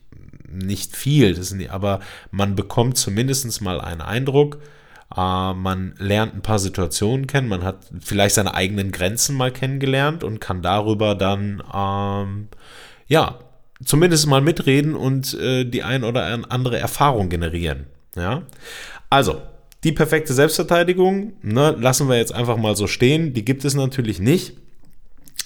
nicht 0.48 0.96
viel, 0.96 1.34
das 1.34 1.50
ist, 1.50 1.70
aber 1.70 2.00
man 2.30 2.54
bekommt 2.54 2.96
zumindest 2.96 3.60
mal 3.60 3.80
einen 3.80 4.00
Eindruck. 4.00 4.58
Äh, 5.14 5.52
man 5.54 5.94
lernt 5.98 6.34
ein 6.34 6.42
paar 6.42 6.58
Situationen 6.58 7.26
kennen, 7.26 7.48
man 7.48 7.64
hat 7.64 7.86
vielleicht 8.00 8.36
seine 8.36 8.54
eigenen 8.54 8.92
Grenzen 8.92 9.36
mal 9.36 9.50
kennengelernt 9.50 10.24
und 10.24 10.40
kann 10.40 10.62
darüber 10.62 11.14
dann 11.14 11.62
ähm, 11.74 12.48
ja, 13.06 13.38
zumindest 13.84 14.26
mal 14.26 14.40
mitreden 14.40 14.94
und 14.94 15.34
äh, 15.34 15.64
die 15.64 15.82
ein 15.82 16.04
oder 16.04 16.24
andere 16.48 16.78
Erfahrung 16.78 17.28
generieren. 17.28 17.86
Ja, 18.14 18.42
also 19.10 19.42
die 19.84 19.92
perfekte 19.92 20.32
Selbstverteidigung, 20.32 21.34
ne, 21.42 21.76
lassen 21.78 22.08
wir 22.08 22.16
jetzt 22.16 22.34
einfach 22.34 22.56
mal 22.56 22.74
so 22.74 22.86
stehen. 22.86 23.34
Die 23.34 23.44
gibt 23.44 23.64
es 23.64 23.74
natürlich 23.74 24.18
nicht. 24.18 24.54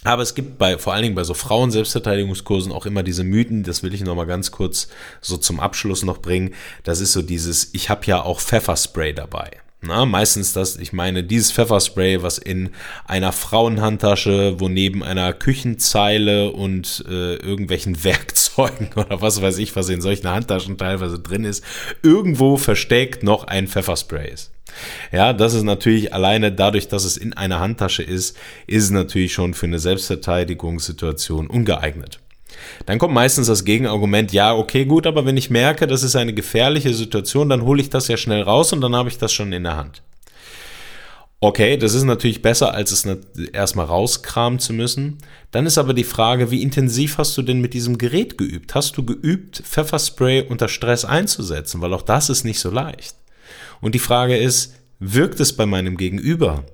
Aber 0.04 0.22
es 0.22 0.36
gibt 0.36 0.58
bei, 0.58 0.78
vor 0.78 0.94
allen 0.94 1.02
Dingen 1.02 1.14
bei 1.16 1.24
so 1.24 1.34
Frauen-Selbstverteidigungskursen 1.34 2.70
auch 2.70 2.86
immer 2.86 3.02
diese 3.02 3.24
Mythen, 3.24 3.64
das 3.64 3.82
will 3.82 3.92
ich 3.92 4.02
noch 4.02 4.14
mal 4.14 4.26
ganz 4.26 4.52
kurz 4.52 4.88
so 5.20 5.36
zum 5.36 5.58
Abschluss 5.58 6.04
noch 6.04 6.18
bringen. 6.18 6.54
Das 6.84 7.00
ist 7.00 7.12
so 7.12 7.20
dieses, 7.20 7.70
ich 7.74 7.90
habe 7.90 8.06
ja 8.06 8.22
auch 8.22 8.40
Pfefferspray 8.40 9.12
dabei. 9.12 9.50
Na, 9.80 10.06
meistens 10.06 10.52
das, 10.52 10.76
ich 10.76 10.92
meine, 10.92 11.22
dieses 11.24 11.52
Pfefferspray, 11.52 12.22
was 12.22 12.38
in 12.38 12.70
einer 13.06 13.32
Frauenhandtasche, 13.32 14.58
wo 14.58 14.68
neben 14.68 15.04
einer 15.04 15.32
Küchenzeile 15.32 16.52
und 16.52 17.04
äh, 17.08 17.34
irgendwelchen 17.36 18.02
Werkzeugen 18.04 18.47
oder 18.96 19.20
was 19.20 19.40
weiß 19.40 19.58
ich, 19.58 19.74
was 19.76 19.88
in 19.88 20.00
solchen 20.00 20.28
Handtaschen 20.28 20.78
teilweise 20.78 21.18
drin 21.18 21.44
ist, 21.44 21.64
irgendwo 22.02 22.56
versteckt 22.56 23.22
noch 23.22 23.44
ein 23.44 23.68
Pfefferspray 23.68 24.30
ist. 24.30 24.52
Ja, 25.12 25.32
das 25.32 25.54
ist 25.54 25.62
natürlich 25.62 26.12
alleine 26.12 26.52
dadurch, 26.52 26.88
dass 26.88 27.04
es 27.04 27.16
in 27.16 27.32
einer 27.32 27.58
Handtasche 27.58 28.02
ist, 28.02 28.36
ist 28.66 28.84
es 28.84 28.90
natürlich 28.90 29.32
schon 29.32 29.54
für 29.54 29.66
eine 29.66 29.78
Selbstverteidigungssituation 29.78 31.46
ungeeignet. 31.46 32.20
Dann 32.86 32.98
kommt 32.98 33.14
meistens 33.14 33.46
das 33.46 33.64
Gegenargument, 33.64 34.32
ja, 34.32 34.54
okay, 34.54 34.84
gut, 34.84 35.06
aber 35.06 35.24
wenn 35.24 35.36
ich 35.36 35.50
merke, 35.50 35.86
das 35.86 36.02
ist 36.02 36.16
eine 36.16 36.34
gefährliche 36.34 36.92
Situation, 36.92 37.48
dann 37.48 37.62
hole 37.62 37.80
ich 37.80 37.90
das 37.90 38.08
ja 38.08 38.16
schnell 38.16 38.42
raus 38.42 38.72
und 38.72 38.80
dann 38.80 38.96
habe 38.96 39.08
ich 39.08 39.18
das 39.18 39.32
schon 39.32 39.52
in 39.52 39.64
der 39.64 39.76
Hand. 39.76 40.02
Okay, 41.40 41.76
das 41.76 41.94
ist 41.94 42.02
natürlich 42.02 42.42
besser, 42.42 42.74
als 42.74 42.90
es 42.90 43.06
erstmal 43.52 43.86
rauskramen 43.86 44.58
zu 44.58 44.72
müssen. 44.72 45.18
Dann 45.52 45.66
ist 45.66 45.78
aber 45.78 45.94
die 45.94 46.02
Frage, 46.02 46.50
wie 46.50 46.62
intensiv 46.62 47.18
hast 47.18 47.38
du 47.38 47.42
denn 47.42 47.60
mit 47.60 47.74
diesem 47.74 47.96
Gerät 47.96 48.38
geübt? 48.38 48.74
Hast 48.74 48.96
du 48.96 49.04
geübt, 49.04 49.62
Pfefferspray 49.64 50.42
unter 50.48 50.68
Stress 50.68 51.04
einzusetzen? 51.04 51.80
Weil 51.80 51.94
auch 51.94 52.02
das 52.02 52.28
ist 52.28 52.42
nicht 52.42 52.58
so 52.58 52.70
leicht. 52.70 53.14
Und 53.80 53.94
die 53.94 54.00
Frage 54.00 54.36
ist, 54.36 54.74
wirkt 54.98 55.38
es 55.38 55.54
bei 55.54 55.64
meinem 55.64 55.96
Gegenüber? 55.96 56.64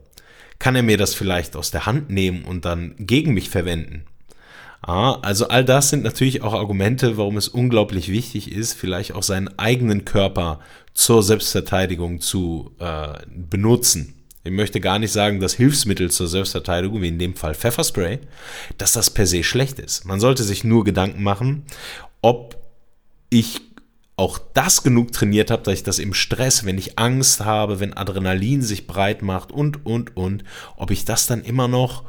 Kann 0.59 0.77
er 0.77 0.83
mir 0.83 0.97
das 0.97 1.15
vielleicht 1.15 1.57
aus 1.57 1.71
der 1.71 1.85
Hand 1.85 2.09
nehmen 2.09 2.45
und 2.45 2.65
dann 2.65 2.95
gegen 2.99 3.35
mich 3.35 3.51
verwenden? 3.51 4.07
Ah, 4.81 5.19
also 5.21 5.49
all 5.49 5.65
das 5.65 5.91
sind 5.91 6.05
natürlich 6.05 6.43
auch 6.43 6.55
Argumente, 6.55 7.19
warum 7.19 7.37
es 7.37 7.49
unglaublich 7.49 8.09
wichtig 8.09 8.51
ist, 8.51 8.73
vielleicht 8.73 9.13
auch 9.13 9.23
seinen 9.23 9.59
eigenen 9.59 10.07
Körper 10.07 10.61
zur 10.95 11.23
Selbstverteidigung 11.23 12.21
zu 12.21 12.73
äh, 12.79 13.19
benutzen. 13.29 14.14
Ich 14.47 14.53
möchte 14.53 14.79
gar 14.79 14.99
nicht 14.99 15.11
sagen, 15.11 15.41
dass 15.41 15.55
Hilfsmittel 15.55 16.11
zur 16.11 16.29
Selbstverteidigung, 16.29 17.01
wie 17.01 17.09
in 17.09 17.19
dem 17.19 17.35
Fall 17.35 17.55
Pfefferspray, 17.55 18.19
dass 18.77 18.93
das 18.93 19.09
per 19.09 19.27
se 19.27 19.43
schlecht 19.43 19.79
ist. 19.79 20.05
Man 20.05 20.21
sollte 20.21 20.43
sich 20.45 20.65
nur 20.65 20.85
Gedanken 20.85 21.23
machen, 21.23 21.65
ob 22.21 22.59
ich 23.31 23.63
auch 24.17 24.39
das 24.53 24.83
genug 24.83 25.13
trainiert 25.13 25.51
habe, 25.51 25.63
dass 25.63 25.75
ich 25.75 25.83
das 25.83 25.99
im 25.99 26.15
Stress, 26.15 26.65
wenn 26.65 26.79
ich 26.79 26.99
Angst 26.99 27.41
habe, 27.45 27.81
wenn 27.81 27.97
Adrenalin 27.97 28.63
sich 28.63 28.87
breit 28.87 29.23
macht 29.23 29.51
und, 29.51 29.85
und, 29.87 30.17
und, 30.17 30.45
ob 30.77 30.91
ich 30.91 31.05
das 31.05 31.27
dann 31.27 31.43
immer 31.43 31.67
noch 31.67 32.05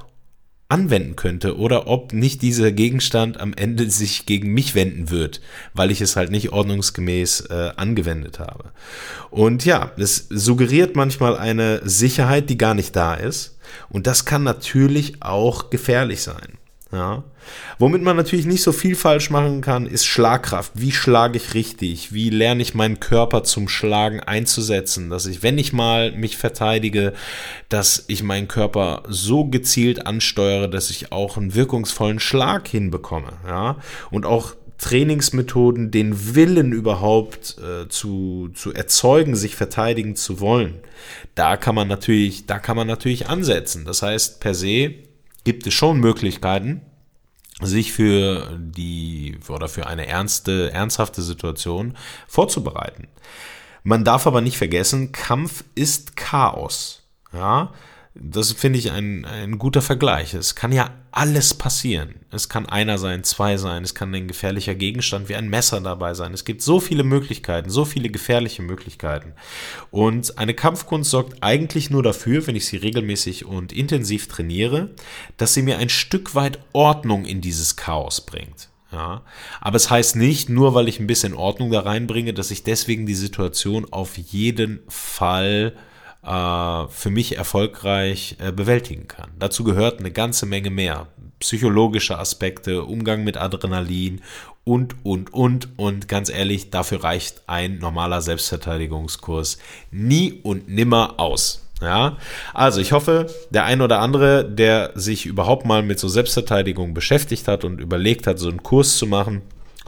anwenden 0.67 1.15
könnte 1.15 1.57
oder 1.57 1.87
ob 1.87 2.11
nicht 2.11 2.41
dieser 2.41 2.71
Gegenstand 2.71 3.39
am 3.39 3.53
Ende 3.53 3.89
sich 3.89 4.25
gegen 4.25 4.53
mich 4.53 4.73
wenden 4.73 5.11
wird, 5.11 5.41
weil 5.73 5.91
ich 5.91 6.01
es 6.01 6.15
halt 6.15 6.31
nicht 6.31 6.51
ordnungsgemäß 6.51 7.41
äh, 7.51 7.71
angewendet 7.75 8.39
habe. 8.39 8.71
Und 9.29 9.63
ja, 9.63 9.91
es 9.97 10.27
suggeriert 10.29 10.95
manchmal 10.95 11.37
eine 11.37 11.81
Sicherheit, 11.87 12.49
die 12.49 12.57
gar 12.57 12.73
nicht 12.73 12.95
da 12.95 13.13
ist. 13.13 13.57
Und 13.89 14.07
das 14.07 14.25
kann 14.25 14.43
natürlich 14.43 15.21
auch 15.21 15.69
gefährlich 15.69 16.21
sein. 16.21 16.54
Ja. 16.95 17.23
Womit 17.77 18.01
man 18.01 18.15
natürlich 18.15 18.45
nicht 18.45 18.63
so 18.63 18.71
viel 18.71 18.95
falsch 18.95 19.29
machen 19.29 19.61
kann, 19.61 19.85
ist 19.85 20.05
Schlagkraft. 20.05 20.71
Wie 20.75 20.91
schlage 20.91 21.37
ich 21.37 21.53
richtig? 21.53 22.13
Wie 22.13 22.29
lerne 22.29 22.61
ich 22.61 22.73
meinen 22.73 22.99
Körper 22.99 23.43
zum 23.43 23.67
Schlagen 23.67 24.21
einzusetzen? 24.21 25.09
Dass 25.09 25.25
ich, 25.25 25.43
wenn 25.43 25.57
ich 25.57 25.73
mal 25.73 26.11
mich 26.13 26.37
verteidige, 26.37 27.13
dass 27.69 28.05
ich 28.07 28.23
meinen 28.23 28.47
Körper 28.47 29.03
so 29.09 29.45
gezielt 29.45 30.07
ansteuere, 30.07 30.67
dass 30.67 30.89
ich 30.89 31.11
auch 31.11 31.37
einen 31.37 31.53
wirkungsvollen 31.53 32.19
Schlag 32.19 32.67
hinbekomme. 32.67 33.33
Ja. 33.45 33.77
Und 34.09 34.25
auch 34.25 34.53
Trainingsmethoden, 34.77 35.91
den 35.91 36.35
Willen 36.35 36.71
überhaupt 36.71 37.57
äh, 37.59 37.87
zu, 37.89 38.49
zu 38.53 38.73
erzeugen, 38.73 39.35
sich 39.35 39.55
verteidigen 39.55 40.15
zu 40.15 40.39
wollen. 40.39 40.75
Da 41.33 41.57
kann 41.57 41.75
man 41.75 41.87
natürlich, 41.87 42.45
da 42.45 42.59
kann 42.59 42.75
man 42.75 42.87
natürlich 42.87 43.27
ansetzen. 43.27 43.85
Das 43.85 44.01
heißt, 44.01 44.39
per 44.39 44.53
se 44.53 44.95
gibt 45.45 45.65
es 45.65 45.73
schon 45.73 45.99
Möglichkeiten, 45.99 46.81
sich 47.61 47.93
für 47.93 48.59
die 48.59 49.37
oder 49.47 49.69
für 49.69 49.87
eine 49.87 50.07
ernste, 50.07 50.73
ernsthafte 50.73 51.21
Situation 51.21 51.95
vorzubereiten. 52.27 53.07
Man 53.83 54.03
darf 54.03 54.27
aber 54.27 54.41
nicht 54.41 54.57
vergessen, 54.57 55.13
Kampf 55.13 55.63
ist 55.75 56.17
Chaos. 56.17 57.03
Ja, 57.31 57.71
das 58.17 58.53
finde 58.53 58.79
ich 58.79 58.91
ein, 58.91 59.25
ein 59.25 59.59
guter 59.59 59.81
Vergleich. 59.81 60.33
Es 60.33 60.55
kann 60.55 60.71
ja 60.71 60.91
alles 61.11 61.53
passieren. 61.53 62.15
Es 62.31 62.47
kann 62.47 62.65
einer 62.65 62.97
sein, 62.97 63.25
zwei 63.25 63.57
sein, 63.57 63.83
es 63.83 63.93
kann 63.93 64.15
ein 64.15 64.29
gefährlicher 64.29 64.73
Gegenstand 64.73 65.27
wie 65.27 65.35
ein 65.35 65.49
Messer 65.49 65.81
dabei 65.81 66.13
sein. 66.13 66.33
Es 66.33 66.45
gibt 66.45 66.61
so 66.61 66.79
viele 66.79 67.03
Möglichkeiten, 67.03 67.69
so 67.69 67.83
viele 67.83 68.09
gefährliche 68.09 68.61
Möglichkeiten. 68.61 69.33
Und 69.91 70.37
eine 70.37 70.53
Kampfkunst 70.53 71.11
sorgt 71.11 71.43
eigentlich 71.43 71.89
nur 71.89 72.03
dafür, 72.03 72.47
wenn 72.47 72.55
ich 72.55 72.65
sie 72.65 72.77
regelmäßig 72.77 73.45
und 73.45 73.73
intensiv 73.73 74.27
trainiere, 74.27 74.91
dass 75.35 75.53
sie 75.53 75.61
mir 75.61 75.77
ein 75.77 75.89
Stück 75.89 76.35
weit 76.35 76.59
Ordnung 76.71 77.25
in 77.25 77.41
dieses 77.41 77.75
Chaos 77.75 78.25
bringt. 78.25 78.69
Ja, 78.93 79.23
aber 79.59 79.75
es 79.75 79.89
heißt 79.89 80.15
nicht, 80.15 80.47
nur 80.47 80.73
weil 80.73 80.87
ich 80.87 81.01
ein 81.01 81.07
bisschen 81.07 81.33
Ordnung 81.33 81.69
da 81.69 81.81
reinbringe, 81.81 82.33
dass 82.33 82.49
ich 82.49 82.63
deswegen 82.63 83.05
die 83.05 83.15
Situation 83.15 83.85
auf 83.91 84.17
jeden 84.17 84.79
Fall 84.87 85.75
äh, 86.25 86.87
für 86.89 87.09
mich 87.09 87.37
erfolgreich 87.37 88.37
äh, 88.39 88.51
bewältigen 88.51 89.07
kann. 89.07 89.31
Dazu 89.39 89.63
gehört 89.63 89.99
eine 89.99 90.11
ganze 90.11 90.45
Menge 90.45 90.69
mehr. 90.69 91.07
Psychologische 91.39 92.17
Aspekte, 92.17 92.83
Umgang 92.83 93.23
mit 93.23 93.37
Adrenalin 93.37 94.21
und, 94.63 94.95
und, 95.03 95.33
und. 95.33 95.77
Und 95.77 96.07
ganz 96.07 96.29
ehrlich, 96.29 96.71
dafür 96.71 97.03
reicht 97.03 97.43
ein 97.47 97.77
normaler 97.79 98.21
Selbstverteidigungskurs 98.21 99.59
nie 99.91 100.39
und 100.43 100.67
nimmer 100.69 101.15
aus. 101.17 101.61
Ja, 101.81 102.17
also 102.53 102.79
ich 102.79 102.93
hoffe, 102.93 103.27
der 103.49 103.65
ein 103.65 103.81
oder 103.81 103.99
andere, 103.99 104.49
der 104.49 104.91
sich 104.95 105.25
überhaupt 105.25 105.65
mal 105.65 105.83
mit 105.83 105.99
so 105.99 106.07
Selbstverteidigung 106.07 106.93
beschäftigt 106.93 107.49
hat 107.49 107.65
und 107.65 107.81
überlegt 107.81 108.27
hat, 108.27 108.39
so 108.39 108.47
einen 108.47 108.63
Kurs 108.63 108.97
zu 108.97 109.07
machen, 109.07 109.41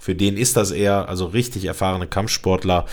für 0.08 0.16
den 0.16 0.38
ist 0.38 0.56
das 0.56 0.72
eher, 0.72 1.10
also 1.10 1.26
richtig 1.26 1.66
erfahrene 1.66 2.08
Kampfsportler, 2.08 2.86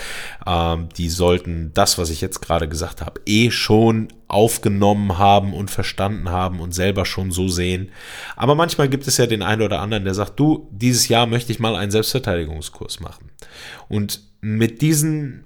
ähm, 0.48 0.88
die 0.98 1.08
sollten 1.08 1.70
das, 1.72 1.96
was 1.96 2.10
ich 2.10 2.20
jetzt 2.20 2.40
gerade 2.42 2.68
gesagt 2.68 3.02
habe, 3.02 3.20
eh 3.24 3.52
schon 3.52 4.08
aufgenommen 4.26 5.16
haben 5.16 5.54
und 5.54 5.70
verstanden 5.70 6.30
haben 6.30 6.58
und 6.58 6.74
selber 6.74 7.04
schon 7.04 7.30
so 7.30 7.46
sehen. 7.46 7.92
Aber 8.34 8.56
manchmal 8.56 8.88
gibt 8.88 9.06
es 9.06 9.16
ja 9.16 9.26
den 9.26 9.42
einen 9.42 9.62
oder 9.62 9.80
anderen, 9.80 10.02
der 10.02 10.14
sagt, 10.14 10.40
du, 10.40 10.66
dieses 10.72 11.06
Jahr 11.06 11.26
möchte 11.26 11.52
ich 11.52 11.60
mal 11.60 11.76
einen 11.76 11.92
Selbstverteidigungskurs 11.92 12.98
machen. 12.98 13.30
Und 13.88 14.20
mit 14.40 14.82
diesen 14.82 15.44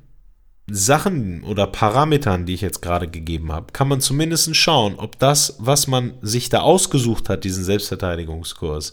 Sachen 0.71 1.45
oder 1.45 1.67
Parametern, 1.67 2.47
die 2.47 2.55
ich 2.55 2.63
jetzt 2.63 2.81
gerade 2.81 3.09
gegeben 3.09 3.53
habe, 3.53 3.75
kann 3.75 3.89
man 3.89 4.01
zumindest 4.01 4.57
schauen, 4.57 4.95
ob 4.97 5.19
das, 5.19 5.57
was 5.59 5.87
man 5.87 6.15
sich 6.23 6.49
da 6.49 6.61
ausgesucht 6.61 7.29
hat, 7.29 7.45
diesen 7.45 7.63
Selbstverteidigungskurs, 7.63 8.93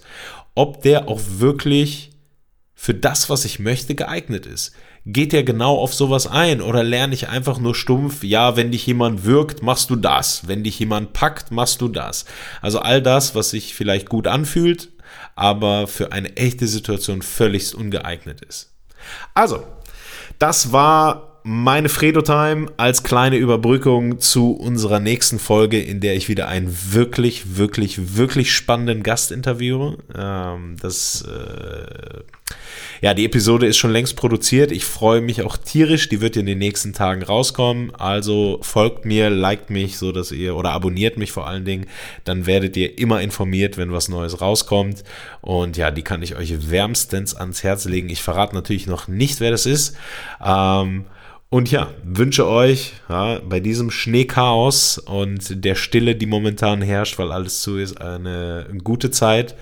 ob 0.56 0.82
der 0.82 1.08
auch 1.08 1.22
wirklich 1.38 2.12
für 2.76 2.94
das, 2.94 3.30
was 3.30 3.46
ich 3.46 3.60
möchte, 3.60 3.96
geeignet 3.96 4.46
ist. 4.46 4.74
Geht 5.06 5.34
der 5.34 5.44
genau 5.44 5.78
auf 5.78 5.94
sowas 5.94 6.28
ein 6.28 6.62
oder 6.62 6.84
lerne 6.84 7.14
ich 7.14 7.30
einfach 7.30 7.60
nur 7.60 7.74
stumpf, 7.74 8.24
ja, 8.24 8.56
wenn 8.56 8.72
dich 8.72 8.86
jemand 8.86 9.24
wirkt, 9.24 9.64
machst 9.64 9.90
du 9.90 9.96
das, 9.96 10.48
wenn 10.48 10.64
dich 10.64 10.78
jemand 10.80 11.14
packt, 11.14 11.52
machst 11.52 11.80
du 11.82 11.88
das. 11.88 12.26
Also 12.62 12.80
all 12.80 13.02
das, 13.02 13.34
was 13.34 13.52
sich 13.52 13.76
vielleicht 13.76 14.10
gut 14.10 14.28
anfühlt, 14.28 14.90
aber 15.36 15.88
für 15.88 16.12
eine 16.12 16.36
echte 16.38 16.68
Situation 16.68 17.22
völlig 17.22 17.76
ungeeignet 17.76 18.42
ist. 18.42 18.74
Also, 19.34 19.64
das 20.40 20.72
war 20.72 21.35
meine 21.48 21.89
Fredo-Time 21.89 22.72
als 22.76 23.04
kleine 23.04 23.38
Überbrückung 23.38 24.20
zu 24.20 24.54
unserer 24.54 25.00
nächsten 25.00 25.38
Folge, 25.38 25.80
in 25.80 26.00
der 26.00 26.16
ich 26.16 26.28
wieder 26.28 26.48
einen 26.48 26.76
wirklich, 26.89 27.58
wirklich, 27.58 28.18
wirklich 28.18 28.52
spannenden 28.52 29.04
Gast 29.04 29.32
interviewe. 29.32 30.00
Ähm, 30.18 30.76
das, 30.82 31.22
äh, 31.22 32.24
ja, 33.00 33.14
die 33.14 33.26
Episode 33.26 33.68
ist 33.68 33.78
schon 33.78 33.91
längst 33.91 34.16
produziert. 34.16 34.72
Ich 34.72 34.86
freue 34.86 35.22
mich 35.22 35.43
auch 35.43 35.56
tierisch. 35.56 36.10
Die 36.10 36.20
wird 36.20 36.36
in 36.36 36.48
den 36.48 36.58
nächsten 36.58 36.93
Tagen 36.93 37.22
rauskommen. 37.22 37.93
Also 37.93 38.58
folgt 38.64 39.06
mir, 39.06 39.30
liked 39.30 39.70
mich, 39.70 40.00
so 40.00 40.12
dass 40.12 40.32
ihr 40.32 40.56
oder 40.56 40.72
abonniert 40.72 41.20
mich 41.20 41.32
vor 41.32 41.46
allen 41.46 41.64
Dingen. 41.64 41.86
Dann 42.24 42.48
werdet 42.48 42.76
ihr 42.76 42.98
immer 42.98 43.22
informiert, 43.22 43.78
wenn 43.78 43.91
was 43.91 44.10
Neues 44.10 44.41
rauskommt. 44.41 45.04
Und 45.41 45.78
ja, 45.78 45.91
die 45.91 46.02
kann 46.02 46.24
ich 46.24 46.38
euch 46.38 46.72
wärmstens 46.72 47.36
ans 47.36 47.62
Herz 47.62 47.86
legen. 47.86 48.10
Ich 48.10 48.24
verrate 48.24 48.56
natürlich 48.56 48.88
noch 48.88 49.08
nicht, 49.08 49.41
wer 49.41 49.52
das 49.52 49.68
ist. 49.68 49.96
Ähm, 50.43 51.06
und 51.50 51.72
ja, 51.72 51.93
wünsche 52.04 52.48
euch 52.48 52.93
ja, 53.08 53.39
bei 53.39 53.60
diesem 53.60 53.91
Schneechaos 53.91 54.98
und 54.98 55.64
der 55.64 55.76
Stille, 55.76 56.16
die 56.16 56.26
momentan 56.26 56.82
herrscht, 56.82 57.18
weil 57.20 57.32
alles 57.32 57.62
zu 57.62 57.78
ist, 57.78 58.02
eine 58.02 58.68
gute 58.84 59.12
Zeit. 59.12 59.56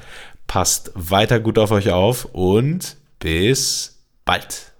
Passt 0.47 0.91
weiter 0.95 1.39
gut 1.39 1.57
auf 1.57 1.71
euch 1.71 1.91
auf 1.91 2.25
und 2.25 2.97
bis 3.19 4.03
bald. 4.25 4.73